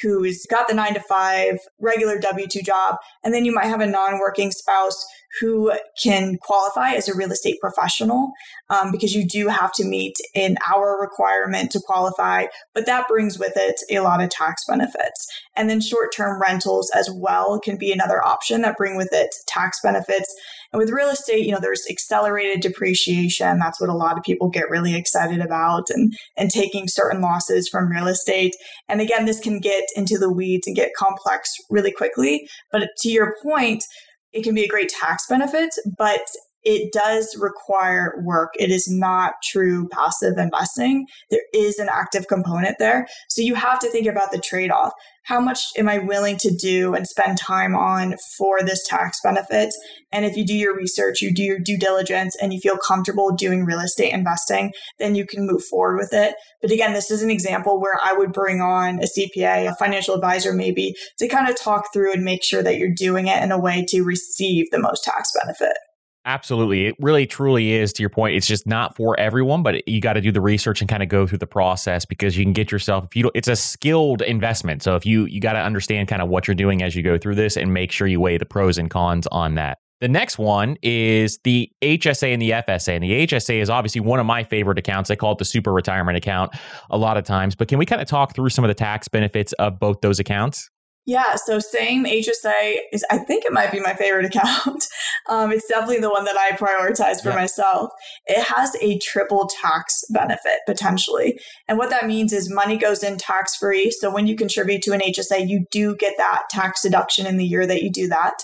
who's 0.00 0.46
got 0.50 0.68
the 0.68 0.74
nine 0.74 0.94
to 0.94 1.00
five 1.00 1.58
regular 1.80 2.18
W 2.18 2.46
2 2.46 2.62
job, 2.62 2.96
and 3.22 3.34
then 3.34 3.44
you 3.44 3.54
might 3.54 3.66
have 3.66 3.80
a 3.80 3.86
non 3.86 4.18
working 4.18 4.50
spouse 4.50 5.04
who 5.40 5.72
can 6.02 6.36
qualify 6.42 6.92
as 6.92 7.08
a 7.08 7.16
real 7.16 7.32
estate 7.32 7.58
professional 7.60 8.32
um, 8.70 8.90
because 8.90 9.14
you 9.14 9.26
do 9.26 9.48
have 9.48 9.72
to 9.72 9.84
meet 9.84 10.14
an 10.34 10.56
hour 10.72 10.98
requirement 11.00 11.70
to 11.70 11.80
qualify, 11.80 12.46
but 12.74 12.86
that 12.86 13.08
brings 13.08 13.38
with 13.38 13.52
it 13.56 13.80
a 13.90 14.00
lot 14.00 14.22
of 14.22 14.30
tax 14.30 14.62
benefits. 14.68 15.26
And 15.56 15.70
then 15.70 15.80
short 15.80 16.10
term 16.14 16.40
rentals 16.40 16.90
as 16.94 17.10
well 17.10 17.60
can 17.60 17.76
be 17.76 17.92
another 17.92 18.24
option 18.24 18.62
that 18.62 18.76
bring 18.76 18.96
with 18.96 19.10
it 19.12 19.34
tax 19.46 19.78
benefits. 19.82 20.34
And 20.72 20.80
with 20.80 20.90
real 20.90 21.08
estate, 21.08 21.44
you 21.44 21.52
know, 21.52 21.60
there's 21.60 21.86
accelerated 21.90 22.60
depreciation. 22.60 23.58
That's 23.58 23.80
what 23.80 23.90
a 23.90 23.94
lot 23.94 24.16
of 24.16 24.24
people 24.24 24.48
get 24.48 24.70
really 24.70 24.94
excited 24.94 25.40
about 25.40 25.90
and, 25.90 26.14
and 26.36 26.50
taking 26.50 26.88
certain 26.88 27.20
losses 27.20 27.68
from 27.68 27.90
real 27.90 28.06
estate. 28.06 28.54
And 28.88 29.00
again, 29.00 29.26
this 29.26 29.40
can 29.40 29.60
get 29.60 29.84
into 29.96 30.18
the 30.18 30.32
weeds 30.32 30.66
and 30.66 30.76
get 30.76 30.94
complex 30.96 31.54
really 31.68 31.92
quickly. 31.92 32.48
But 32.70 32.88
to 33.00 33.10
your 33.10 33.34
point, 33.42 33.84
it 34.32 34.42
can 34.42 34.54
be 34.54 34.64
a 34.64 34.68
great 34.68 34.88
tax 34.88 35.26
benefit, 35.26 35.74
but 35.98 36.26
it 36.64 36.92
does 36.92 37.36
require 37.38 38.22
work. 38.24 38.52
It 38.58 38.70
is 38.70 38.88
not 38.88 39.34
true 39.42 39.88
passive 39.88 40.38
investing. 40.38 41.06
There 41.30 41.42
is 41.52 41.78
an 41.78 41.88
active 41.90 42.28
component 42.28 42.78
there. 42.78 43.06
So 43.28 43.42
you 43.42 43.54
have 43.54 43.78
to 43.80 43.90
think 43.90 44.06
about 44.06 44.32
the 44.32 44.38
trade 44.38 44.70
off. 44.70 44.92
How 45.24 45.40
much 45.40 45.66
am 45.78 45.88
I 45.88 45.98
willing 45.98 46.36
to 46.38 46.50
do 46.50 46.94
and 46.94 47.06
spend 47.06 47.38
time 47.38 47.76
on 47.76 48.16
for 48.36 48.60
this 48.60 48.84
tax 48.86 49.20
benefit? 49.22 49.72
And 50.10 50.24
if 50.24 50.36
you 50.36 50.44
do 50.44 50.54
your 50.54 50.76
research, 50.76 51.22
you 51.22 51.32
do 51.32 51.44
your 51.44 51.60
due 51.60 51.78
diligence, 51.78 52.36
and 52.42 52.52
you 52.52 52.58
feel 52.58 52.76
comfortable 52.76 53.32
doing 53.32 53.64
real 53.64 53.78
estate 53.78 54.12
investing, 54.12 54.72
then 54.98 55.14
you 55.14 55.24
can 55.24 55.46
move 55.46 55.62
forward 55.64 55.98
with 55.98 56.12
it. 56.12 56.34
But 56.60 56.72
again, 56.72 56.92
this 56.92 57.10
is 57.10 57.22
an 57.22 57.30
example 57.30 57.80
where 57.80 58.00
I 58.02 58.14
would 58.14 58.32
bring 58.32 58.60
on 58.60 58.98
a 58.98 59.06
CPA, 59.06 59.70
a 59.70 59.76
financial 59.76 60.16
advisor, 60.16 60.52
maybe 60.52 60.96
to 61.18 61.28
kind 61.28 61.48
of 61.48 61.56
talk 61.56 61.92
through 61.92 62.12
and 62.12 62.24
make 62.24 62.42
sure 62.42 62.62
that 62.62 62.78
you're 62.78 62.94
doing 62.94 63.28
it 63.28 63.42
in 63.42 63.52
a 63.52 63.60
way 63.60 63.84
to 63.90 64.02
receive 64.02 64.70
the 64.72 64.80
most 64.80 65.04
tax 65.04 65.30
benefit. 65.40 65.76
Absolutely. 66.24 66.86
It 66.86 66.94
really 67.00 67.26
truly 67.26 67.72
is 67.72 67.92
to 67.94 68.02
your 68.02 68.10
point. 68.10 68.36
It's 68.36 68.46
just 68.46 68.66
not 68.66 68.94
for 68.96 69.18
everyone, 69.18 69.64
but 69.64 69.86
you 69.88 70.00
got 70.00 70.12
to 70.12 70.20
do 70.20 70.30
the 70.30 70.40
research 70.40 70.80
and 70.80 70.88
kind 70.88 71.02
of 71.02 71.08
go 71.08 71.26
through 71.26 71.38
the 71.38 71.48
process 71.48 72.04
because 72.04 72.36
you 72.38 72.44
can 72.44 72.52
get 72.52 72.70
yourself 72.70 73.04
if 73.04 73.16
you 73.16 73.30
it's 73.34 73.48
a 73.48 73.56
skilled 73.56 74.22
investment. 74.22 74.84
So 74.84 74.94
if 74.94 75.04
you 75.04 75.24
you 75.24 75.40
got 75.40 75.54
to 75.54 75.58
understand 75.58 76.08
kind 76.08 76.22
of 76.22 76.28
what 76.28 76.46
you're 76.46 76.54
doing 76.54 76.82
as 76.82 76.94
you 76.94 77.02
go 77.02 77.18
through 77.18 77.34
this 77.34 77.56
and 77.56 77.74
make 77.74 77.90
sure 77.90 78.06
you 78.06 78.20
weigh 78.20 78.38
the 78.38 78.46
pros 78.46 78.78
and 78.78 78.88
cons 78.88 79.26
on 79.32 79.56
that. 79.56 79.78
The 80.02 80.08
next 80.08 80.36
one 80.36 80.76
is 80.82 81.38
the 81.44 81.70
HSA 81.80 82.32
and 82.32 82.42
the 82.42 82.50
FSA. 82.50 82.96
And 82.96 83.04
the 83.04 83.24
HSA 83.24 83.60
is 83.60 83.70
obviously 83.70 84.00
one 84.00 84.18
of 84.18 84.26
my 84.26 84.42
favorite 84.42 84.76
accounts. 84.76 85.12
I 85.12 85.14
call 85.14 85.30
it 85.30 85.38
the 85.38 85.44
super 85.44 85.72
retirement 85.72 86.16
account 86.16 86.52
a 86.90 86.98
lot 86.98 87.16
of 87.16 87.22
times. 87.24 87.54
But 87.54 87.68
can 87.68 87.78
we 87.78 87.86
kind 87.86 88.02
of 88.02 88.08
talk 88.08 88.34
through 88.34 88.48
some 88.48 88.64
of 88.64 88.68
the 88.68 88.74
tax 88.74 89.06
benefits 89.06 89.52
of 89.54 89.78
both 89.78 90.00
those 90.00 90.18
accounts? 90.18 90.71
Yeah, 91.04 91.34
so 91.34 91.58
same 91.58 92.04
HSA 92.04 92.74
is 92.92 93.04
I 93.10 93.18
think 93.18 93.44
it 93.44 93.52
might 93.52 93.72
be 93.72 93.80
my 93.80 93.94
favorite 93.94 94.26
account. 94.34 94.86
Um, 95.28 95.50
it's 95.52 95.66
definitely 95.66 95.98
the 95.98 96.10
one 96.10 96.24
that 96.24 96.36
I 96.36 96.50
prioritize 96.56 97.20
for 97.20 97.30
yeah. 97.30 97.36
myself. 97.36 97.90
It 98.26 98.42
has 98.44 98.76
a 98.80 98.98
triple 98.98 99.48
tax 99.60 100.02
benefit 100.10 100.60
potentially. 100.66 101.38
And 101.68 101.78
what 101.78 101.90
that 101.90 102.06
means 102.06 102.32
is 102.32 102.52
money 102.52 102.76
goes 102.76 103.02
in 103.02 103.18
tax 103.18 103.56
free. 103.56 103.90
So 103.90 104.12
when 104.12 104.26
you 104.26 104.36
contribute 104.36 104.82
to 104.82 104.92
an 104.92 105.00
HSA, 105.00 105.48
you 105.48 105.66
do 105.70 105.96
get 105.96 106.14
that 106.18 106.42
tax 106.50 106.82
deduction 106.82 107.26
in 107.26 107.36
the 107.36 107.46
year 107.46 107.66
that 107.66 107.82
you 107.82 107.90
do 107.90 108.08
that. 108.08 108.42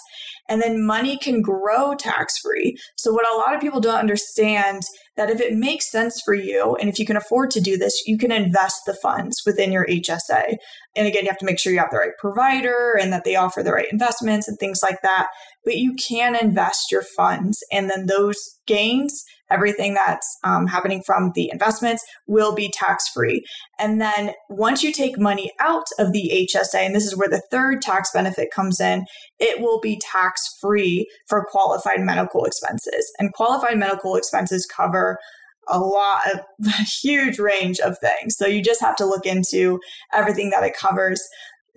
And 0.49 0.63
then 0.63 0.85
money 0.85 1.19
can 1.19 1.43
grow 1.43 1.95
tax 1.95 2.39
free. 2.39 2.77
So, 2.97 3.13
what 3.13 3.31
a 3.31 3.37
lot 3.37 3.55
of 3.55 3.61
people 3.61 3.81
don't 3.81 3.99
understand 3.99 4.83
that 5.19 5.31
if 5.31 5.41
it 5.41 5.53
makes 5.53 5.91
sense 5.91 6.23
for 6.25 6.33
you 6.33 6.77
and 6.77 6.89
if 6.89 6.99
you 6.99 7.05
can 7.05 7.17
afford 7.17 7.51
to 7.51 7.61
do 7.61 7.77
this, 7.77 8.03
you 8.07 8.17
can 8.17 8.31
invest 8.31 8.83
the 8.87 8.95
funds 8.95 9.43
within 9.45 9.73
your 9.73 9.85
HSA. 9.87 10.57
And 10.95 11.07
again, 11.07 11.25
you 11.25 11.29
have 11.29 11.39
to 11.39 11.45
make 11.45 11.59
sure 11.59 11.73
you 11.73 11.81
have 11.81 11.91
the 11.91 11.99
right 11.99 12.17
provider 12.19 12.97
and 12.99 13.13
that 13.13 13.25
they 13.25 13.35
offer 13.35 13.63
the 13.63 13.73
right 13.73 13.93
investments 13.93 14.47
and 14.47 14.57
things 14.59 14.79
like 14.81 15.03
that. 15.03 15.27
But 15.65 15.75
you 15.75 15.95
can 15.95 16.37
invest 16.37 16.93
your 16.93 17.03
funds 17.03 17.59
and 17.73 17.91
then 17.91 18.07
those 18.07 18.39
gains 18.67 19.25
everything 19.51 19.95
that's 19.95 20.39
um, 20.45 20.67
happening 20.67 21.03
from 21.03 21.33
the 21.35 21.51
investments 21.53 22.05
will 22.27 22.55
be 22.55 22.71
tax 22.73 23.09
free. 23.09 23.45
And 23.79 24.01
then 24.01 24.33
once 24.49 24.83
you 24.83 24.93
take 24.93 25.19
money 25.19 25.53
out 25.61 25.87
of 25.99 26.13
the 26.13 26.49
HSA, 26.55 26.81
and 26.81 26.95
this 26.95 27.07
is 27.07 27.17
where 27.17 27.29
the 27.29 27.43
third 27.51 27.81
tax 27.81 28.11
benefit 28.13 28.51
comes 28.51 28.81
in, 28.81 29.07
it 29.39 29.61
will 29.61 29.81
be 29.81 30.01
tax 30.13 30.43
free 30.61 31.09
for 31.29 31.47
qualified 31.51 32.01
medical 32.01 32.45
expenses. 32.45 33.11
And 33.19 33.33
qualified 33.33 33.79
medical 33.79 34.17
expenses 34.17 34.67
cover 34.67 35.08
a 35.69 35.79
lot 35.79 36.21
of 36.33 36.41
a 36.67 36.83
huge 36.83 37.39
range 37.39 37.79
of 37.81 37.99
things. 37.99 38.37
So 38.37 38.47
you 38.47 38.63
just 38.63 38.81
have 38.81 38.97
to 38.97 39.07
look 39.07 39.27
into 39.27 39.81
everything 40.13 40.51
that 40.51 40.65
it 40.65 40.75
covers. 40.75 41.23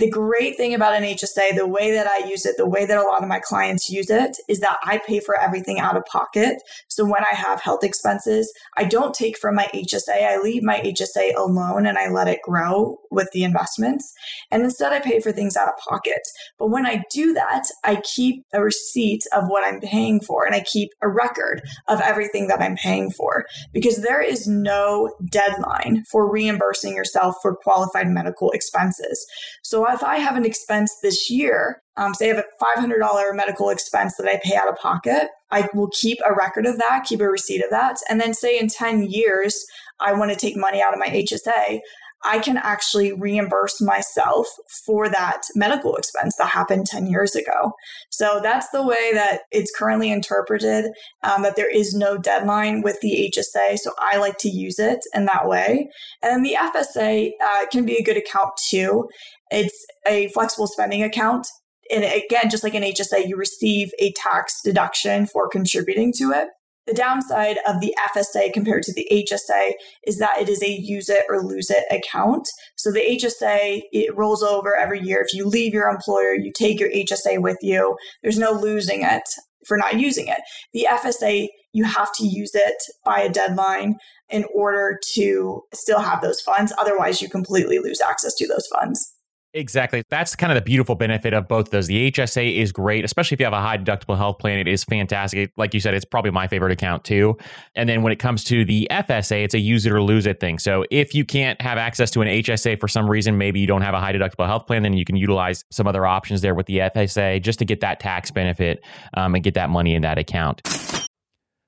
The 0.01 0.09
great 0.09 0.57
thing 0.57 0.73
about 0.73 0.95
an 0.95 1.03
HSA, 1.03 1.55
the 1.55 1.67
way 1.67 1.91
that 1.91 2.07
I 2.07 2.25
use 2.27 2.43
it, 2.47 2.57
the 2.57 2.65
way 2.65 2.87
that 2.87 2.97
a 2.97 3.03
lot 3.03 3.21
of 3.21 3.29
my 3.29 3.39
clients 3.39 3.87
use 3.87 4.09
it, 4.09 4.35
is 4.47 4.59
that 4.61 4.77
I 4.83 4.97
pay 4.97 5.19
for 5.19 5.39
everything 5.39 5.79
out 5.79 5.95
of 5.95 6.03
pocket. 6.05 6.59
So 6.87 7.05
when 7.05 7.21
I 7.23 7.35
have 7.35 7.61
health 7.61 7.83
expenses, 7.83 8.51
I 8.75 8.85
don't 8.85 9.13
take 9.13 9.37
from 9.37 9.53
my 9.53 9.67
HSA. 9.75 10.23
I 10.27 10.39
leave 10.39 10.63
my 10.63 10.79
HSA 10.79 11.35
alone 11.37 11.85
and 11.85 11.99
I 11.99 12.09
let 12.09 12.27
it 12.27 12.41
grow 12.41 12.97
with 13.11 13.29
the 13.31 13.43
investments. 13.43 14.11
And 14.49 14.63
instead, 14.63 14.91
I 14.91 15.01
pay 15.01 15.19
for 15.19 15.31
things 15.31 15.55
out 15.55 15.67
of 15.67 15.77
pocket. 15.77 16.21
But 16.57 16.71
when 16.71 16.87
I 16.87 17.03
do 17.11 17.33
that, 17.33 17.65
I 17.83 17.97
keep 17.97 18.43
a 18.53 18.63
receipt 18.63 19.21
of 19.35 19.49
what 19.49 19.63
I'm 19.63 19.81
paying 19.81 20.19
for 20.19 20.47
and 20.47 20.55
I 20.55 20.61
keep 20.61 20.89
a 21.03 21.09
record 21.09 21.61
of 21.87 22.01
everything 22.01 22.47
that 22.47 22.59
I'm 22.59 22.75
paying 22.75 23.11
for 23.11 23.45
because 23.71 23.97
there 24.01 24.21
is 24.21 24.47
no 24.47 25.13
deadline 25.29 26.05
for 26.09 26.27
reimbursing 26.27 26.95
yourself 26.95 27.35
for 27.39 27.55
qualified 27.55 28.07
medical 28.07 28.49
expenses. 28.49 29.27
So 29.61 29.90
if 29.93 30.03
I 30.03 30.17
have 30.17 30.35
an 30.35 30.45
expense 30.45 30.95
this 31.01 31.29
year, 31.29 31.81
um, 31.97 32.13
say 32.13 32.31
I 32.31 32.35
have 32.35 32.43
a 32.45 32.79
$500 32.79 33.35
medical 33.35 33.69
expense 33.69 34.15
that 34.17 34.27
I 34.27 34.39
pay 34.43 34.55
out 34.55 34.69
of 34.69 34.75
pocket, 34.77 35.29
I 35.51 35.67
will 35.73 35.89
keep 35.89 36.19
a 36.25 36.33
record 36.33 36.65
of 36.65 36.77
that, 36.77 37.05
keep 37.05 37.21
a 37.21 37.29
receipt 37.29 37.63
of 37.63 37.69
that. 37.71 37.97
And 38.09 38.19
then 38.19 38.33
say 38.33 38.57
in 38.57 38.67
10 38.67 39.03
years, 39.03 39.65
I 39.99 40.13
want 40.13 40.31
to 40.31 40.37
take 40.37 40.57
money 40.57 40.81
out 40.81 40.93
of 40.93 40.99
my 40.99 41.07
HSA, 41.07 41.79
I 42.23 42.39
can 42.39 42.57
actually 42.57 43.13
reimburse 43.13 43.81
myself 43.81 44.47
for 44.85 45.09
that 45.09 45.41
medical 45.55 45.95
expense 45.95 46.35
that 46.37 46.49
happened 46.49 46.85
10 46.85 47.07
years 47.07 47.35
ago. 47.35 47.73
So 48.09 48.39
that's 48.41 48.69
the 48.69 48.85
way 48.85 49.13
that 49.13 49.41
it's 49.51 49.71
currently 49.75 50.11
interpreted, 50.11 50.85
um, 51.23 51.41
that 51.43 51.55
there 51.55 51.69
is 51.69 51.93
no 51.93 52.17
deadline 52.17 52.81
with 52.81 52.99
the 53.01 53.31
HSA. 53.35 53.79
So 53.79 53.93
I 53.97 54.17
like 54.17 54.37
to 54.39 54.49
use 54.49 54.77
it 54.77 54.99
in 55.13 55.25
that 55.25 55.47
way. 55.47 55.89
And 56.21 56.45
the 56.45 56.55
FSA 56.59 57.31
uh, 57.43 57.65
can 57.71 57.85
be 57.85 57.97
a 57.97 58.03
good 58.03 58.17
account 58.17 58.51
too. 58.69 59.09
It's 59.49 59.85
a 60.07 60.27
flexible 60.29 60.67
spending 60.67 61.03
account. 61.03 61.47
And 61.93 62.03
again, 62.03 62.49
just 62.49 62.63
like 62.63 62.75
an 62.75 62.83
HSA, 62.83 63.27
you 63.27 63.35
receive 63.35 63.91
a 63.99 64.13
tax 64.13 64.61
deduction 64.63 65.25
for 65.25 65.49
contributing 65.49 66.13
to 66.17 66.31
it. 66.31 66.49
The 66.87 66.93
downside 66.93 67.57
of 67.67 67.79
the 67.79 67.95
FSA 68.15 68.51
compared 68.53 68.83
to 68.83 68.93
the 68.93 69.07
HSA 69.11 69.73
is 70.05 70.17
that 70.17 70.39
it 70.39 70.49
is 70.49 70.63
a 70.63 70.69
use 70.69 71.09
it 71.09 71.23
or 71.29 71.43
lose 71.43 71.69
it 71.69 71.83
account. 71.91 72.47
So 72.75 72.91
the 72.91 73.01
HSA, 73.01 73.83
it 73.91 74.15
rolls 74.15 74.41
over 74.41 74.75
every 74.75 74.99
year. 74.99 75.23
If 75.25 75.33
you 75.33 75.45
leave 75.45 75.73
your 75.73 75.89
employer, 75.89 76.33
you 76.33 76.51
take 76.51 76.79
your 76.79 76.89
HSA 76.89 77.41
with 77.41 77.57
you. 77.61 77.97
There's 78.23 78.39
no 78.39 78.51
losing 78.51 79.03
it 79.03 79.23
for 79.67 79.77
not 79.77 79.99
using 79.99 80.27
it. 80.27 80.39
The 80.73 80.87
FSA, 80.89 81.47
you 81.73 81.83
have 81.83 82.11
to 82.13 82.25
use 82.25 82.51
it 82.55 82.81
by 83.05 83.19
a 83.19 83.29
deadline 83.29 83.97
in 84.29 84.45
order 84.53 84.99
to 85.13 85.61
still 85.73 85.99
have 85.99 86.21
those 86.21 86.41
funds. 86.41 86.73
Otherwise, 86.79 87.21
you 87.21 87.29
completely 87.29 87.79
lose 87.79 88.01
access 88.01 88.33
to 88.35 88.47
those 88.47 88.67
funds. 88.67 89.13
Exactly. 89.53 90.03
That's 90.09 90.33
kind 90.33 90.51
of 90.51 90.55
the 90.55 90.61
beautiful 90.61 90.95
benefit 90.95 91.33
of 91.33 91.47
both 91.47 91.71
those. 91.71 91.87
The 91.87 92.09
HSA 92.09 92.57
is 92.57 92.71
great, 92.71 93.03
especially 93.03 93.35
if 93.35 93.39
you 93.41 93.45
have 93.45 93.53
a 93.53 93.59
high 93.59 93.77
deductible 93.77 94.15
health 94.15 94.39
plan. 94.39 94.59
It 94.59 94.67
is 94.67 94.85
fantastic. 94.85 95.51
Like 95.57 95.73
you 95.73 95.81
said, 95.81 95.93
it's 95.93 96.05
probably 96.05 96.31
my 96.31 96.47
favorite 96.47 96.71
account 96.71 97.03
too. 97.03 97.37
And 97.75 97.89
then 97.89 98.01
when 98.01 98.13
it 98.13 98.19
comes 98.19 98.45
to 98.45 98.63
the 98.63 98.87
FSA, 98.89 99.43
it's 99.43 99.53
a 99.53 99.59
use 99.59 99.85
it 99.85 99.91
or 99.91 100.01
lose 100.01 100.25
it 100.25 100.39
thing. 100.39 100.57
So 100.57 100.85
if 100.89 101.13
you 101.13 101.25
can't 101.25 101.61
have 101.61 101.77
access 101.77 102.11
to 102.11 102.21
an 102.21 102.29
HSA 102.29 102.79
for 102.79 102.87
some 102.87 103.09
reason, 103.09 103.37
maybe 103.37 103.59
you 103.59 103.67
don't 103.67 103.81
have 103.81 103.93
a 103.93 103.99
high 103.99 104.13
deductible 104.13 104.45
health 104.45 104.67
plan, 104.67 104.83
then 104.83 104.93
you 104.93 105.03
can 105.03 105.17
utilize 105.17 105.65
some 105.69 105.85
other 105.85 106.05
options 106.05 106.39
there 106.39 106.55
with 106.55 106.67
the 106.67 106.77
FSA 106.77 107.41
just 107.41 107.59
to 107.59 107.65
get 107.65 107.81
that 107.81 107.99
tax 107.99 108.31
benefit 108.31 108.81
um, 109.15 109.35
and 109.35 109.43
get 109.43 109.55
that 109.55 109.69
money 109.69 109.95
in 109.95 110.01
that 110.03 110.17
account. 110.17 110.61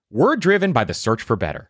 We're 0.10 0.38
driven 0.38 0.72
by 0.72 0.86
the 0.86 0.94
search 0.94 1.22
for 1.22 1.36
better. 1.36 1.70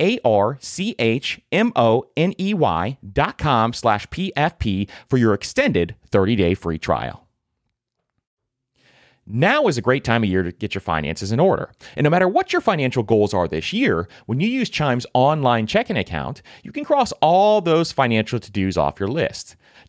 a-R-C-H-M-O-N-E-Y 0.00 2.98
dot 3.12 3.38
com 3.38 3.72
slash 3.72 4.08
PFP 4.08 4.90
for 5.08 5.18
your 5.18 5.34
extended 5.34 5.94
30-day 6.10 6.54
free 6.54 6.78
trial. 6.78 7.28
Now 9.32 9.68
is 9.68 9.78
a 9.78 9.82
great 9.82 10.02
time 10.02 10.24
of 10.24 10.28
year 10.28 10.42
to 10.42 10.50
get 10.50 10.74
your 10.74 10.80
finances 10.80 11.30
in 11.30 11.38
order. 11.38 11.70
And 11.94 12.02
no 12.02 12.10
matter 12.10 12.26
what 12.26 12.52
your 12.52 12.60
financial 12.60 13.04
goals 13.04 13.32
are 13.32 13.46
this 13.46 13.72
year, 13.72 14.08
when 14.26 14.40
you 14.40 14.48
use 14.48 14.68
Chime's 14.68 15.06
online 15.14 15.68
checking 15.68 15.96
account, 15.96 16.42
you 16.64 16.72
can 16.72 16.84
cross 16.84 17.12
all 17.20 17.60
those 17.60 17.92
financial 17.92 18.40
to 18.40 18.50
dos 18.50 18.76
off 18.76 18.98
your 18.98 19.08
list. 19.08 19.54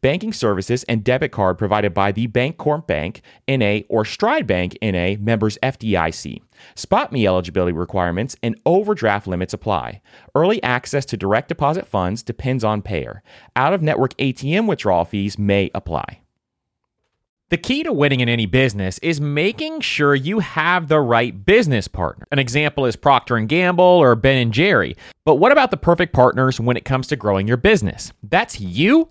Banking 0.00 0.32
services 0.32 0.84
and 0.84 1.04
debit 1.04 1.32
card 1.32 1.58
provided 1.58 1.94
by 1.94 2.12
the 2.12 2.28
Bancorp 2.28 2.86
Bank, 2.86 3.22
NA, 3.48 3.80
or 3.88 4.04
Stride 4.04 4.46
Bank, 4.46 4.76
NA, 4.82 5.14
members 5.18 5.58
FDIC. 5.62 6.40
SpotMe 6.74 7.26
eligibility 7.26 7.72
requirements 7.72 8.36
and 8.42 8.58
overdraft 8.64 9.26
limits 9.26 9.54
apply. 9.54 10.00
Early 10.34 10.62
access 10.62 11.04
to 11.06 11.16
direct 11.16 11.48
deposit 11.48 11.86
funds 11.86 12.22
depends 12.22 12.64
on 12.64 12.82
payer. 12.82 13.22
Out 13.54 13.72
of 13.72 13.82
network 13.82 14.16
ATM 14.16 14.66
withdrawal 14.66 15.04
fees 15.04 15.38
may 15.38 15.70
apply. 15.74 16.20
The 17.48 17.56
key 17.56 17.84
to 17.84 17.92
winning 17.92 18.18
in 18.18 18.28
any 18.28 18.46
business 18.46 18.98
is 18.98 19.20
making 19.20 19.80
sure 19.80 20.16
you 20.16 20.40
have 20.40 20.88
the 20.88 20.98
right 20.98 21.44
business 21.44 21.86
partner. 21.86 22.26
An 22.32 22.40
example 22.40 22.86
is 22.86 22.96
Procter 22.96 23.38
& 23.40 23.46
Gamble 23.46 23.84
or 23.84 24.16
Ben 24.16 24.50
& 24.50 24.52
Jerry. 24.52 24.96
But 25.24 25.36
what 25.36 25.52
about 25.52 25.70
the 25.70 25.76
perfect 25.76 26.12
partners 26.12 26.58
when 26.58 26.76
it 26.76 26.84
comes 26.84 27.06
to 27.06 27.14
growing 27.14 27.46
your 27.46 27.56
business? 27.56 28.12
That's 28.20 28.60
you 28.60 29.10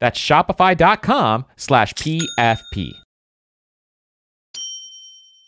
That's 0.00 0.18
shopify.com 0.18 1.44
slash 1.56 1.94
PFP. 1.94 2.92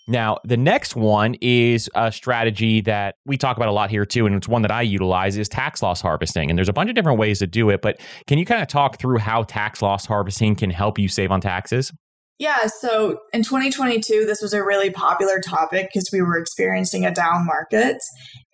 Now, 0.09 0.39
the 0.43 0.57
next 0.57 0.97
one 0.97 1.37
is 1.41 1.89
a 1.95 2.11
strategy 2.11 2.81
that 2.81 3.15
we 3.27 3.37
talk 3.37 3.57
about 3.57 3.69
a 3.69 3.73
lot 3.73 3.91
here 3.91 4.05
too, 4.05 4.27
and 4.27 4.35
it's 4.35 4.49
one 4.49 4.63
that 4.63 4.73
I 4.73 4.83
utilize 4.83 5.39
is 5.39 5.49
tax 5.49 5.85
loss 5.85 6.01
harvesting. 6.01 6.51
And 6.51 6.59
there's 6.59 6.69
a 6.69 6.73
bunch 6.73 6.91
of 6.91 6.97
different 6.97 7.21
ways 7.21 7.39
to 7.39 7.47
do 7.47 7.71
it, 7.71 7.81
but 7.81 8.01
can 8.27 8.37
you 8.37 8.45
kind 8.45 8.61
of 8.61 8.67
talk 8.67 8.99
through 8.99 9.19
how 9.19 9.45
tax 9.45 9.83
loss 9.83 10.07
harvesting 10.07 10.57
can 10.57 10.71
help 10.71 10.99
you 10.99 11.07
save 11.07 11.31
on 11.31 11.41
taxes? 11.41 11.93
Yeah, 12.41 12.69
so 12.69 13.19
in 13.35 13.43
2022, 13.43 14.25
this 14.25 14.41
was 14.41 14.55
a 14.55 14.65
really 14.65 14.89
popular 14.89 15.41
topic 15.47 15.91
because 15.93 16.09
we 16.11 16.23
were 16.23 16.39
experiencing 16.39 17.05
a 17.05 17.13
down 17.13 17.45
market. 17.45 17.99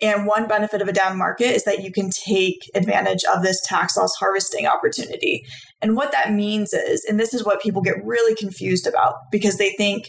And 0.03 0.27
one 0.27 0.49
benefit 0.49 0.83
of 0.83 0.89
a 0.89 0.93
down 0.93 1.17
market 1.17 1.55
is 1.55 1.63
that 1.63 1.85
you 1.85 1.93
can 1.93 2.11
take 2.11 2.69
advantage 2.75 3.23
of 3.33 3.45
this 3.45 3.65
tax 3.65 3.97
loss 3.97 4.13
harvesting 4.19 4.67
opportunity. 4.67 5.45
And 5.81 5.95
what 5.95 6.11
that 6.11 6.33
means 6.33 6.73
is, 6.73 7.07
and 7.09 7.21
this 7.21 7.33
is 7.33 7.45
what 7.45 7.63
people 7.63 7.81
get 7.81 8.05
really 8.05 8.35
confused 8.35 8.89
about 8.89 9.15
because 9.31 9.57
they 9.57 9.71
think 9.79 10.09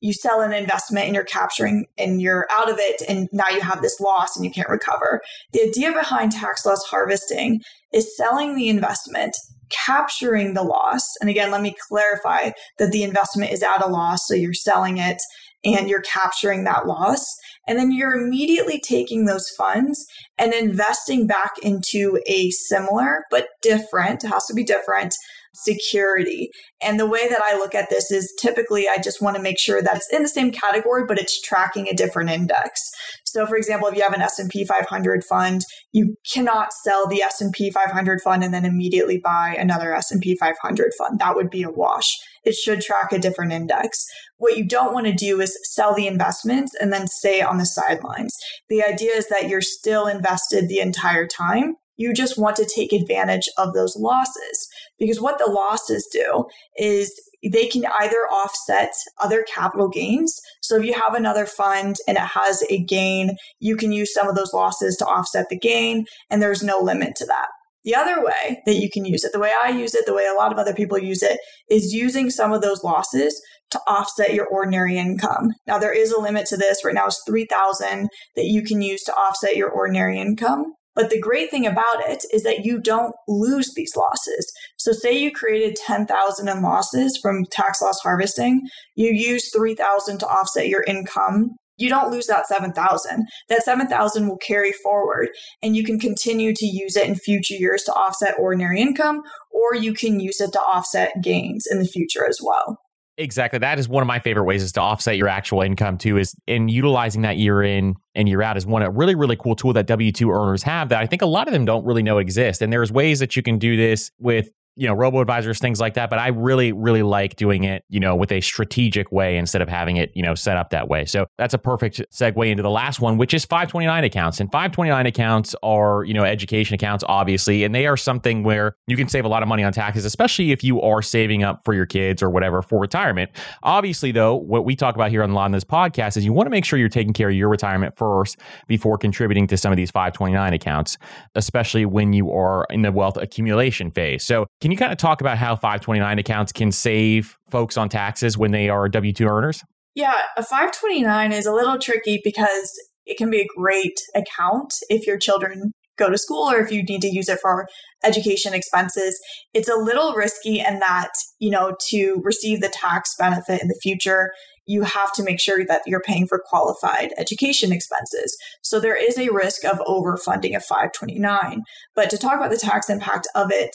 you 0.00 0.12
sell 0.12 0.40
an 0.40 0.52
investment 0.52 1.06
and 1.06 1.14
you're 1.16 1.24
capturing 1.24 1.86
and 1.98 2.22
you're 2.22 2.46
out 2.52 2.70
of 2.70 2.76
it 2.78 3.02
and 3.08 3.28
now 3.32 3.48
you 3.50 3.60
have 3.60 3.82
this 3.82 3.98
loss 3.98 4.36
and 4.36 4.44
you 4.44 4.52
can't 4.52 4.68
recover. 4.68 5.20
The 5.52 5.62
idea 5.62 5.90
behind 5.90 6.30
tax 6.30 6.64
loss 6.64 6.84
harvesting 6.84 7.62
is 7.92 8.16
selling 8.16 8.54
the 8.54 8.68
investment 8.68 9.34
capturing 9.70 10.54
the 10.54 10.62
loss. 10.62 11.02
And 11.20 11.30
again, 11.30 11.50
let 11.50 11.62
me 11.62 11.74
clarify 11.88 12.50
that 12.78 12.92
the 12.92 13.02
investment 13.02 13.52
is 13.52 13.62
at 13.62 13.84
a 13.84 13.88
loss. 13.88 14.26
So 14.26 14.34
you're 14.34 14.54
selling 14.54 14.98
it 14.98 15.18
and 15.64 15.88
you're 15.88 16.02
capturing 16.02 16.64
that 16.64 16.86
loss. 16.86 17.24
And 17.66 17.78
then 17.78 17.92
you're 17.92 18.14
immediately 18.14 18.80
taking 18.80 19.26
those 19.26 19.50
funds 19.50 20.06
and 20.38 20.54
investing 20.54 21.26
back 21.26 21.52
into 21.62 22.20
a 22.26 22.50
similar 22.50 23.24
but 23.30 23.48
different, 23.62 24.24
it 24.24 24.28
has 24.28 24.46
to 24.46 24.54
be 24.54 24.64
different 24.64 25.14
security. 25.54 26.50
And 26.82 26.98
the 26.98 27.06
way 27.06 27.28
that 27.28 27.40
I 27.42 27.56
look 27.56 27.74
at 27.74 27.90
this 27.90 28.10
is 28.10 28.32
typically 28.40 28.86
I 28.88 28.98
just 29.02 29.22
want 29.22 29.36
to 29.36 29.42
make 29.42 29.58
sure 29.58 29.82
that 29.82 29.96
it's 29.96 30.12
in 30.12 30.22
the 30.22 30.28
same 30.28 30.50
category, 30.50 31.04
but 31.06 31.18
it's 31.18 31.40
tracking 31.40 31.88
a 31.88 31.94
different 31.94 32.30
index. 32.30 32.90
So 33.24 33.46
for 33.46 33.56
example, 33.56 33.88
if 33.88 33.96
you 33.96 34.02
have 34.02 34.14
an 34.14 34.22
S&P 34.22 34.64
500 34.64 35.24
fund, 35.24 35.62
you 35.92 36.16
cannot 36.32 36.72
sell 36.72 37.06
the 37.06 37.22
S&P 37.22 37.70
500 37.70 38.20
fund 38.20 38.44
and 38.44 38.54
then 38.54 38.64
immediately 38.64 39.20
buy 39.22 39.56
another 39.58 39.94
S&P 39.94 40.36
500 40.36 40.92
fund. 40.98 41.18
That 41.18 41.36
would 41.36 41.50
be 41.50 41.62
a 41.62 41.70
wash. 41.70 42.06
It 42.44 42.54
should 42.54 42.80
track 42.80 43.12
a 43.12 43.18
different 43.18 43.52
index. 43.52 44.04
What 44.38 44.56
you 44.56 44.66
don't 44.66 44.94
want 44.94 45.06
to 45.06 45.12
do 45.12 45.40
is 45.40 45.58
sell 45.64 45.94
the 45.94 46.06
investments 46.06 46.72
and 46.80 46.92
then 46.92 47.06
stay 47.06 47.42
on 47.42 47.58
the 47.58 47.66
sidelines. 47.66 48.36
The 48.68 48.82
idea 48.84 49.12
is 49.12 49.28
that 49.28 49.48
you're 49.48 49.60
still 49.60 50.06
invested 50.06 50.68
the 50.68 50.80
entire 50.80 51.26
time 51.26 51.74
you 51.98 52.14
just 52.14 52.38
want 52.38 52.56
to 52.56 52.70
take 52.74 52.92
advantage 52.92 53.48
of 53.58 53.74
those 53.74 53.96
losses 53.96 54.68
because 54.98 55.20
what 55.20 55.38
the 55.38 55.50
losses 55.50 56.08
do 56.10 56.46
is 56.78 57.12
they 57.42 57.66
can 57.66 57.84
either 58.00 58.26
offset 58.32 58.92
other 59.20 59.44
capital 59.52 59.88
gains. 59.88 60.40
So 60.62 60.76
if 60.76 60.84
you 60.84 60.94
have 60.94 61.14
another 61.14 61.44
fund 61.44 61.96
and 62.06 62.16
it 62.16 62.22
has 62.22 62.62
a 62.70 62.82
gain, 62.82 63.36
you 63.60 63.76
can 63.76 63.92
use 63.92 64.14
some 64.14 64.28
of 64.28 64.34
those 64.34 64.54
losses 64.54 64.96
to 64.96 65.06
offset 65.06 65.48
the 65.50 65.58
gain, 65.58 66.06
and 66.30 66.40
there's 66.40 66.62
no 66.62 66.78
limit 66.78 67.14
to 67.16 67.26
that. 67.26 67.48
The 67.84 67.94
other 67.94 68.22
way 68.22 68.60
that 68.66 68.76
you 68.76 68.90
can 68.90 69.04
use 69.04 69.24
it, 69.24 69.32
the 69.32 69.38
way 69.38 69.52
I 69.62 69.70
use 69.70 69.94
it, 69.94 70.04
the 70.04 70.14
way 70.14 70.26
a 70.26 70.36
lot 70.36 70.52
of 70.52 70.58
other 70.58 70.74
people 70.74 70.98
use 70.98 71.22
it, 71.22 71.38
is 71.70 71.94
using 71.94 72.28
some 72.28 72.52
of 72.52 72.60
those 72.60 72.82
losses 72.82 73.40
to 73.70 73.80
offset 73.86 74.34
your 74.34 74.46
ordinary 74.46 74.98
income. 74.98 75.50
Now 75.66 75.78
there 75.78 75.92
is 75.92 76.10
a 76.10 76.20
limit 76.20 76.46
to 76.46 76.56
this. 76.56 76.84
Right 76.84 76.94
now 76.94 77.06
it's 77.06 77.22
3000 77.26 78.08
that 78.34 78.44
you 78.44 78.62
can 78.62 78.82
use 78.82 79.04
to 79.04 79.12
offset 79.12 79.56
your 79.56 79.70
ordinary 79.70 80.18
income. 80.18 80.74
But 80.98 81.10
the 81.10 81.20
great 81.20 81.48
thing 81.48 81.64
about 81.64 82.08
it 82.08 82.24
is 82.32 82.42
that 82.42 82.64
you 82.64 82.80
don't 82.80 83.14
lose 83.28 83.72
these 83.72 83.94
losses. 83.94 84.52
So 84.78 84.90
say 84.90 85.16
you 85.16 85.30
created 85.30 85.76
10,000 85.76 86.48
in 86.48 86.60
losses 86.60 87.16
from 87.22 87.44
tax 87.52 87.80
loss 87.80 88.00
harvesting, 88.00 88.62
you 88.96 89.10
use 89.12 89.52
3,000 89.54 90.18
to 90.18 90.26
offset 90.26 90.66
your 90.66 90.82
income. 90.88 91.50
You 91.76 91.88
don't 91.88 92.10
lose 92.10 92.26
that 92.26 92.48
7,000. 92.48 93.28
That 93.48 93.62
7,000 93.62 94.26
will 94.26 94.38
carry 94.38 94.72
forward 94.72 95.28
and 95.62 95.76
you 95.76 95.84
can 95.84 96.00
continue 96.00 96.52
to 96.52 96.66
use 96.66 96.96
it 96.96 97.06
in 97.06 97.14
future 97.14 97.54
years 97.54 97.84
to 97.84 97.92
offset 97.92 98.34
ordinary 98.36 98.80
income 98.80 99.22
or 99.52 99.76
you 99.76 99.94
can 99.94 100.18
use 100.18 100.40
it 100.40 100.50
to 100.54 100.60
offset 100.60 101.22
gains 101.22 101.64
in 101.70 101.78
the 101.78 101.86
future 101.86 102.26
as 102.28 102.40
well. 102.42 102.76
Exactly. 103.20 103.58
That 103.58 103.80
is 103.80 103.88
one 103.88 104.00
of 104.00 104.06
my 104.06 104.20
favorite 104.20 104.44
ways 104.44 104.62
is 104.62 104.70
to 104.72 104.80
offset 104.80 105.16
your 105.16 105.26
actual 105.26 105.60
income 105.60 105.98
too, 105.98 106.18
is 106.18 106.36
in 106.46 106.68
utilizing 106.68 107.22
that 107.22 107.36
year 107.36 107.64
in 107.64 107.96
and 108.14 108.28
year 108.28 108.42
out 108.42 108.56
is 108.56 108.64
one 108.64 108.82
a 108.82 108.90
really, 108.90 109.16
really 109.16 109.34
cool 109.34 109.56
tool 109.56 109.72
that 109.72 109.88
W2 109.88 110.32
earners 110.32 110.62
have 110.62 110.88
that 110.90 111.00
I 111.02 111.06
think 111.06 111.22
a 111.22 111.26
lot 111.26 111.48
of 111.48 111.52
them 111.52 111.64
don't 111.64 111.84
really 111.84 112.04
know 112.04 112.18
exist. 112.18 112.62
And 112.62 112.72
there's 112.72 112.92
ways 112.92 113.18
that 113.18 113.34
you 113.34 113.42
can 113.42 113.58
do 113.58 113.76
this 113.76 114.12
with 114.20 114.50
you 114.78 114.86
know, 114.86 114.94
robo 114.94 115.20
advisors, 115.20 115.58
things 115.58 115.80
like 115.80 115.94
that. 115.94 116.08
But 116.08 116.20
I 116.20 116.28
really, 116.28 116.72
really 116.72 117.02
like 117.02 117.34
doing 117.34 117.64
it, 117.64 117.82
you 117.88 117.98
know, 117.98 118.14
with 118.14 118.30
a 118.30 118.40
strategic 118.40 119.10
way 119.10 119.36
instead 119.36 119.60
of 119.60 119.68
having 119.68 119.96
it, 119.96 120.12
you 120.14 120.22
know, 120.22 120.36
set 120.36 120.56
up 120.56 120.70
that 120.70 120.88
way. 120.88 121.04
So 121.04 121.26
that's 121.36 121.52
a 121.52 121.58
perfect 121.58 122.00
segue 122.12 122.48
into 122.48 122.62
the 122.62 122.70
last 122.70 123.00
one, 123.00 123.18
which 123.18 123.34
is 123.34 123.44
529 123.44 124.04
accounts. 124.04 124.38
And 124.38 124.50
529 124.52 125.06
accounts 125.06 125.56
are, 125.64 126.04
you 126.04 126.14
know, 126.14 126.22
education 126.22 126.74
accounts, 126.74 127.02
obviously, 127.08 127.64
and 127.64 127.74
they 127.74 127.86
are 127.88 127.96
something 127.96 128.44
where 128.44 128.76
you 128.86 128.96
can 128.96 129.08
save 129.08 129.24
a 129.24 129.28
lot 129.28 129.42
of 129.42 129.48
money 129.48 129.64
on 129.64 129.72
taxes, 129.72 130.04
especially 130.04 130.52
if 130.52 130.62
you 130.62 130.80
are 130.80 131.02
saving 131.02 131.42
up 131.42 131.64
for 131.64 131.74
your 131.74 131.86
kids 131.86 132.22
or 132.22 132.30
whatever 132.30 132.62
for 132.62 132.78
retirement. 132.78 133.32
Obviously, 133.64 134.12
though, 134.12 134.36
what 134.36 134.64
we 134.64 134.76
talk 134.76 134.94
about 134.94 135.10
here 135.10 135.24
on, 135.24 135.36
on 135.36 135.50
this 135.50 135.64
podcast 135.64 136.16
is 136.16 136.24
you 136.24 136.32
want 136.32 136.46
to 136.46 136.50
make 136.50 136.64
sure 136.64 136.78
you're 136.78 136.88
taking 136.88 137.12
care 137.12 137.30
of 137.30 137.34
your 137.34 137.48
retirement 137.48 137.96
first 137.96 138.38
before 138.68 138.96
contributing 138.96 139.48
to 139.48 139.56
some 139.56 139.72
of 139.72 139.76
these 139.76 139.90
529 139.90 140.52
accounts, 140.52 140.98
especially 141.34 141.84
when 141.84 142.12
you 142.12 142.30
are 142.30 142.64
in 142.70 142.82
the 142.82 142.92
wealth 142.92 143.16
accumulation 143.16 143.90
phase. 143.90 144.24
So, 144.24 144.46
can 144.68 144.72
you 144.72 144.76
kind 144.76 144.92
of 144.92 144.98
talk 144.98 145.22
about 145.22 145.38
how 145.38 145.56
529 145.56 146.18
accounts 146.18 146.52
can 146.52 146.70
save 146.70 147.38
folks 147.48 147.78
on 147.78 147.88
taxes 147.88 148.36
when 148.36 148.50
they 148.50 148.68
are 148.68 148.86
W 148.86 149.14
2 149.14 149.26
earners? 149.26 149.64
Yeah, 149.94 150.20
a 150.36 150.42
529 150.42 151.32
is 151.32 151.46
a 151.46 151.54
little 151.54 151.78
tricky 151.78 152.20
because 152.22 152.70
it 153.06 153.16
can 153.16 153.30
be 153.30 153.40
a 153.40 153.46
great 153.56 153.98
account 154.14 154.74
if 154.90 155.06
your 155.06 155.16
children 155.16 155.72
go 155.96 156.10
to 156.10 156.18
school 156.18 156.50
or 156.50 156.60
if 156.60 156.70
you 156.70 156.82
need 156.82 157.00
to 157.00 157.08
use 157.08 157.30
it 157.30 157.38
for 157.40 157.66
education 158.04 158.52
expenses. 158.52 159.18
It's 159.54 159.70
a 159.70 159.74
little 159.74 160.12
risky 160.12 160.60
in 160.60 160.80
that, 160.80 161.12
you 161.38 161.48
know, 161.48 161.74
to 161.88 162.20
receive 162.22 162.60
the 162.60 162.68
tax 162.68 163.14
benefit 163.18 163.62
in 163.62 163.68
the 163.68 163.80
future, 163.82 164.32
you 164.66 164.82
have 164.82 165.14
to 165.14 165.22
make 165.22 165.40
sure 165.40 165.64
that 165.64 165.80
you're 165.86 166.02
paying 166.02 166.26
for 166.26 166.42
qualified 166.46 167.14
education 167.16 167.72
expenses. 167.72 168.36
So 168.62 168.78
there 168.78 168.94
is 168.94 169.16
a 169.16 169.32
risk 169.32 169.64
of 169.64 169.78
overfunding 169.78 170.54
a 170.54 170.60
529. 170.60 171.62
But 171.96 172.10
to 172.10 172.18
talk 172.18 172.36
about 172.36 172.50
the 172.50 172.58
tax 172.58 172.90
impact 172.90 173.26
of 173.34 173.50
it, 173.50 173.74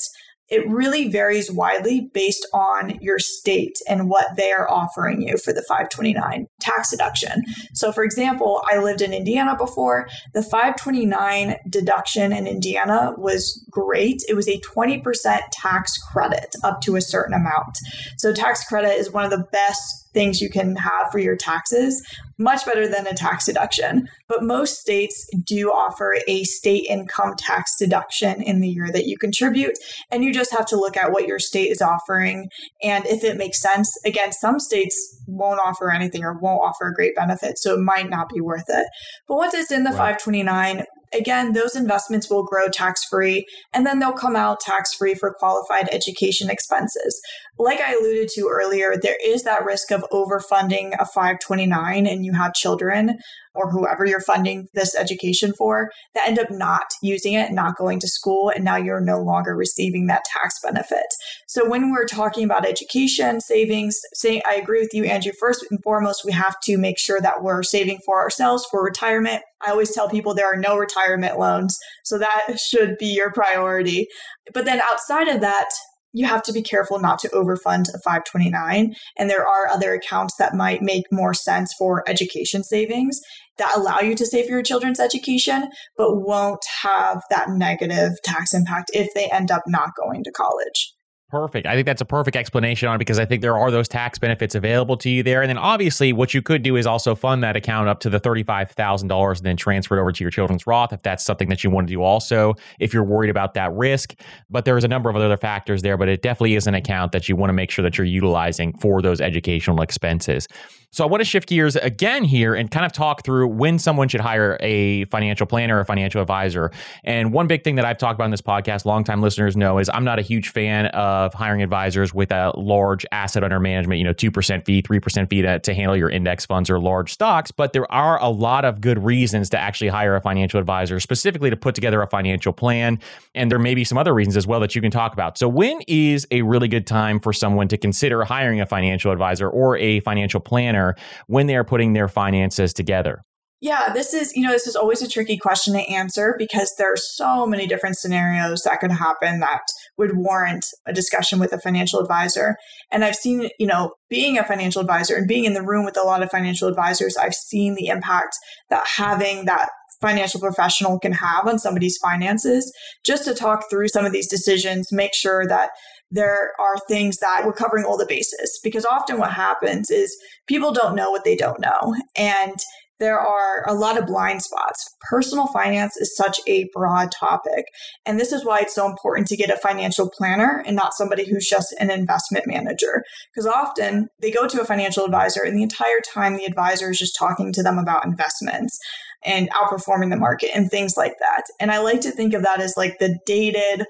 it 0.50 0.68
really 0.68 1.10
varies 1.10 1.52
widely 1.52 2.10
based 2.14 2.46
on 2.54 2.98
your 3.02 3.20
state 3.20 3.78
and 3.88 4.10
what 4.10 4.36
they 4.36 4.52
are 4.52 4.70
offering 4.70 5.22
you 5.22 5.38
for 5.38 5.54
the 5.54 5.62
529 5.62 6.48
tax 6.60 6.92
deduction. 6.92 7.44
So, 7.74 7.92
for 7.92 8.04
example, 8.04 8.62
I 8.72 8.78
lived 8.78 9.02
in 9.02 9.14
Indiana 9.14 9.56
before. 9.58 10.08
The 10.34 10.44
529 10.44 11.56
deduction 11.70 12.34
in 12.34 12.46
Indiana 12.46 13.14
was 13.18 13.66
great. 13.72 14.22
It 14.28 14.36
was 14.36 14.48
a 14.48 14.60
20% 14.62 15.40
tax 15.52 15.98
credit 15.98 16.56
up 16.64 16.82
to 16.82 16.96
a 16.96 17.02
certain 17.02 17.34
amount. 17.34 17.78
So, 18.18 18.34
tax 18.34 18.64
credit 18.66 18.98
is 18.98 19.12
one 19.12 19.26
of 19.26 19.32
the 19.32 19.46
best 19.52 20.03
things 20.14 20.42
you 20.42 20.50
can 20.50 20.76
have 20.76 21.12
for 21.12 21.20
your 21.20 21.36
taxes, 21.36 22.02
much 22.38 22.66
better 22.66 22.88
than 22.88 23.08
a 23.08 23.14
tax 23.14 23.46
deduction. 23.46 24.08
But 24.28 24.44
most 24.44 24.80
states 24.80 25.30
do 25.46 25.70
offer 25.70 26.18
a 26.28 26.44
state 26.44 26.86
income 26.90 27.36
tax 27.38 27.76
deduction 27.78 28.42
in 28.42 28.60
the 28.60 28.70
year 28.70 28.92
that 28.92 29.06
you 29.06 29.18
contribute. 29.18 29.78
And 30.12 30.24
you 30.24 30.34
just 30.34 30.52
have 30.52 30.66
to 30.68 30.76
look 30.76 30.98
at 30.98 31.12
what 31.12 31.28
your 31.28 31.40
state 31.40 31.72
is 31.72 31.82
offering 31.82 32.50
and 32.82 33.06
if 33.06 33.24
it 33.24 33.38
makes 33.38 33.62
sense. 33.62 33.92
Again, 34.06 34.32
some 34.32 34.60
states 34.60 35.22
won't 35.28 35.60
offer 35.64 35.92
anything 35.92 36.24
or 36.24 36.38
won't 36.40 36.62
offer 36.64 36.88
a 36.88 36.94
great 36.94 37.16
benefit, 37.16 37.58
so 37.58 37.74
it 37.74 37.80
might 37.80 38.10
not 38.10 38.30
be 38.34 38.42
worth 38.42 38.66
it. 38.68 38.88
But 39.28 39.38
once 39.38 39.54
it's 39.54 39.72
in 39.72 39.84
the 39.84 39.92
529, 39.92 40.84
again, 41.14 41.54
those 41.54 41.76
investments 41.76 42.30
will 42.30 42.44
grow 42.44 42.68
tax 42.70 43.04
free 43.06 43.46
and 43.74 43.86
then 43.86 44.00
they'll 44.00 44.14
come 44.14 44.36
out 44.36 44.60
tax 44.60 44.94
free 44.94 45.14
for 45.14 45.34
qualified 45.38 45.88
education 45.92 46.50
expenses. 46.50 47.22
Like 47.60 47.80
I 47.80 47.94
alluded 47.94 48.30
to 48.36 48.50
earlier, 48.52 48.96
there 49.00 49.18
is 49.24 49.44
that 49.44 49.64
risk 49.64 49.92
of 49.92 50.04
overfunding 50.12 50.94
a 51.00 51.06
529 51.06 52.08
and 52.08 52.26
you 52.26 52.34
have 52.34 52.54
children 52.54 53.20
or 53.54 53.70
whoever 53.70 54.06
you're 54.06 54.20
funding 54.20 54.68
this 54.74 54.96
education 54.96 55.54
for 55.54 55.92
that 56.16 56.28
end 56.28 56.40
up 56.40 56.50
not 56.50 56.88
using 57.04 57.34
it, 57.34 57.52
not 57.52 57.78
going 57.78 58.00
to 58.00 58.08
school, 58.08 58.50
and 58.50 58.66
now 58.66 58.76
you're 58.76 59.00
no 59.00 59.22
longer 59.22 59.56
receiving 59.56 60.08
that 60.08 60.24
tax 60.26 60.60
benefit. 60.64 61.06
So 61.48 61.70
when 61.70 61.92
we're 61.92 62.08
talking 62.08 62.44
about 62.44 62.68
education 62.68 63.40
savings, 63.40 64.00
say 64.14 64.42
I 64.50 64.56
agree 64.56 64.80
with 64.80 64.94
you, 64.94 65.04
Andrew. 65.06 65.34
First 65.40 65.66
and 65.70 65.80
foremost, 65.84 66.26
we 66.26 66.32
have 66.32 66.56
to 66.64 66.78
make 66.78 66.98
sure 66.98 67.22
that 67.22 67.44
we're 67.44 67.62
saving 67.62 68.00
for 68.04 68.20
ourselves 68.20 68.66
for 68.72 68.84
retirement. 68.84 69.44
I 69.66 69.70
always 69.70 69.94
tell 69.94 70.10
people 70.10 70.34
there 70.34 70.52
are 70.52 70.60
no 70.60 70.76
retirement 70.76 71.38
loans, 71.38 71.78
so 72.04 72.18
that 72.18 72.58
should 72.60 72.98
be 72.98 73.08
your 73.08 73.32
priority. 73.32 74.08
But 74.54 74.66
then 74.66 74.82
outside 74.82 75.28
of 75.28 75.42
that, 75.42 75.68
you 76.14 76.26
have 76.28 76.44
to 76.44 76.54
be 76.54 76.62
careful 76.62 77.00
not 77.00 77.20
to 77.20 77.30
overfund 77.30 77.90
a 77.94 78.00
529. 78.00 78.96
And 79.18 79.30
there 79.30 79.48
are 79.48 79.68
other 79.68 79.94
accounts 79.94 80.36
that 80.38 80.56
might 80.56 80.82
make 80.82 81.06
more 81.12 81.34
sense 81.34 81.74
for 81.78 82.08
education 82.08 82.64
savings 82.64 83.20
that 83.58 83.74
allow 83.76 84.00
you 84.00 84.16
to 84.16 84.26
save 84.26 84.46
for 84.46 84.52
your 84.52 84.64
children's 84.64 85.00
education, 85.00 85.70
but 85.98 86.22
won't 86.22 86.64
have 86.82 87.22
that 87.30 87.50
negative 87.50 88.14
tax 88.24 88.54
impact 88.54 88.92
if 88.94 89.14
they 89.14 89.30
end 89.30 89.52
up 89.52 89.64
not 89.68 89.90
going 90.00 90.24
to 90.24 90.32
college. 90.32 90.94
Perfect. 91.34 91.66
I 91.66 91.74
think 91.74 91.88
that's 91.88 92.00
a 92.00 92.06
perfect 92.06 92.38
explanation 92.38 92.88
on 92.88 92.94
it 92.94 93.00
because 93.00 93.18
I 93.18 93.26
think 93.26 93.42
there 93.42 93.58
are 93.58 93.72
those 93.72 93.88
tax 93.88 94.20
benefits 94.20 94.54
available 94.54 94.96
to 94.98 95.10
you 95.10 95.24
there. 95.24 95.42
And 95.42 95.50
then 95.50 95.58
obviously, 95.58 96.14
what 96.14 96.36
you 96.36 96.44
could 96.44 96.62
do 96.62 96.76
is 96.76 96.86
also 96.86 97.16
fund 97.16 97.44
that 97.44 97.56
account 97.56 97.90
up 97.90 98.00
to 98.02 98.10
the 98.12 98.20
$35,000 98.20 99.38
and 99.38 99.44
then 99.44 99.58
transfer 99.58 99.98
it 99.98 100.02
over 100.02 100.12
to 100.12 100.24
your 100.24 100.30
children's 100.30 100.68
Roth 100.68 100.94
if 100.94 101.02
that's 101.02 101.26
something 101.26 101.50
that 101.50 101.64
you 101.64 101.72
want 101.72 101.88
to 101.88 101.92
do 101.92 102.04
also, 102.04 102.54
if 102.80 102.94
you're 102.94 103.04
worried 103.04 103.32
about 103.32 103.56
that 103.56 103.74
risk. 103.74 104.14
But 104.52 104.66
there's 104.66 104.84
a 104.84 104.88
number 104.88 105.10
of 105.10 105.16
other 105.16 105.36
factors 105.36 105.82
there, 105.82 105.98
but 105.98 106.08
it 106.08 106.22
definitely 106.22 106.54
is 106.54 106.68
an 106.68 106.76
account 106.76 107.14
that 107.14 107.28
you 107.28 107.36
want 107.36 107.50
to 107.50 107.54
make 107.54 107.72
sure 107.72 107.82
that 107.82 107.98
you're 107.98 108.06
utilizing 108.06 108.78
for 108.78 109.02
those 109.02 109.20
educational 109.20 109.82
expenses. 109.82 110.48
So 110.94 111.04
I 111.04 111.08
want 111.08 111.22
to 111.22 111.26
shift 111.26 111.50
gears 111.50 111.76
again 111.76 112.24
here 112.24 112.54
and 112.54 112.70
kind 112.70 112.86
of 112.86 112.92
talk 112.92 113.26
through 113.26 113.48
when 113.48 113.80
someone 113.80 114.10
should 114.10 114.22
hire 114.22 114.60
a 114.60 115.06
financial 115.06 115.48
planner 115.48 115.80
or 115.80 115.86
financial 115.86 116.22
advisor. 116.22 116.72
And 117.04 117.34
one 117.34 117.48
big 117.48 117.64
thing 117.64 117.78
that 117.78 117.86
I've 117.86 117.98
talked 117.98 118.14
about 118.14 118.26
in 118.26 118.32
this 118.32 118.44
podcast, 118.44 118.86
longtime 118.86 119.20
listeners 119.20 119.58
know, 119.58 119.80
is 119.80 119.90
I'm 119.92 120.04
not 120.04 120.20
a 120.20 120.22
huge 120.22 120.50
fan 120.50 120.86
of 120.88 121.23
hiring 121.32 121.62
advisors 121.62 122.12
with 122.12 122.32
a 122.32 122.52
large 122.58 123.06
asset 123.12 123.44
under 123.44 123.60
management, 123.60 124.00
you 124.00 124.04
know, 124.04 124.14
2% 124.14 124.66
fee, 124.66 124.82
3% 124.82 125.30
fee 125.30 125.44
to, 125.44 125.60
to 125.60 125.74
handle 125.76 125.96
your 125.96 126.10
index 126.10 126.44
funds 126.46 126.72
or 126.72 126.80
large 126.80 127.14
stocks. 127.14 127.52
But 127.52 127.74
there 127.74 127.90
are 127.92 128.20
a 128.20 128.30
lot 128.30 128.66
of 128.66 128.82
good 128.82 129.04
reasons 129.04 129.50
to 129.52 129.60
actually 129.60 129.90
hire 129.90 130.16
a 130.16 130.22
financial 130.22 130.60
advisor, 130.60 131.00
specifically 131.00 131.52
to 131.52 131.56
put 131.56 131.76
together 131.76 132.02
a 132.02 132.08
financial 132.08 132.52
plan. 132.52 133.00
And 133.36 133.52
there 133.52 133.60
may 133.60 133.76
be 133.76 133.84
some 133.84 134.00
other 134.00 134.14
reasons 134.14 134.36
as 134.36 134.48
well 134.48 134.60
that 134.62 134.74
you 134.74 134.82
can 134.82 134.92
talk 134.92 135.14
about. 135.14 135.38
So 135.38 135.48
when 135.48 135.80
is 135.88 136.26
a 136.32 136.42
really 136.42 136.68
good 136.68 136.88
time 136.88 137.20
for 137.20 137.32
someone 137.32 137.68
to 137.68 137.78
consider 137.78 138.24
hiring 138.26 138.60
a 138.60 138.66
financial 138.66 139.12
advisor 139.12 139.48
or 139.48 139.78
a 139.78 140.00
financial 140.00 140.40
planner? 140.40 140.96
when 141.28 141.48
they 141.48 141.56
are 141.56 141.64
putting 141.64 141.94
their 141.94 142.08
finances 142.08 142.74
together? 142.74 143.24
Yeah, 143.64 143.94
this 143.94 144.14
is, 144.14 144.36
you 144.36 144.44
know, 144.44 144.52
this 144.52 144.68
is 144.68 144.76
always 144.76 145.02
a 145.02 145.08
tricky 145.08 145.38
question 145.38 145.74
to 145.76 145.90
answer 145.90 146.36
because 146.38 146.76
there 146.78 146.92
are 146.92 146.98
so 146.98 147.48
many 147.48 147.66
different 147.66 147.98
scenarios 147.98 148.64
that 148.64 148.82
could 148.82 148.92
happen 148.92 149.40
that 149.40 149.62
would 149.98 150.18
warrant 150.18 150.66
a 150.86 150.92
discussion 150.92 151.40
with 151.40 151.54
a 151.54 151.58
financial 151.58 152.02
advisor. 152.02 152.58
And 152.92 153.06
I've 153.06 153.16
seen, 153.16 153.50
you 153.58 153.66
know, 153.66 153.94
being 154.10 154.38
a 154.38 154.44
financial 154.44 154.82
advisor 154.82 155.16
and 155.16 155.30
being 155.30 155.46
in 155.46 155.54
the 155.54 155.64
room 155.64 155.86
with 155.86 155.98
a 155.98 156.04
lot 156.04 156.22
of 156.22 156.30
financial 156.30 156.68
advisors, 156.68 157.16
I've 157.16 157.34
seen 157.34 157.76
the 157.76 157.88
impact 157.88 158.36
that 158.70 158.86
having 158.98 159.46
that 159.46 159.70
financial 160.02 160.42
professional 160.42 161.00
can 161.00 161.14
have 161.14 161.48
on 161.48 161.58
somebody's 161.58 161.98
finances 162.00 162.70
just 163.06 163.24
to 163.24 163.34
talk 163.34 163.70
through 163.70 163.88
some 163.88 164.06
of 164.06 164.12
these 164.12 164.28
decisions, 164.28 164.92
make 164.92 165.14
sure 165.14 165.48
that 165.48 165.70
there 166.12 166.52
are 166.60 166.76
things 166.90 167.18
that 167.20 167.44
we're 167.46 167.54
covering 167.54 167.86
all 167.86 167.98
the 167.98 168.06
bases 168.06 168.60
because 168.62 168.86
often 168.86 169.18
what 169.18 169.32
happens 169.32 169.90
is 169.90 170.16
people 170.48 170.74
don't 170.74 170.96
know 170.96 171.10
what 171.10 171.24
they 171.24 171.38
don't 171.38 171.62
know. 171.62 171.96
And 172.18 172.56
there 173.04 173.20
are 173.20 173.66
a 173.68 173.74
lot 173.74 173.98
of 173.98 174.06
blind 174.06 174.42
spots. 174.42 174.96
Personal 175.10 175.48
finance 175.48 175.98
is 175.98 176.16
such 176.16 176.40
a 176.48 176.70
broad 176.74 177.12
topic. 177.12 177.66
And 178.06 178.18
this 178.18 178.32
is 178.32 178.46
why 178.46 178.60
it's 178.60 178.74
so 178.74 178.90
important 178.90 179.28
to 179.28 179.36
get 179.36 179.52
a 179.52 179.58
financial 179.58 180.10
planner 180.10 180.64
and 180.66 180.76
not 180.76 180.94
somebody 180.94 181.30
who's 181.30 181.48
just 181.48 181.76
an 181.80 181.92
investment 181.92 182.48
manager. 182.48 183.04
Because 183.34 183.46
often 183.46 184.08
they 184.22 184.32
go 184.32 184.48
to 184.48 184.62
a 184.62 184.66
financial 184.66 185.04
advisor, 185.04 185.44
and 185.44 185.58
the 185.58 185.64
entire 185.64 186.00
time 186.14 186.38
the 186.38 186.46
advisor 186.46 186.92
is 186.92 186.98
just 186.98 187.18
talking 187.18 187.52
to 187.52 187.62
them 187.62 187.78
about 187.78 188.06
investments 188.06 188.80
and 189.26 189.50
outperforming 189.52 190.10
the 190.10 190.18
market 190.18 190.52
and 190.56 190.72
things 190.72 190.96
like 190.96 191.18
that. 191.20 191.44
And 191.60 191.72
I 191.72 191.80
like 191.80 192.00
to 192.02 192.12
think 192.12 192.34
of 192.34 192.44
that 192.44 192.62
as 192.62 192.76
like 192.78 193.00
the 193.00 193.20
dated, 193.26 193.86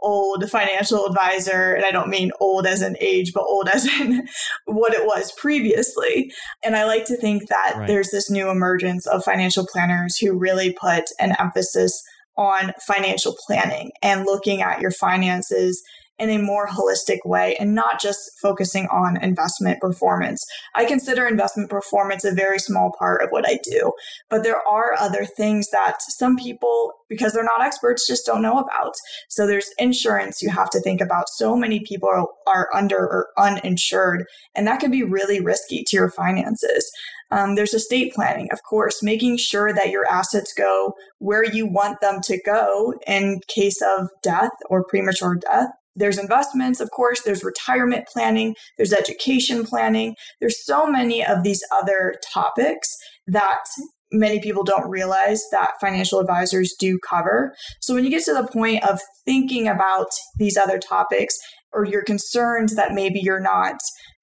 old 0.00 0.48
financial 0.50 1.06
advisor 1.06 1.74
and 1.74 1.84
i 1.84 1.90
don't 1.90 2.08
mean 2.08 2.30
old 2.40 2.66
as 2.66 2.82
in 2.82 2.96
age 3.00 3.32
but 3.32 3.44
old 3.44 3.68
as 3.68 3.86
in 4.00 4.26
what 4.66 4.94
it 4.94 5.04
was 5.04 5.32
previously 5.32 6.30
and 6.62 6.76
i 6.76 6.84
like 6.84 7.04
to 7.04 7.16
think 7.16 7.48
that 7.48 7.74
right. 7.76 7.86
there's 7.86 8.10
this 8.10 8.30
new 8.30 8.50
emergence 8.50 9.06
of 9.06 9.24
financial 9.24 9.66
planners 9.66 10.16
who 10.18 10.38
really 10.38 10.72
put 10.72 11.04
an 11.18 11.34
emphasis 11.38 12.02
on 12.36 12.72
financial 12.86 13.34
planning 13.46 13.90
and 14.02 14.26
looking 14.26 14.60
at 14.60 14.80
your 14.80 14.90
finances 14.90 15.82
in 16.18 16.30
a 16.30 16.38
more 16.38 16.66
holistic 16.66 17.18
way 17.24 17.56
and 17.56 17.74
not 17.74 18.00
just 18.00 18.30
focusing 18.40 18.86
on 18.86 19.22
investment 19.22 19.80
performance. 19.80 20.44
I 20.74 20.84
consider 20.84 21.26
investment 21.26 21.70
performance 21.70 22.24
a 22.24 22.32
very 22.32 22.58
small 22.58 22.92
part 22.98 23.22
of 23.22 23.30
what 23.30 23.46
I 23.46 23.58
do, 23.62 23.92
but 24.30 24.42
there 24.42 24.60
are 24.66 24.94
other 24.98 25.24
things 25.24 25.70
that 25.70 25.96
some 26.00 26.36
people, 26.36 26.92
because 27.08 27.32
they're 27.32 27.44
not 27.44 27.64
experts, 27.64 28.06
just 28.06 28.26
don't 28.26 28.42
know 28.42 28.58
about. 28.58 28.94
So 29.28 29.46
there's 29.46 29.70
insurance 29.78 30.40
you 30.40 30.50
have 30.50 30.70
to 30.70 30.80
think 30.80 31.00
about. 31.00 31.28
So 31.28 31.56
many 31.56 31.80
people 31.80 32.08
are, 32.46 32.68
under 32.74 32.98
or 32.98 33.28
uninsured, 33.38 34.24
and 34.54 34.66
that 34.66 34.80
can 34.80 34.90
be 34.90 35.02
really 35.02 35.40
risky 35.40 35.84
to 35.86 35.96
your 35.96 36.10
finances. 36.10 36.90
Um, 37.30 37.54
there's 37.54 37.74
estate 37.74 38.12
planning, 38.14 38.48
of 38.52 38.60
course, 38.68 39.02
making 39.02 39.36
sure 39.38 39.72
that 39.72 39.90
your 39.90 40.06
assets 40.08 40.52
go 40.56 40.94
where 41.18 41.44
you 41.44 41.66
want 41.66 42.00
them 42.00 42.20
to 42.22 42.40
go 42.44 42.94
in 43.06 43.40
case 43.48 43.82
of 43.82 44.08
death 44.22 44.52
or 44.70 44.84
premature 44.84 45.34
death 45.34 45.68
there's 45.96 46.18
investments, 46.18 46.80
of 46.80 46.90
course, 46.90 47.22
there's 47.22 47.42
retirement 47.42 48.06
planning, 48.12 48.54
there's 48.76 48.92
education 48.92 49.64
planning. 49.64 50.14
There's 50.40 50.64
so 50.64 50.86
many 50.86 51.24
of 51.24 51.42
these 51.42 51.62
other 51.72 52.14
topics 52.32 52.94
that 53.26 53.64
many 54.12 54.40
people 54.40 54.62
don't 54.62 54.88
realize 54.88 55.42
that 55.50 55.72
financial 55.80 56.20
advisors 56.20 56.74
do 56.78 56.98
cover. 57.08 57.54
So 57.80 57.94
when 57.94 58.04
you 58.04 58.10
get 58.10 58.24
to 58.24 58.34
the 58.34 58.46
point 58.46 58.88
of 58.88 59.00
thinking 59.24 59.66
about 59.66 60.06
these 60.38 60.56
other 60.56 60.78
topics 60.78 61.36
or 61.72 61.84
you're 61.84 62.04
concerned 62.04 62.70
that 62.76 62.92
maybe 62.92 63.20
you're 63.20 63.40
not 63.40 63.76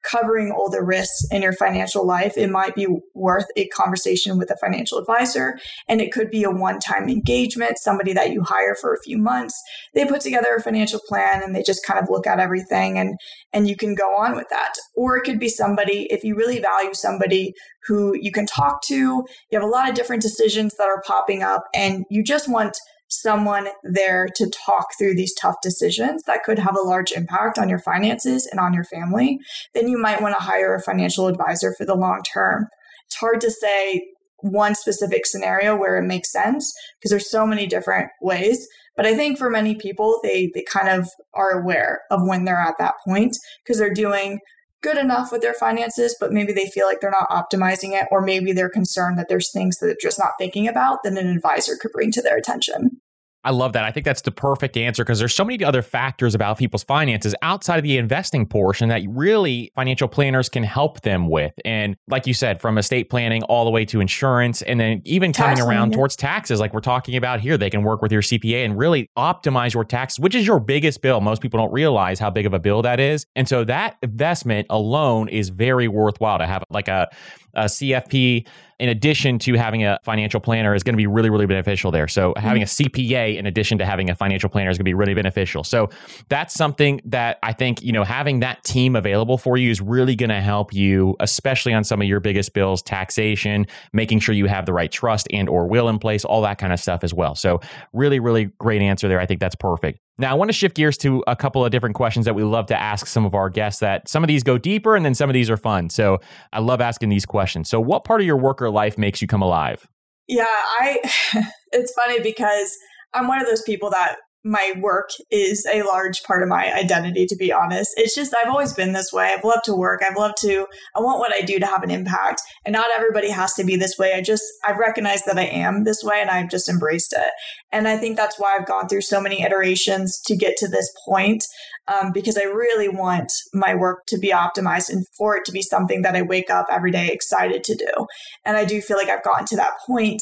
covering 0.03 0.51
all 0.51 0.69
the 0.69 0.83
risks 0.83 1.25
in 1.31 1.41
your 1.41 1.53
financial 1.53 2.05
life, 2.05 2.37
it 2.37 2.49
might 2.49 2.75
be 2.75 2.87
worth 3.13 3.45
a 3.55 3.67
conversation 3.69 4.37
with 4.37 4.51
a 4.51 4.57
financial 4.57 4.97
advisor. 4.97 5.57
And 5.87 6.01
it 6.01 6.11
could 6.11 6.29
be 6.29 6.43
a 6.43 6.51
one 6.51 6.79
time 6.79 7.09
engagement, 7.09 7.77
somebody 7.77 8.13
that 8.13 8.31
you 8.31 8.43
hire 8.43 8.75
for 8.79 8.93
a 8.93 9.01
few 9.01 9.17
months. 9.17 9.61
They 9.93 10.05
put 10.05 10.21
together 10.21 10.55
a 10.55 10.61
financial 10.61 10.99
plan 11.07 11.41
and 11.41 11.55
they 11.55 11.63
just 11.63 11.85
kind 11.85 11.99
of 11.99 12.09
look 12.09 12.27
at 12.27 12.39
everything 12.39 12.97
and, 12.97 13.17
and 13.53 13.67
you 13.67 13.75
can 13.75 13.95
go 13.95 14.15
on 14.15 14.35
with 14.35 14.47
that. 14.49 14.73
Or 14.95 15.17
it 15.17 15.23
could 15.23 15.39
be 15.39 15.49
somebody, 15.49 16.07
if 16.11 16.23
you 16.23 16.35
really 16.35 16.59
value 16.59 16.93
somebody 16.93 17.53
who 17.87 18.15
you 18.19 18.31
can 18.31 18.45
talk 18.45 18.81
to, 18.83 18.95
you 18.95 19.25
have 19.53 19.63
a 19.63 19.67
lot 19.67 19.89
of 19.89 19.95
different 19.95 20.21
decisions 20.21 20.75
that 20.77 20.87
are 20.87 21.01
popping 21.05 21.43
up 21.43 21.63
and 21.73 22.05
you 22.09 22.23
just 22.23 22.49
want 22.49 22.77
someone 23.21 23.69
there 23.83 24.27
to 24.35 24.49
talk 24.49 24.87
through 24.97 25.15
these 25.15 25.33
tough 25.33 25.55
decisions 25.61 26.23
that 26.23 26.43
could 26.43 26.59
have 26.59 26.75
a 26.75 26.87
large 26.87 27.11
impact 27.11 27.57
on 27.57 27.69
your 27.69 27.79
finances 27.79 28.47
and 28.49 28.59
on 28.59 28.73
your 28.73 28.83
family, 28.85 29.39
then 29.73 29.87
you 29.87 29.97
might 29.97 30.21
want 30.21 30.35
to 30.37 30.43
hire 30.43 30.73
a 30.73 30.81
financial 30.81 31.27
advisor 31.27 31.73
for 31.77 31.85
the 31.85 31.95
long 31.95 32.21
term. 32.33 32.67
It's 33.05 33.17
hard 33.17 33.41
to 33.41 33.51
say 33.51 34.01
one 34.43 34.75
specific 34.75 35.25
scenario 35.25 35.75
where 35.75 35.97
it 35.97 36.05
makes 36.05 36.31
sense 36.31 36.73
because 36.99 37.11
there's 37.11 37.29
so 37.29 37.47
many 37.47 37.65
different 37.65 38.09
ways. 38.21 38.67
But 38.95 39.05
I 39.05 39.15
think 39.15 39.37
for 39.37 39.49
many 39.49 39.75
people, 39.75 40.19
they 40.21 40.51
they 40.53 40.63
kind 40.63 40.89
of 40.89 41.09
are 41.33 41.51
aware 41.51 42.01
of 42.11 42.27
when 42.27 42.45
they're 42.45 42.55
at 42.55 42.77
that 42.77 42.95
point 43.05 43.37
because 43.63 43.79
they're 43.79 43.93
doing 43.93 44.39
good 44.83 44.97
enough 44.97 45.31
with 45.31 45.41
their 45.41 45.53
finances, 45.53 46.15
but 46.19 46.33
maybe 46.33 46.51
they 46.51 46.67
feel 46.67 46.85
like 46.85 46.99
they're 46.99 47.09
not 47.09 47.29
optimizing 47.29 47.99
it, 47.99 48.05
or 48.11 48.21
maybe 48.21 48.51
they're 48.51 48.69
concerned 48.69 49.17
that 49.17 49.29
there's 49.29 49.51
things 49.51 49.77
that 49.77 49.85
they're 49.87 49.95
just 49.99 50.19
not 50.19 50.33
thinking 50.37 50.67
about 50.67 50.99
that 51.03 51.17
an 51.17 51.29
advisor 51.29 51.77
could 51.81 51.91
bring 51.93 52.11
to 52.11 52.21
their 52.21 52.37
attention. 52.37 52.99
I 53.43 53.51
love 53.51 53.73
that. 53.73 53.83
I 53.83 53.91
think 53.91 54.05
that's 54.05 54.21
the 54.21 54.31
perfect 54.31 54.77
answer 54.77 55.03
because 55.03 55.19
there's 55.19 55.35
so 55.35 55.43
many 55.43 55.63
other 55.63 55.81
factors 55.81 56.33
about 56.33 56.57
people's 56.57 56.83
finances 56.83 57.35
outside 57.41 57.77
of 57.77 57.83
the 57.83 57.97
investing 57.97 58.45
portion 58.45 58.89
that 58.89 59.01
really 59.07 59.71
financial 59.75 60.07
planners 60.07 60.49
can 60.49 60.63
help 60.63 61.01
them 61.01 61.29
with. 61.29 61.53
And 61.65 61.97
like 62.07 62.25
you 62.25 62.33
said, 62.33 62.61
from 62.61 62.77
estate 62.77 63.09
planning 63.09 63.43
all 63.43 63.65
the 63.65 63.71
way 63.71 63.85
to 63.85 63.99
insurance 63.99 64.61
and 64.61 64.79
then 64.79 65.01
even 65.03 65.33
coming 65.33 65.59
around 65.59 65.93
towards 65.93 66.15
taxes, 66.15 66.59
like 66.59 66.73
we're 66.73 66.79
talking 66.79 67.15
about 67.15 67.39
here, 67.41 67.57
they 67.57 67.69
can 67.69 67.83
work 67.83 68.01
with 68.01 68.11
your 68.11 68.21
CPA 68.21 68.63
and 68.65 68.77
really 68.77 69.09
optimize 69.17 69.73
your 69.73 69.83
taxes, 69.83 70.19
which 70.19 70.35
is 70.35 70.47
your 70.47 70.59
biggest 70.59 71.01
bill. 71.01 71.19
Most 71.19 71.41
people 71.41 71.59
don't 71.59 71.73
realize 71.73 72.19
how 72.19 72.29
big 72.29 72.45
of 72.45 72.53
a 72.53 72.59
bill 72.59 72.81
that 72.83 72.99
is. 72.99 73.25
And 73.35 73.47
so 73.47 73.63
that 73.65 73.97
investment 74.01 74.67
alone 74.69 75.27
is 75.27 75.49
very 75.49 75.87
worthwhile 75.87 76.37
to 76.37 76.45
have 76.45 76.63
like 76.69 76.87
a, 76.87 77.09
Uh, 77.55 77.63
a 77.63 77.65
CFP 77.65 78.45
in 78.79 78.89
addition 78.89 79.39
to 79.39 79.53
having 79.53 79.85
a 79.85 79.97
financial 80.03 80.39
planner 80.39 80.75
is 80.75 80.83
going 80.83 80.93
to 80.93 80.97
be 80.97 81.07
really, 81.07 81.29
really 81.29 81.45
beneficial 81.45 81.91
there. 81.91 82.07
So 82.07 82.31
mm-hmm. 82.31 82.45
having 82.45 82.61
a 82.63 82.65
CPA 82.65 83.37
in 83.37 83.45
addition 83.45 83.77
to 83.77 83.85
having 83.85 84.09
a 84.09 84.15
financial 84.15 84.49
planner 84.49 84.69
is 84.69 84.77
going 84.77 84.83
to 84.83 84.89
be 84.89 84.93
really 84.93 85.13
beneficial. 85.13 85.63
So 85.63 85.89
that's 86.29 86.53
something 86.53 86.99
that 87.05 87.39
I 87.43 87.53
think, 87.53 87.81
you 87.81 87.93
know, 87.93 88.03
having 88.03 88.41
that 88.41 88.63
team 88.63 88.95
available 88.95 89.37
for 89.37 89.57
you 89.57 89.71
is 89.71 89.79
really 89.79 90.15
going 90.15 90.31
to 90.31 90.41
help 90.41 90.73
you, 90.73 91.15
especially 91.19 91.73
on 91.73 91.83
some 91.83 92.01
of 92.01 92.07
your 92.07 92.19
biggest 92.19 92.53
bills, 92.53 92.81
taxation, 92.81 93.67
making 93.93 94.19
sure 94.19 94.35
you 94.35 94.47
have 94.47 94.65
the 94.65 94.73
right 94.73 94.91
trust 94.91 95.27
and 95.31 95.47
or 95.47 95.67
will 95.67 95.87
in 95.87 95.99
place, 95.99 96.25
all 96.25 96.41
that 96.41 96.57
kind 96.57 96.73
of 96.73 96.79
stuff 96.79 97.03
as 97.03 97.13
well. 97.13 97.35
So 97.35 97.61
really, 97.93 98.19
really 98.19 98.45
great 98.59 98.81
answer 98.81 99.07
there. 99.07 99.19
I 99.19 99.25
think 99.25 99.39
that's 99.39 99.55
perfect. 99.55 99.99
Now, 100.19 100.31
I 100.31 100.35
want 100.35 100.49
to 100.49 100.53
shift 100.53 100.75
gears 100.75 100.97
to 100.99 101.23
a 101.25 101.35
couple 101.35 101.65
of 101.65 101.71
different 101.71 101.95
questions 101.95 102.25
that 102.25 102.35
we 102.35 102.43
love 102.43 102.67
to 102.67 102.79
ask 102.79 103.07
some 103.07 103.25
of 103.25 103.33
our 103.33 103.49
guests 103.49 103.79
that 103.79 104.07
some 104.07 104.23
of 104.23 104.27
these 104.27 104.43
go 104.43 104.59
deeper 104.59 104.95
and 104.95 105.03
then 105.03 105.15
some 105.15 105.29
of 105.29 105.33
these 105.33 105.49
are 105.49 105.57
fun. 105.57 105.89
So 105.89 106.19
I 106.51 106.59
love 106.59 106.81
asking 106.81 107.09
these 107.09 107.25
questions. 107.25 107.67
So, 107.67 107.79
what 107.79 108.03
part 108.03 108.21
of 108.21 108.27
your 108.27 108.37
worker 108.37 108.69
life 108.69 108.97
makes 108.97 109.21
you 109.21 109.27
come 109.27 109.41
alive? 109.41 109.87
Yeah, 110.27 110.45
I, 110.47 110.99
it's 111.71 111.93
funny 111.93 112.19
because 112.21 112.77
I'm 113.13 113.27
one 113.27 113.41
of 113.41 113.47
those 113.47 113.63
people 113.63 113.89
that 113.89 114.17
my 114.43 114.73
work 114.79 115.09
is 115.31 115.65
a 115.71 115.83
large 115.83 116.21
part 116.23 116.43
of 116.43 116.49
my 116.49 116.73
identity 116.73 117.25
to 117.25 117.35
be 117.35 117.51
honest. 117.51 117.91
It's 117.95 118.15
just 118.15 118.35
i've 118.35 118.49
always 118.49 118.73
been 118.73 118.93
this 118.93 119.13
way. 119.13 119.33
I've 119.33 119.43
loved 119.43 119.63
to 119.65 119.75
work. 119.75 120.01
I've 120.07 120.17
loved 120.17 120.37
to 120.41 120.67
i 120.95 120.99
want 120.99 121.19
what 121.19 121.33
i 121.35 121.41
do 121.41 121.59
to 121.59 121.65
have 121.65 121.83
an 121.83 121.91
impact. 121.91 122.41
And 122.65 122.73
not 122.73 122.87
everybody 122.95 123.29
has 123.29 123.53
to 123.55 123.63
be 123.63 123.75
this 123.75 123.97
way. 123.97 124.13
I 124.13 124.21
just 124.21 124.43
i've 124.67 124.77
recognized 124.77 125.25
that 125.25 125.37
i 125.37 125.45
am 125.45 125.83
this 125.83 126.03
way 126.03 126.19
and 126.19 126.29
i've 126.29 126.49
just 126.49 126.67
embraced 126.67 127.13
it. 127.13 127.31
And 127.71 127.87
i 127.87 127.97
think 127.97 128.17
that's 128.17 128.37
why 128.37 128.57
i've 128.59 128.67
gone 128.67 128.87
through 128.87 129.01
so 129.01 129.21
many 129.21 129.41
iterations 129.43 130.19
to 130.25 130.35
get 130.35 130.57
to 130.57 130.67
this 130.67 130.93
point 131.05 131.45
um, 131.87 132.11
because 132.11 132.37
i 132.37 132.43
really 132.43 132.89
want 132.89 133.31
my 133.53 133.73
work 133.75 134.05
to 134.07 134.17
be 134.17 134.31
optimized 134.31 134.89
and 134.89 135.05
for 135.17 135.37
it 135.37 135.45
to 135.45 135.51
be 135.51 135.61
something 135.61 136.01
that 136.01 136.15
i 136.15 136.21
wake 136.21 136.49
up 136.49 136.67
every 136.69 136.91
day 136.91 137.09
excited 137.09 137.63
to 137.63 137.75
do. 137.75 138.07
And 138.45 138.57
i 138.57 138.65
do 138.65 138.81
feel 138.81 138.97
like 138.97 139.09
i've 139.09 139.23
gotten 139.23 139.45
to 139.47 139.55
that 139.55 139.73
point 139.87 140.21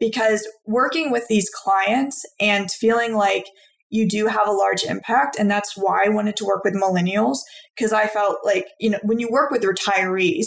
because 0.00 0.48
working 0.66 1.12
with 1.12 1.28
these 1.28 1.48
clients 1.50 2.24
and 2.40 2.70
feeling 2.72 3.14
like 3.14 3.46
you 3.90 4.08
do 4.08 4.26
have 4.26 4.46
a 4.46 4.52
large 4.52 4.82
impact 4.84 5.36
and 5.38 5.50
that's 5.50 5.76
why 5.76 6.04
I 6.04 6.08
wanted 6.08 6.36
to 6.36 6.44
work 6.44 6.64
with 6.64 6.74
millennials 6.74 7.38
because 7.76 7.92
I 7.92 8.06
felt 8.06 8.38
like 8.44 8.66
you 8.80 8.90
know 8.90 8.98
when 9.02 9.20
you 9.20 9.28
work 9.30 9.50
with 9.50 9.62
retirees 9.62 10.46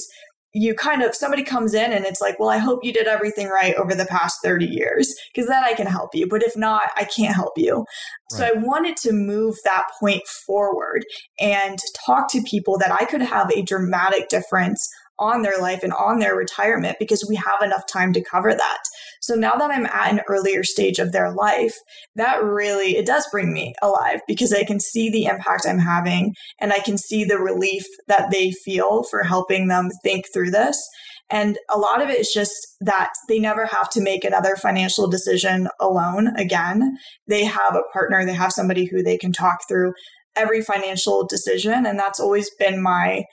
you 0.56 0.76
kind 0.76 1.02
of 1.02 1.16
somebody 1.16 1.44
comes 1.44 1.74
in 1.74 1.92
and 1.92 2.06
it's 2.06 2.22
like 2.22 2.40
well 2.40 2.50
I 2.50 2.58
hope 2.58 2.84
you 2.84 2.94
did 2.94 3.08
everything 3.08 3.48
right 3.48 3.76
over 3.76 3.94
the 3.94 4.06
past 4.06 4.40
30 4.44 4.66
years 4.66 5.14
because 5.34 5.48
then 5.48 5.64
I 5.64 5.74
can 5.74 5.88
help 5.88 6.16
you 6.16 6.28
but 6.28 6.44
if 6.44 6.56
not 6.56 6.84
I 6.96 7.06
can't 7.06 7.36
help 7.36 7.54
you 7.58 7.78
right. 7.78 7.86
so 8.30 8.46
I 8.46 8.52
wanted 8.54 8.98
to 8.98 9.12
move 9.12 9.56
that 9.66 9.86
point 10.00 10.26
forward 10.28 11.06
and 11.40 11.80
talk 12.06 12.32
to 12.32 12.42
people 12.44 12.78
that 12.78 12.92
I 12.92 13.06
could 13.06 13.22
have 13.22 13.52
a 13.52 13.62
dramatic 13.62 14.30
difference 14.30 14.88
on 15.20 15.42
their 15.42 15.60
life 15.60 15.84
and 15.84 15.94
on 15.94 16.20
their 16.20 16.36
retirement 16.36 16.98
because 17.00 17.26
we 17.28 17.36
have 17.36 17.62
enough 17.62 17.84
time 17.92 18.14
to 18.14 18.24
cover 18.24 18.54
that. 18.54 18.80
So 19.22 19.36
now 19.36 19.54
that 19.54 19.72
I'm 19.72 19.86
at 19.86 20.12
an 20.12 20.22
earlier 20.28 20.64
stage 20.64 21.00
of 21.00 21.12
their 21.12 21.32
life, 21.32 21.76
that 22.16 22.44
really 22.44 22.98
it 22.98 23.06
does 23.06 23.28
bring 23.32 23.54
me 23.54 23.74
alive 23.82 24.22
because 24.28 24.54
I 24.54 24.64
can 24.64 24.80
see 24.80 25.10
the 25.10 25.26
impact 25.26 25.66
I'm 25.68 25.80
having 25.80 26.34
and 26.60 26.74
I 26.74 26.80
can 26.80 26.98
see 26.98 27.24
the 27.24 27.40
relief 27.40 27.84
that 28.08 28.32
they 28.32 28.52
feel 28.52 29.04
for 29.04 29.24
helping 29.24 29.68
them 29.68 29.90
think 30.04 30.26
through 30.34 30.52
this. 30.52 30.82
And 31.30 31.58
a 31.74 31.80
lot 31.80 32.02
of 32.02 32.10
it 32.10 32.20
is 32.20 32.32
just 32.34 32.54
that 32.82 33.12
they 33.30 33.40
never 33.40 33.66
have 33.66 33.90
to 33.92 34.02
make 34.02 34.24
another 34.24 34.56
financial 34.56 35.08
decision 35.08 35.68
alone 35.80 36.36
again. 36.38 36.98
They 37.28 37.46
have 37.46 37.76
a 37.76 37.84
partner, 37.94 38.26
they 38.26 38.34
have 38.34 38.52
somebody 38.52 38.86
who 38.86 39.02
they 39.02 39.18
can 39.18 39.32
talk 39.32 39.60
through 39.68 39.94
every 40.36 40.62
financial 40.62 41.26
decision. 41.26 41.86
And 41.86 41.98
that's 41.98 42.20
always 42.20 42.50
been 42.60 42.82
my 42.82 43.24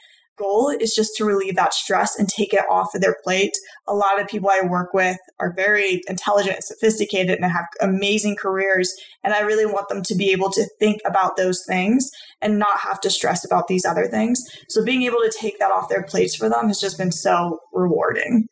goal 0.41 0.71
is 0.81 0.95
just 0.95 1.17
to 1.17 1.25
relieve 1.25 1.57
that 1.57 1.75
stress 1.75 2.19
and 2.19 2.29
take 2.29 2.53
it 2.53 2.65
off 2.71 2.95
of 2.95 3.01
their 3.01 3.17
plate. 3.23 3.53
A 3.87 3.95
lot 3.95 4.21
of 4.21 4.29
people 4.29 4.51
I 4.51 4.67
work 4.67 4.95
with 4.95 5.19
are 5.39 5.53
very 5.53 6.03
intelligent 6.09 6.57
and 6.57 6.65
sophisticated 6.65 7.39
and 7.39 7.51
have 7.51 7.67
amazing 7.81 8.37
careers. 8.37 8.93
And 9.23 9.35
I 9.35 9.41
really 9.41 9.67
want 9.67 9.89
them 9.89 10.03
to 10.03 10.15
be 10.15 10.33
able 10.33 10.51
to 10.53 10.67
think 10.79 11.01
about 11.05 11.37
those 11.37 11.65
things 11.65 12.11
and 12.41 12.59
not 12.59 12.81
have 12.81 13.01
to 13.03 13.11
stress 13.11 13.45
about 13.45 13.69
these 13.69 13.85
other 13.85 14.07
things. 14.07 14.43
So 14.69 14.85
being 14.85 15.03
able 15.03 15.19
to 15.19 15.33
take 15.39 15.59
that 15.59 15.71
off 15.71 15.89
their 15.89 16.03
plates 16.03 16.35
for 16.35 16.49
them 16.49 16.69
has 16.69 16.81
just 16.81 16.99
been 16.99 17.13
so 17.13 17.61
rewarding. 17.73 18.47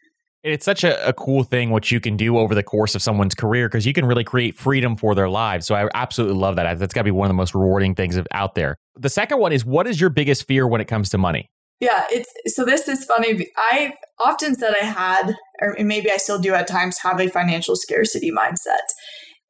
It's 0.44 0.64
such 0.64 0.84
a, 0.84 1.08
a, 1.08 1.12
cool 1.12 1.42
thing 1.42 1.70
what 1.70 1.90
you 1.90 1.98
can 1.98 2.16
do 2.16 2.38
over 2.38 2.54
the 2.54 2.62
course 2.62 2.94
of 2.94 3.02
someone's 3.02 3.34
career 3.34 3.68
because 3.68 3.84
you 3.84 3.92
can 3.92 4.06
really 4.06 4.22
create 4.22 4.54
freedom 4.54 4.96
for 4.96 5.16
their 5.16 5.28
lives. 5.28 5.66
So 5.66 5.74
I 5.74 5.88
absolutely 5.94 6.38
love 6.38 6.54
that. 6.56 6.78
That's 6.78 6.94
got 6.94 7.00
to 7.00 7.04
be 7.04 7.10
one 7.10 7.26
of 7.26 7.30
the 7.30 7.34
most 7.34 7.56
rewarding 7.56 7.96
things 7.96 8.16
out 8.30 8.54
there. 8.54 8.76
The 8.94 9.08
second 9.08 9.40
one 9.40 9.52
is 9.52 9.64
what 9.64 9.88
is 9.88 10.00
your 10.00 10.10
biggest 10.10 10.46
fear 10.46 10.66
when 10.66 10.80
it 10.80 10.86
comes 10.86 11.10
to 11.10 11.18
money? 11.18 11.50
Yeah, 11.80 12.04
it's 12.10 12.32
so 12.54 12.64
this 12.64 12.88
is 12.88 13.04
funny. 13.04 13.46
I've 13.70 13.92
often 14.18 14.54
said 14.54 14.74
I 14.80 14.84
had, 14.84 15.34
or 15.60 15.76
maybe 15.78 16.10
I 16.10 16.16
still 16.16 16.40
do 16.40 16.54
at 16.54 16.66
times, 16.66 16.98
have 16.98 17.20
a 17.20 17.28
financial 17.28 17.76
scarcity 17.76 18.32
mindset. 18.32 18.86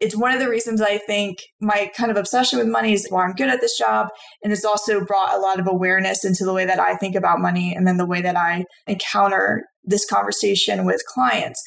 It's 0.01 0.14
one 0.14 0.33
of 0.33 0.39
the 0.39 0.49
reasons 0.49 0.81
I 0.81 0.99
think 0.99 1.39
my 1.61 1.91
kind 1.97 2.11
of 2.11 2.16
obsession 2.16 2.59
with 2.59 2.68
money 2.68 2.93
is 2.93 3.09
why 3.09 3.24
I'm 3.24 3.33
good 3.33 3.49
at 3.49 3.61
this 3.61 3.76
job. 3.76 4.09
And 4.45 4.53
it's 4.53 4.64
also 4.64 5.05
brought 5.05 5.35
a 5.35 5.41
lot 5.41 5.59
of 5.59 5.66
awareness 5.66 6.24
into 6.24 6.45
the 6.45 6.53
way 6.53 6.66
that 6.66 6.79
I 6.79 6.95
think 6.97 7.16
about 7.16 7.41
money 7.41 7.74
and 7.74 7.87
then 7.87 7.97
the 7.97 8.07
way 8.07 8.20
that 8.20 8.37
I 8.37 8.64
encounter 8.87 9.64
this 9.83 10.05
conversation 10.05 10.85
with 10.85 11.03
clients. 11.12 11.61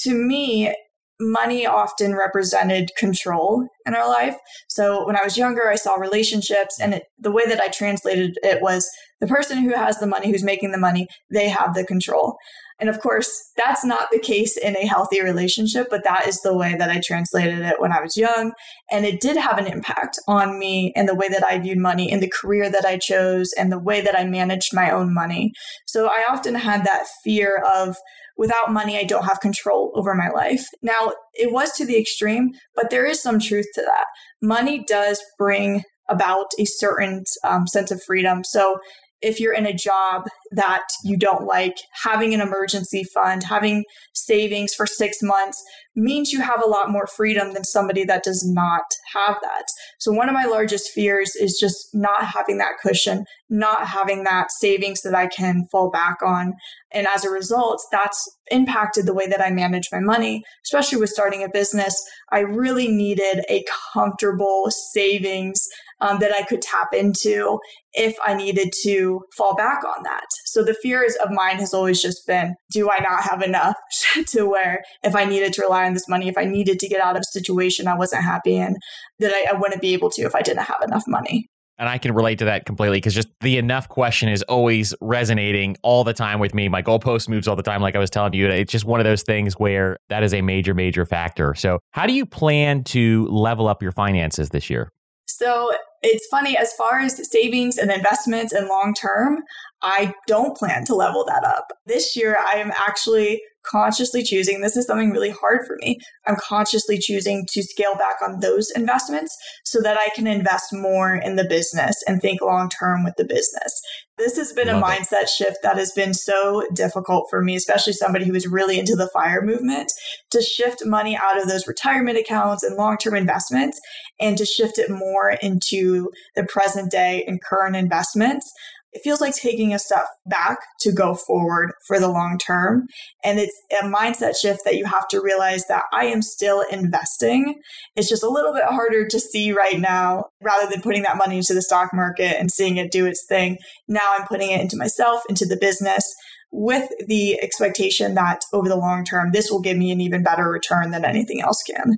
To 0.00 0.14
me, 0.14 0.72
money 1.20 1.66
often 1.66 2.14
represented 2.14 2.90
control 2.98 3.68
in 3.86 3.94
our 3.94 4.08
life. 4.08 4.36
So 4.68 5.06
when 5.06 5.16
I 5.16 5.22
was 5.22 5.38
younger, 5.38 5.68
I 5.68 5.76
saw 5.76 5.94
relationships, 5.94 6.80
and 6.80 6.94
it, 6.94 7.04
the 7.18 7.30
way 7.30 7.46
that 7.46 7.60
I 7.60 7.68
translated 7.68 8.36
it 8.42 8.60
was 8.60 8.90
the 9.20 9.26
person 9.26 9.58
who 9.58 9.74
has 9.74 9.98
the 9.98 10.06
money, 10.06 10.30
who's 10.30 10.42
making 10.42 10.72
the 10.72 10.78
money, 10.78 11.06
they 11.30 11.48
have 11.48 11.74
the 11.74 11.84
control. 11.84 12.36
And 12.80 12.88
of 12.88 13.00
course, 13.00 13.52
that's 13.56 13.84
not 13.84 14.08
the 14.10 14.18
case 14.18 14.56
in 14.56 14.76
a 14.76 14.86
healthy 14.86 15.22
relationship, 15.22 15.86
but 15.90 16.02
that 16.02 16.26
is 16.26 16.40
the 16.40 16.56
way 16.56 16.74
that 16.76 16.90
I 16.90 17.00
translated 17.00 17.60
it 17.60 17.80
when 17.80 17.92
I 17.92 18.00
was 18.00 18.16
young. 18.16 18.52
And 18.90 19.06
it 19.06 19.20
did 19.20 19.36
have 19.36 19.58
an 19.58 19.68
impact 19.68 20.18
on 20.26 20.58
me 20.58 20.92
and 20.96 21.08
the 21.08 21.14
way 21.14 21.28
that 21.28 21.44
I 21.44 21.60
viewed 21.60 21.78
money 21.78 22.10
and 22.10 22.20
the 22.20 22.28
career 22.28 22.68
that 22.68 22.84
I 22.84 22.98
chose 22.98 23.52
and 23.56 23.70
the 23.70 23.78
way 23.78 24.00
that 24.00 24.18
I 24.18 24.24
managed 24.24 24.74
my 24.74 24.90
own 24.90 25.14
money. 25.14 25.52
So 25.86 26.08
I 26.08 26.24
often 26.28 26.56
had 26.56 26.84
that 26.84 27.06
fear 27.22 27.62
of, 27.74 27.96
without 28.36 28.72
money, 28.72 28.98
I 28.98 29.04
don't 29.04 29.24
have 29.24 29.40
control 29.40 29.92
over 29.94 30.14
my 30.14 30.28
life. 30.28 30.66
Now, 30.82 31.12
it 31.34 31.52
was 31.52 31.72
to 31.72 31.86
the 31.86 31.98
extreme, 31.98 32.52
but 32.74 32.90
there 32.90 33.06
is 33.06 33.22
some 33.22 33.38
truth 33.38 33.66
to 33.74 33.82
that. 33.82 34.06
Money 34.42 34.84
does 34.86 35.22
bring 35.38 35.82
about 36.08 36.46
a 36.58 36.64
certain 36.64 37.24
um, 37.44 37.66
sense 37.66 37.90
of 37.90 38.02
freedom. 38.02 38.44
So 38.44 38.78
if 39.22 39.40
you're 39.40 39.54
in 39.54 39.66
a 39.66 39.72
job 39.72 40.24
that 40.54 40.84
you 41.04 41.16
don't 41.16 41.46
like, 41.46 41.76
having 42.02 42.34
an 42.34 42.40
emergency 42.40 43.04
fund, 43.04 43.44
having 43.44 43.84
savings 44.12 44.74
for 44.74 44.86
six 44.86 45.22
months 45.22 45.62
means 45.96 46.32
you 46.32 46.40
have 46.40 46.62
a 46.62 46.68
lot 46.68 46.90
more 46.90 47.06
freedom 47.06 47.52
than 47.52 47.64
somebody 47.64 48.04
that 48.04 48.24
does 48.24 48.44
not 48.44 48.82
have 49.14 49.36
that. 49.42 49.64
So, 49.98 50.12
one 50.12 50.28
of 50.28 50.34
my 50.34 50.44
largest 50.44 50.90
fears 50.90 51.36
is 51.36 51.56
just 51.58 51.88
not 51.94 52.24
having 52.24 52.58
that 52.58 52.78
cushion, 52.82 53.24
not 53.48 53.86
having 53.86 54.24
that 54.24 54.50
savings 54.50 55.02
that 55.02 55.14
I 55.14 55.28
can 55.28 55.66
fall 55.70 55.90
back 55.90 56.16
on. 56.24 56.54
And 56.92 57.06
as 57.06 57.24
a 57.24 57.30
result, 57.30 57.80
that's 57.92 58.28
impacted 58.50 59.06
the 59.06 59.14
way 59.14 59.26
that 59.28 59.40
I 59.40 59.50
manage 59.50 59.88
my 59.92 60.00
money, 60.00 60.42
especially 60.64 60.98
with 60.98 61.10
starting 61.10 61.42
a 61.42 61.48
business. 61.48 61.96
I 62.32 62.40
really 62.40 62.88
needed 62.88 63.44
a 63.48 63.64
comfortable 63.92 64.70
savings 64.70 65.66
um, 66.00 66.18
that 66.18 66.32
I 66.32 66.42
could 66.42 66.62
tap 66.62 66.88
into 66.92 67.58
if 67.92 68.16
I 68.24 68.34
needed 68.34 68.72
to 68.82 69.22
fall 69.36 69.54
back 69.54 69.82
on 69.84 70.02
that. 70.04 70.26
So 70.54 70.62
the 70.62 70.72
fears 70.72 71.16
of 71.16 71.30
mine 71.32 71.56
has 71.56 71.74
always 71.74 72.00
just 72.00 72.28
been 72.28 72.54
do 72.70 72.88
I 72.88 73.00
not 73.00 73.24
have 73.24 73.42
enough 73.42 73.74
to 74.28 74.44
where 74.44 74.84
if 75.02 75.16
I 75.16 75.24
needed 75.24 75.52
to 75.54 75.62
rely 75.62 75.84
on 75.84 75.94
this 75.94 76.08
money, 76.08 76.28
if 76.28 76.38
I 76.38 76.44
needed 76.44 76.78
to 76.78 76.88
get 76.88 77.00
out 77.00 77.16
of 77.16 77.22
a 77.22 77.24
situation 77.24 77.88
I 77.88 77.96
wasn't 77.96 78.22
happy 78.22 78.54
in, 78.54 78.76
that 79.18 79.32
I, 79.32 79.50
I 79.50 79.58
wouldn't 79.58 79.82
be 79.82 79.94
able 79.94 80.10
to 80.10 80.22
if 80.22 80.36
I 80.36 80.42
didn't 80.42 80.62
have 80.62 80.80
enough 80.86 81.02
money. 81.08 81.48
And 81.76 81.88
I 81.88 81.98
can 81.98 82.14
relate 82.14 82.38
to 82.38 82.44
that 82.44 82.66
completely 82.66 82.98
because 82.98 83.14
just 83.14 83.26
the 83.40 83.58
enough 83.58 83.88
question 83.88 84.28
is 84.28 84.44
always 84.44 84.94
resonating 85.00 85.76
all 85.82 86.04
the 86.04 86.12
time 86.12 86.38
with 86.38 86.54
me. 86.54 86.68
My 86.68 86.82
goalpost 86.82 87.28
moves 87.28 87.48
all 87.48 87.56
the 87.56 87.64
time, 87.64 87.82
like 87.82 87.96
I 87.96 87.98
was 87.98 88.10
telling 88.10 88.32
you. 88.34 88.46
It's 88.46 88.70
just 88.70 88.84
one 88.84 89.00
of 89.00 89.04
those 89.04 89.24
things 89.24 89.54
where 89.54 89.96
that 90.08 90.22
is 90.22 90.32
a 90.32 90.40
major, 90.40 90.72
major 90.72 91.04
factor. 91.04 91.52
So, 91.56 91.80
how 91.90 92.06
do 92.06 92.12
you 92.12 92.26
plan 92.26 92.84
to 92.84 93.26
level 93.26 93.66
up 93.66 93.82
your 93.82 93.90
finances 93.90 94.50
this 94.50 94.70
year? 94.70 94.92
So, 95.26 95.72
it's 96.02 96.26
funny 96.26 96.56
as 96.56 96.72
far 96.74 97.00
as 97.00 97.30
savings 97.30 97.78
and 97.78 97.90
investments 97.90 98.52
and 98.52 98.68
long 98.68 98.92
term, 98.94 99.42
I 99.82 100.12
don't 100.26 100.56
plan 100.56 100.84
to 100.84 100.94
level 100.94 101.24
that 101.24 101.44
up. 101.44 101.68
This 101.86 102.14
year, 102.14 102.36
I 102.52 102.58
am 102.58 102.72
actually 102.76 103.40
consciously 103.64 104.22
choosing 104.22 104.60
this 104.60 104.76
is 104.76 104.86
something 104.86 105.10
really 105.10 105.30
hard 105.30 105.66
for 105.66 105.76
me. 105.80 105.98
I'm 106.26 106.36
consciously 106.36 106.98
choosing 106.98 107.46
to 107.50 107.62
scale 107.62 107.94
back 107.94 108.16
on 108.26 108.40
those 108.40 108.70
investments 108.70 109.36
so 109.64 109.80
that 109.80 109.96
I 109.96 110.08
can 110.14 110.26
invest 110.26 110.72
more 110.72 111.14
in 111.14 111.36
the 111.36 111.44
business 111.44 111.96
and 112.06 112.20
think 112.20 112.40
long 112.42 112.68
term 112.68 113.04
with 113.04 113.14
the 113.16 113.24
business. 113.24 113.80
This 114.16 114.36
has 114.36 114.52
been 114.52 114.68
Love 114.68 114.82
a 114.82 114.86
mindset 114.86 115.22
it. 115.22 115.28
shift 115.28 115.58
that 115.62 115.76
has 115.76 115.92
been 115.92 116.14
so 116.14 116.64
difficult 116.72 117.26
for 117.28 117.42
me, 117.42 117.56
especially 117.56 117.94
somebody 117.94 118.24
who 118.24 118.32
was 118.32 118.46
really 118.46 118.78
into 118.78 118.94
the 118.94 119.08
fire 119.08 119.42
movement, 119.42 119.92
to 120.30 120.40
shift 120.40 120.84
money 120.84 121.16
out 121.16 121.40
of 121.40 121.48
those 121.48 121.66
retirement 121.66 122.16
accounts 122.16 122.62
and 122.62 122.76
long 122.76 122.96
term 122.96 123.16
investments 123.16 123.80
and 124.20 124.38
to 124.38 124.44
shift 124.44 124.78
it 124.78 124.88
more 124.88 125.30
into 125.42 126.10
the 126.36 126.44
present 126.44 126.92
day 126.92 127.24
and 127.26 127.42
current 127.42 127.74
investments 127.74 128.52
it 128.94 129.02
feels 129.02 129.20
like 129.20 129.34
taking 129.34 129.74
a 129.74 129.78
step 129.78 130.06
back 130.24 130.58
to 130.80 130.92
go 130.92 131.14
forward 131.14 131.72
for 131.86 131.98
the 131.98 132.08
long 132.08 132.38
term. 132.38 132.86
And 133.24 133.40
it's 133.40 133.60
a 133.82 133.84
mindset 133.84 134.34
shift 134.40 134.60
that 134.64 134.76
you 134.76 134.84
have 134.86 135.08
to 135.08 135.20
realize 135.20 135.66
that 135.66 135.84
I 135.92 136.06
am 136.06 136.22
still 136.22 136.62
investing. 136.70 137.60
It's 137.96 138.08
just 138.08 138.22
a 138.22 138.30
little 138.30 138.54
bit 138.54 138.64
harder 138.64 139.06
to 139.06 139.20
see 139.20 139.52
right 139.52 139.80
now 139.80 140.26
rather 140.40 140.70
than 140.70 140.80
putting 140.80 141.02
that 141.02 141.18
money 141.18 141.38
into 141.38 141.54
the 141.54 141.62
stock 141.62 141.90
market 141.92 142.38
and 142.38 142.50
seeing 142.50 142.76
it 142.76 142.92
do 142.92 143.04
its 143.04 143.26
thing. 143.28 143.58
Now 143.88 144.14
I'm 144.16 144.26
putting 144.26 144.52
it 144.52 144.60
into 144.60 144.76
myself, 144.76 145.22
into 145.28 145.44
the 145.44 145.56
business 145.56 146.14
with 146.52 146.88
the 147.08 147.42
expectation 147.42 148.14
that 148.14 148.42
over 148.52 148.68
the 148.68 148.76
long 148.76 149.04
term, 149.04 149.30
this 149.32 149.50
will 149.50 149.60
give 149.60 149.76
me 149.76 149.90
an 149.90 150.00
even 150.00 150.22
better 150.22 150.48
return 150.48 150.92
than 150.92 151.04
anything 151.04 151.40
else 151.40 151.64
can. 151.64 151.96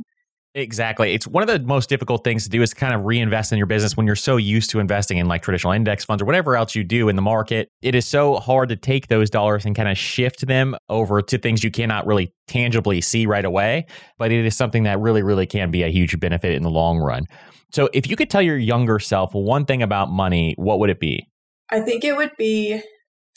Exactly. 0.56 1.12
It's 1.12 1.26
one 1.26 1.42
of 1.42 1.48
the 1.48 1.58
most 1.68 1.90
difficult 1.90 2.24
things 2.24 2.44
to 2.44 2.48
do 2.48 2.62
is 2.62 2.72
kind 2.72 2.94
of 2.94 3.04
reinvest 3.04 3.52
in 3.52 3.58
your 3.58 3.66
business 3.66 3.94
when 3.94 4.06
you're 4.06 4.16
so 4.16 4.38
used 4.38 4.70
to 4.70 4.80
investing 4.80 5.18
in 5.18 5.26
like 5.26 5.42
traditional 5.42 5.74
index 5.74 6.02
funds 6.02 6.22
or 6.22 6.24
whatever 6.24 6.56
else 6.56 6.74
you 6.74 6.82
do 6.82 7.10
in 7.10 7.16
the 7.16 7.20
market. 7.20 7.68
It 7.82 7.94
is 7.94 8.06
so 8.06 8.36
hard 8.36 8.70
to 8.70 8.76
take 8.76 9.08
those 9.08 9.28
dollars 9.28 9.66
and 9.66 9.76
kind 9.76 9.86
of 9.86 9.98
shift 9.98 10.46
them 10.46 10.74
over 10.88 11.20
to 11.20 11.36
things 11.36 11.62
you 11.62 11.70
cannot 11.70 12.06
really 12.06 12.32
tangibly 12.48 13.02
see 13.02 13.26
right 13.26 13.44
away. 13.44 13.84
But 14.16 14.32
it 14.32 14.46
is 14.46 14.56
something 14.56 14.84
that 14.84 14.98
really, 14.98 15.22
really 15.22 15.44
can 15.44 15.70
be 15.70 15.82
a 15.82 15.88
huge 15.88 16.18
benefit 16.18 16.52
in 16.54 16.62
the 16.62 16.70
long 16.70 17.00
run. 17.00 17.26
So 17.70 17.90
if 17.92 18.08
you 18.08 18.16
could 18.16 18.30
tell 18.30 18.40
your 18.40 18.56
younger 18.56 18.98
self 18.98 19.34
one 19.34 19.66
thing 19.66 19.82
about 19.82 20.10
money, 20.10 20.54
what 20.56 20.78
would 20.78 20.88
it 20.88 21.00
be? 21.00 21.28
I 21.70 21.80
think 21.80 22.02
it 22.02 22.16
would 22.16 22.32
be 22.38 22.80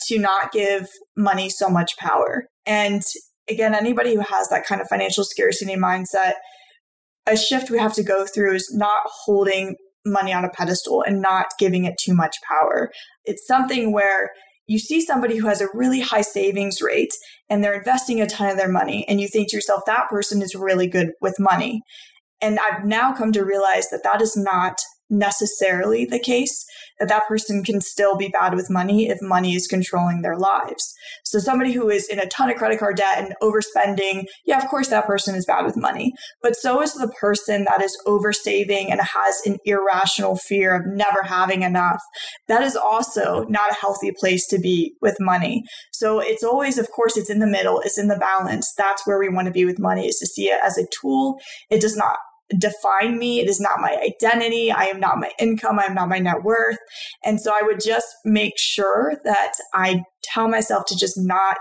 to 0.06 0.18
not 0.18 0.52
give 0.52 0.88
money 1.18 1.50
so 1.50 1.68
much 1.68 1.98
power. 1.98 2.46
And 2.64 3.02
again, 3.46 3.74
anybody 3.74 4.14
who 4.14 4.22
has 4.22 4.48
that 4.48 4.64
kind 4.64 4.80
of 4.80 4.88
financial 4.88 5.24
scarcity 5.24 5.76
mindset, 5.76 6.32
a 7.26 7.36
shift 7.36 7.70
we 7.70 7.78
have 7.78 7.94
to 7.94 8.02
go 8.02 8.26
through 8.26 8.54
is 8.54 8.72
not 8.74 9.02
holding 9.24 9.76
money 10.06 10.32
on 10.32 10.44
a 10.44 10.50
pedestal 10.50 11.02
and 11.06 11.20
not 11.20 11.46
giving 11.58 11.84
it 11.84 11.98
too 11.98 12.14
much 12.14 12.36
power. 12.48 12.90
It's 13.24 13.46
something 13.46 13.92
where 13.92 14.30
you 14.66 14.78
see 14.78 15.00
somebody 15.00 15.36
who 15.36 15.48
has 15.48 15.60
a 15.60 15.68
really 15.74 16.00
high 16.00 16.22
savings 16.22 16.80
rate 16.80 17.12
and 17.48 17.62
they're 17.62 17.74
investing 17.74 18.20
a 18.20 18.26
ton 18.26 18.50
of 18.50 18.56
their 18.56 18.70
money, 18.70 19.06
and 19.08 19.20
you 19.20 19.28
think 19.28 19.50
to 19.50 19.56
yourself, 19.56 19.82
that 19.86 20.08
person 20.08 20.42
is 20.42 20.54
really 20.54 20.86
good 20.86 21.10
with 21.20 21.34
money. 21.38 21.82
And 22.40 22.58
I've 22.60 22.84
now 22.84 23.12
come 23.12 23.32
to 23.32 23.44
realize 23.44 23.90
that 23.90 24.04
that 24.04 24.22
is 24.22 24.36
not 24.36 24.76
necessarily 25.10 26.04
the 26.04 26.18
case 26.18 26.64
that 27.00 27.08
that 27.08 27.26
person 27.26 27.64
can 27.64 27.80
still 27.80 28.16
be 28.16 28.28
bad 28.28 28.54
with 28.54 28.70
money 28.70 29.08
if 29.08 29.18
money 29.20 29.54
is 29.54 29.66
controlling 29.66 30.22
their 30.22 30.36
lives. 30.36 30.94
So 31.24 31.38
somebody 31.38 31.72
who 31.72 31.88
is 31.88 32.06
in 32.08 32.18
a 32.18 32.26
ton 32.26 32.50
of 32.50 32.56
credit 32.56 32.78
card 32.78 32.96
debt 32.96 33.18
and 33.18 33.34
overspending, 33.42 34.26
yeah, 34.44 34.58
of 34.58 34.68
course 34.68 34.88
that 34.88 35.06
person 35.06 35.34
is 35.34 35.46
bad 35.46 35.64
with 35.64 35.76
money. 35.76 36.12
But 36.42 36.56
so 36.56 36.82
is 36.82 36.94
the 36.94 37.12
person 37.20 37.64
that 37.64 37.82
is 37.82 37.96
oversaving 38.06 38.90
and 38.90 39.00
has 39.00 39.40
an 39.46 39.56
irrational 39.64 40.36
fear 40.36 40.74
of 40.74 40.86
never 40.86 41.22
having 41.24 41.62
enough. 41.62 42.00
That 42.48 42.62
is 42.62 42.76
also 42.76 43.44
not 43.48 43.72
a 43.72 43.80
healthy 43.80 44.12
place 44.18 44.46
to 44.48 44.58
be 44.58 44.94
with 45.00 45.16
money. 45.18 45.64
So 45.92 46.20
it's 46.20 46.44
always, 46.44 46.78
of 46.78 46.90
course, 46.90 47.16
it's 47.16 47.30
in 47.30 47.38
the 47.38 47.46
middle, 47.46 47.80
it's 47.80 47.98
in 47.98 48.08
the 48.08 48.16
balance. 48.16 48.72
That's 48.76 49.06
where 49.06 49.18
we 49.18 49.28
want 49.28 49.46
to 49.46 49.52
be 49.52 49.64
with 49.64 49.78
money 49.78 50.06
is 50.06 50.18
to 50.18 50.26
see 50.26 50.44
it 50.44 50.60
as 50.62 50.76
a 50.76 50.86
tool. 51.00 51.40
It 51.70 51.80
does 51.80 51.96
not 51.96 52.16
define 52.58 53.18
me. 53.18 53.40
It 53.40 53.48
is 53.48 53.60
not 53.60 53.80
my 53.80 53.96
identity. 54.02 54.70
I 54.70 54.84
am 54.84 55.00
not 55.00 55.18
my 55.18 55.30
income. 55.38 55.78
I'm 55.78 55.94
not 55.94 56.08
my 56.08 56.18
net 56.18 56.42
worth. 56.42 56.78
And 57.24 57.40
so 57.40 57.52
I 57.52 57.64
would 57.64 57.80
just 57.84 58.06
make 58.24 58.58
sure 58.58 59.14
that 59.24 59.52
I 59.74 60.02
tell 60.22 60.48
myself 60.48 60.84
to 60.86 60.96
just 60.96 61.14
not 61.16 61.58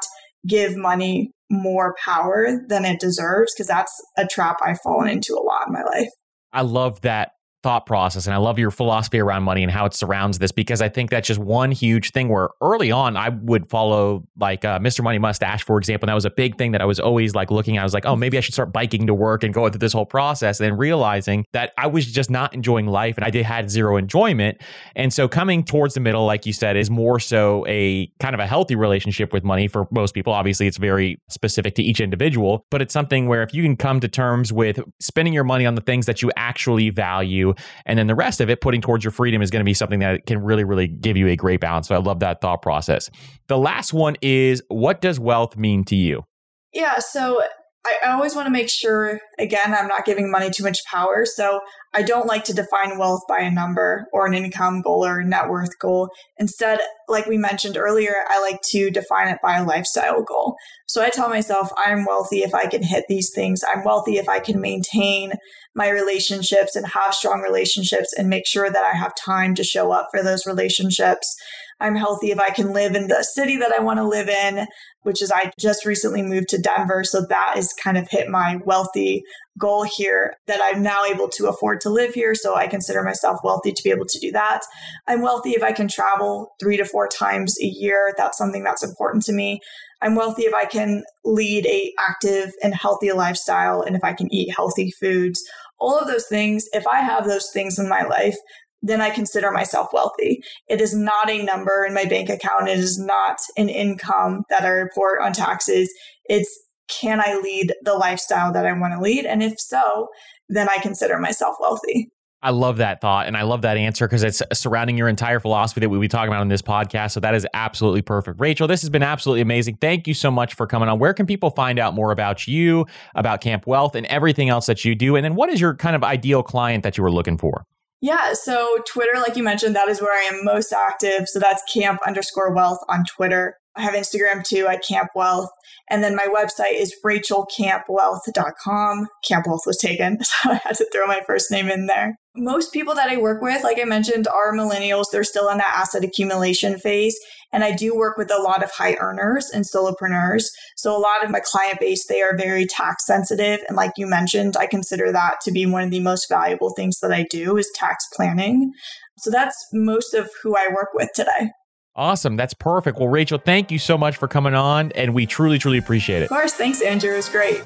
give 0.47 0.75
money 0.75 1.31
more 1.49 1.95
power 2.03 2.61
than 2.67 2.85
it 2.85 2.99
deserves 2.99 3.53
because 3.53 3.67
that's 3.67 3.93
a 4.17 4.25
trap 4.25 4.57
I've 4.63 4.79
fallen 4.81 5.09
into 5.09 5.33
a 5.33 5.41
lot 5.43 5.67
in 5.67 5.73
my 5.73 5.83
life. 5.83 6.09
I 6.53 6.61
love 6.61 7.01
that 7.01 7.31
thought 7.61 7.85
process 7.85 8.25
and 8.25 8.33
I 8.33 8.37
love 8.37 8.57
your 8.57 8.71
philosophy 8.71 9.19
around 9.19 9.43
money 9.43 9.63
and 9.63 9.71
how 9.71 9.85
it 9.85 9.93
surrounds 9.93 10.39
this 10.39 10.51
because 10.51 10.81
I 10.81 10.87
think 10.87 11.09
that's 11.09 11.27
just 11.27 11.39
one 11.39 11.71
huge 11.71 12.11
thing 12.11 12.29
where 12.29 12.49
early 12.61 12.89
on 12.89 13.17
I 13.17 13.29
would 13.29 13.69
follow 13.69 14.25
like 14.39 14.63
uh, 14.63 14.79
Mr. 14.79 15.03
Money 15.03 15.17
Mustache 15.17 15.63
for 15.63 15.77
example 15.77 16.05
and 16.05 16.11
that 16.11 16.15
was 16.15 16.23
a 16.23 16.29
big 16.29 16.57
thing 16.57 16.71
that 16.71 16.81
I 16.81 16.85
was 16.85 17.01
always 17.01 17.35
like 17.35 17.51
looking 17.51 17.75
at 17.75 17.81
I 17.81 17.83
was 17.83 17.93
like 17.93 18.05
oh 18.05 18.15
maybe 18.15 18.37
I 18.37 18.41
should 18.41 18.53
start 18.53 18.71
biking 18.71 19.07
to 19.07 19.13
work 19.13 19.43
and 19.43 19.53
go 19.53 19.67
through 19.67 19.79
this 19.79 19.91
whole 19.91 20.05
process 20.05 20.61
and 20.61 20.79
realizing 20.79 21.45
that 21.51 21.73
I 21.77 21.87
was 21.87 22.05
just 22.05 22.29
not 22.29 22.53
enjoying 22.53 22.87
life 22.87 23.17
and 23.17 23.25
I 23.25 23.29
did 23.29 23.45
had 23.45 23.69
zero 23.69 23.97
enjoyment 23.97 24.61
and 24.95 25.11
so 25.13 25.27
coming 25.27 25.63
towards 25.63 25.95
the 25.95 25.99
middle 25.99 26.25
like 26.25 26.45
you 26.45 26.53
said 26.53 26.77
is 26.77 26.89
more 26.89 27.19
so 27.19 27.65
a 27.67 28.07
kind 28.21 28.33
of 28.33 28.39
a 28.39 28.47
healthy 28.47 28.77
relationship 28.77 29.33
with 29.33 29.43
money 29.43 29.67
for 29.67 29.85
most 29.91 30.13
people 30.13 30.31
obviously 30.31 30.65
it's 30.65 30.77
very 30.77 31.21
specific 31.27 31.75
to 31.75 31.83
each 31.83 31.99
individual 31.99 32.65
but 32.69 32.81
it's 32.81 32.93
something 32.93 33.27
where 33.27 33.43
if 33.43 33.53
you 33.53 33.63
can 33.63 33.75
come 33.75 33.99
to 33.99 34.07
terms 34.07 34.53
with 34.53 34.79
spending 35.01 35.33
your 35.33 35.43
money 35.43 35.65
on 35.65 35.75
the 35.75 35.81
things 35.81 36.05
that 36.05 36.21
you 36.21 36.31
actually 36.37 36.89
value 36.89 37.48
and 37.85 37.99
then 37.99 38.07
the 38.07 38.15
rest 38.15 38.41
of 38.41 38.49
it, 38.49 38.61
putting 38.61 38.81
towards 38.81 39.03
your 39.03 39.11
freedom, 39.11 39.41
is 39.41 39.49
going 39.49 39.61
to 39.61 39.65
be 39.65 39.73
something 39.73 39.99
that 39.99 40.25
can 40.25 40.41
really, 40.41 40.63
really 40.63 40.87
give 40.87 41.17
you 41.17 41.27
a 41.27 41.35
great 41.35 41.59
balance. 41.59 41.87
So 41.87 41.95
I 41.95 41.99
love 41.99 42.19
that 42.19 42.41
thought 42.41 42.61
process. 42.61 43.09
The 43.47 43.57
last 43.57 43.93
one 43.93 44.15
is 44.21 44.61
what 44.67 45.01
does 45.01 45.19
wealth 45.19 45.57
mean 45.57 45.83
to 45.85 45.95
you? 45.95 46.25
Yeah. 46.73 46.99
So 46.99 47.41
I 47.85 48.11
always 48.11 48.35
want 48.35 48.45
to 48.45 48.51
make 48.51 48.69
sure, 48.69 49.21
again, 49.39 49.73
I'm 49.73 49.87
not 49.87 50.05
giving 50.05 50.29
money 50.29 50.49
too 50.49 50.63
much 50.63 50.79
power. 50.85 51.25
So 51.25 51.61
I 51.93 52.03
don't 52.03 52.27
like 52.27 52.43
to 52.45 52.53
define 52.53 52.99
wealth 52.99 53.21
by 53.27 53.39
a 53.39 53.49
number 53.49 54.05
or 54.11 54.27
an 54.27 54.33
income 54.33 54.81
goal 54.81 55.05
or 55.05 55.23
net 55.23 55.49
worth 55.49 55.79
goal. 55.79 56.09
Instead, 56.37 56.79
like 57.07 57.25
we 57.25 57.37
mentioned 57.37 57.77
earlier, 57.77 58.13
I 58.27 58.41
like 58.41 58.59
to 58.71 58.91
define 58.91 59.29
it 59.29 59.39
by 59.41 59.57
a 59.57 59.65
lifestyle 59.65 60.21
goal. 60.23 60.55
So 60.87 61.01
I 61.01 61.09
tell 61.09 61.29
myself 61.29 61.69
I'm 61.77 62.05
wealthy 62.05 62.39
if 62.39 62.53
I 62.53 62.67
can 62.67 62.83
hit 62.83 63.05
these 63.07 63.31
things. 63.33 63.63
I'm 63.63 63.85
wealthy 63.85 64.17
if 64.17 64.27
I 64.27 64.39
can 64.39 64.59
maintain 64.59 65.33
my 65.73 65.89
relationships 65.89 66.75
and 66.75 66.85
have 66.87 67.13
strong 67.13 67.41
relationships 67.41 68.13
and 68.13 68.29
make 68.29 68.45
sure 68.45 68.69
that 68.69 68.83
I 68.83 68.97
have 68.97 69.13
time 69.15 69.55
to 69.55 69.63
show 69.63 69.93
up 69.93 70.09
for 70.11 70.21
those 70.21 70.45
relationships. 70.45 71.33
I'm 71.79 71.95
healthy 71.95 72.31
if 72.31 72.39
I 72.39 72.49
can 72.49 72.73
live 72.73 72.95
in 72.95 73.07
the 73.07 73.23
city 73.23 73.57
that 73.57 73.73
I 73.77 73.81
want 73.81 73.99
to 73.99 74.07
live 74.07 74.29
in, 74.29 74.67
which 75.03 75.21
is 75.21 75.31
I 75.31 75.51
just 75.59 75.85
recently 75.85 76.21
moved 76.21 76.49
to 76.49 76.57
Denver. 76.57 77.03
So 77.03 77.25
that 77.29 77.55
is 77.57 77.73
kind 77.73 77.97
of 77.97 78.09
hit 78.09 78.29
my 78.29 78.59
wealthy 78.65 79.23
goal 79.57 79.83
here 79.83 80.35
that 80.47 80.59
I'm 80.61 80.81
now 80.81 81.03
able 81.03 81.29
to 81.29 81.47
afford 81.47 81.81
to 81.81 81.89
live 81.89 82.13
here. 82.13 82.35
So 82.35 82.55
I 82.55 82.67
consider 82.67 83.03
myself 83.03 83.39
wealthy 83.43 83.71
to 83.71 83.83
be 83.83 83.91
able 83.91 84.05
to 84.07 84.19
do 84.19 84.31
that. 84.31 84.61
I'm 85.07 85.21
wealthy 85.21 85.51
if 85.51 85.63
I 85.63 85.71
can 85.71 85.87
travel 85.87 86.53
three 86.59 86.77
to 86.77 86.85
four 86.85 87.07
times 87.07 87.57
a 87.61 87.65
year. 87.65 88.13
That's 88.17 88.37
something 88.37 88.63
that's 88.63 88.83
important 88.83 89.23
to 89.25 89.33
me. 89.33 89.59
I'm 90.01 90.15
wealthy 90.15 90.43
if 90.43 90.53
I 90.53 90.65
can 90.65 91.03
lead 91.25 91.65
a 91.65 91.93
active 91.99 92.53
and 92.63 92.73
healthy 92.73 93.11
lifestyle 93.11 93.81
and 93.81 93.95
if 93.95 94.03
I 94.03 94.13
can 94.13 94.33
eat 94.33 94.53
healthy 94.55 94.91
foods. 94.91 95.43
All 95.77 95.97
of 95.97 96.07
those 96.07 96.27
things, 96.27 96.67
if 96.73 96.85
I 96.87 97.01
have 97.01 97.25
those 97.25 97.49
things 97.51 97.79
in 97.79 97.87
my 97.87 98.03
life, 98.03 98.35
then 98.81 99.01
I 99.01 99.09
consider 99.09 99.51
myself 99.51 99.89
wealthy. 99.91 100.41
It 100.67 100.81
is 100.81 100.95
not 100.95 101.29
a 101.29 101.43
number 101.43 101.85
in 101.87 101.93
my 101.93 102.05
bank 102.05 102.29
account. 102.29 102.69
It 102.69 102.79
is 102.79 102.97
not 102.97 103.37
an 103.57 103.69
income 103.69 104.43
that 104.49 104.63
I 104.63 104.69
report 104.69 105.21
on 105.21 105.33
taxes. 105.33 105.93
It's 106.25 106.49
can 106.87 107.19
I 107.19 107.39
lead 107.43 107.73
the 107.83 107.93
lifestyle 107.93 108.51
that 108.53 108.65
I 108.65 108.73
want 108.73 108.93
to 108.93 109.01
lead? 109.01 109.25
And 109.25 109.43
if 109.43 109.59
so, 109.59 110.07
then 110.47 110.67
I 110.69 110.81
consider 110.81 111.19
myself 111.19 111.55
wealthy. 111.59 112.09
I 112.41 112.51
love 112.51 112.77
that 112.77 113.01
thought 113.01 113.27
and 113.27 113.35
I 113.35 113.41
love 113.41 113.63
that 113.63 113.75
answer 113.75 114.07
because 114.07 114.23
it's 114.23 114.41
surrounding 114.53 114.97
your 114.97 115.09
entire 115.09 115.41
philosophy 115.41 115.81
that 115.81 115.89
we'll 115.89 115.99
be 115.99 116.07
talking 116.07 116.29
about 116.29 116.41
in 116.41 116.47
this 116.47 116.61
podcast. 116.61 117.11
So 117.11 117.19
that 117.19 117.35
is 117.35 117.45
absolutely 117.53 118.01
perfect. 118.01 118.39
Rachel, 118.39 118.65
this 118.65 118.81
has 118.81 118.89
been 118.89 119.03
absolutely 119.03 119.41
amazing. 119.41 119.77
Thank 119.81 120.07
you 120.07 120.13
so 120.13 120.31
much 120.31 120.53
for 120.53 120.65
coming 120.65 120.87
on. 120.87 120.99
Where 120.99 121.13
can 121.13 121.25
people 121.25 121.49
find 121.49 121.79
out 121.79 121.95
more 121.95 122.11
about 122.11 122.47
you, 122.47 122.85
about 123.13 123.41
Camp 123.41 123.67
Wealth, 123.67 123.93
and 123.93 124.05
everything 124.05 124.47
else 124.47 124.67
that 124.67 124.85
you 124.85 124.95
do? 124.95 125.17
And 125.17 125.25
then 125.25 125.35
what 125.35 125.49
is 125.49 125.59
your 125.59 125.75
kind 125.75 125.97
of 125.97 126.03
ideal 126.03 126.41
client 126.41 126.83
that 126.83 126.97
you 126.97 127.03
were 127.03 127.11
looking 127.11 127.37
for? 127.37 127.65
Yeah, 128.01 128.33
so 128.33 128.77
Twitter, 128.87 129.19
like 129.19 129.35
you 129.35 129.43
mentioned, 129.43 129.75
that 129.75 129.89
is 129.89 130.01
where 130.01 130.13
I 130.13 130.29
am 130.33 130.45
most 130.45 130.71
active. 130.71 131.27
So 131.27 131.39
that's 131.39 131.61
camp 131.71 131.99
underscore 132.07 132.53
wealth 132.53 132.79
on 132.87 133.03
Twitter. 133.05 133.55
I 133.75 133.81
have 133.81 133.93
Instagram 133.93 134.43
too 134.43 134.67
at 134.67 134.85
Camp 134.85 135.09
Wealth. 135.15 135.49
And 135.89 136.03
then 136.03 136.15
my 136.15 136.27
website 136.27 136.79
is 136.79 136.95
rachelcampwealth.com. 137.05 139.07
Camp 139.27 139.47
Wealth 139.47 139.63
was 139.65 139.77
taken, 139.77 140.19
so 140.23 140.51
I 140.51 140.61
had 140.63 140.77
to 140.77 140.87
throw 140.93 141.07
my 141.07 141.21
first 141.25 141.51
name 141.51 141.69
in 141.69 141.87
there. 141.87 142.15
Most 142.39 142.71
people 142.71 142.95
that 142.95 143.09
I 143.09 143.17
work 143.17 143.41
with, 143.41 143.63
like 143.63 143.79
I 143.81 143.83
mentioned, 143.83 144.27
are 144.27 144.53
millennials. 144.53 145.05
They're 145.11 145.25
still 145.25 145.49
in 145.49 145.57
that 145.57 145.73
asset 145.75 146.05
accumulation 146.05 146.79
phase. 146.79 147.19
And 147.51 147.65
I 147.65 147.75
do 147.75 147.95
work 147.95 148.17
with 148.17 148.31
a 148.31 148.41
lot 148.41 148.63
of 148.63 148.71
high 148.71 148.95
earners 148.95 149.49
and 149.53 149.65
solopreneurs. 149.65 150.45
So 150.77 150.95
a 150.95 150.99
lot 150.99 151.23
of 151.23 151.31
my 151.31 151.41
client 151.43 151.79
base, 151.81 152.07
they 152.07 152.21
are 152.21 152.37
very 152.37 152.65
tax 152.65 153.05
sensitive. 153.05 153.59
And 153.67 153.75
like 153.75 153.91
you 153.97 154.07
mentioned, 154.07 154.55
I 154.57 154.67
consider 154.67 155.11
that 155.11 155.35
to 155.43 155.51
be 155.51 155.65
one 155.65 155.83
of 155.83 155.91
the 155.91 155.99
most 155.99 156.29
valuable 156.29 156.69
things 156.69 156.99
that 157.01 157.11
I 157.11 157.25
do 157.29 157.57
is 157.57 157.69
tax 157.75 158.05
planning. 158.13 158.71
So 159.17 159.29
that's 159.29 159.67
most 159.73 160.13
of 160.13 160.29
who 160.41 160.55
I 160.55 160.69
work 160.69 160.89
with 160.93 161.09
today. 161.13 161.51
Awesome. 161.95 162.37
That's 162.37 162.53
perfect. 162.53 162.99
Well, 162.99 163.09
Rachel, 163.09 163.37
thank 163.37 163.69
you 163.69 163.79
so 163.79 163.97
much 163.97 164.15
for 164.15 164.29
coming 164.29 164.53
on, 164.53 164.93
and 164.93 165.13
we 165.13 165.25
truly, 165.25 165.57
truly 165.57 165.79
appreciate 165.79 166.21
it. 166.21 166.25
Of 166.25 166.29
course. 166.29 166.53
Thanks, 166.53 166.81
Andrew. 166.81 167.11
It 167.11 167.17
was 167.17 167.27
great. 167.27 167.65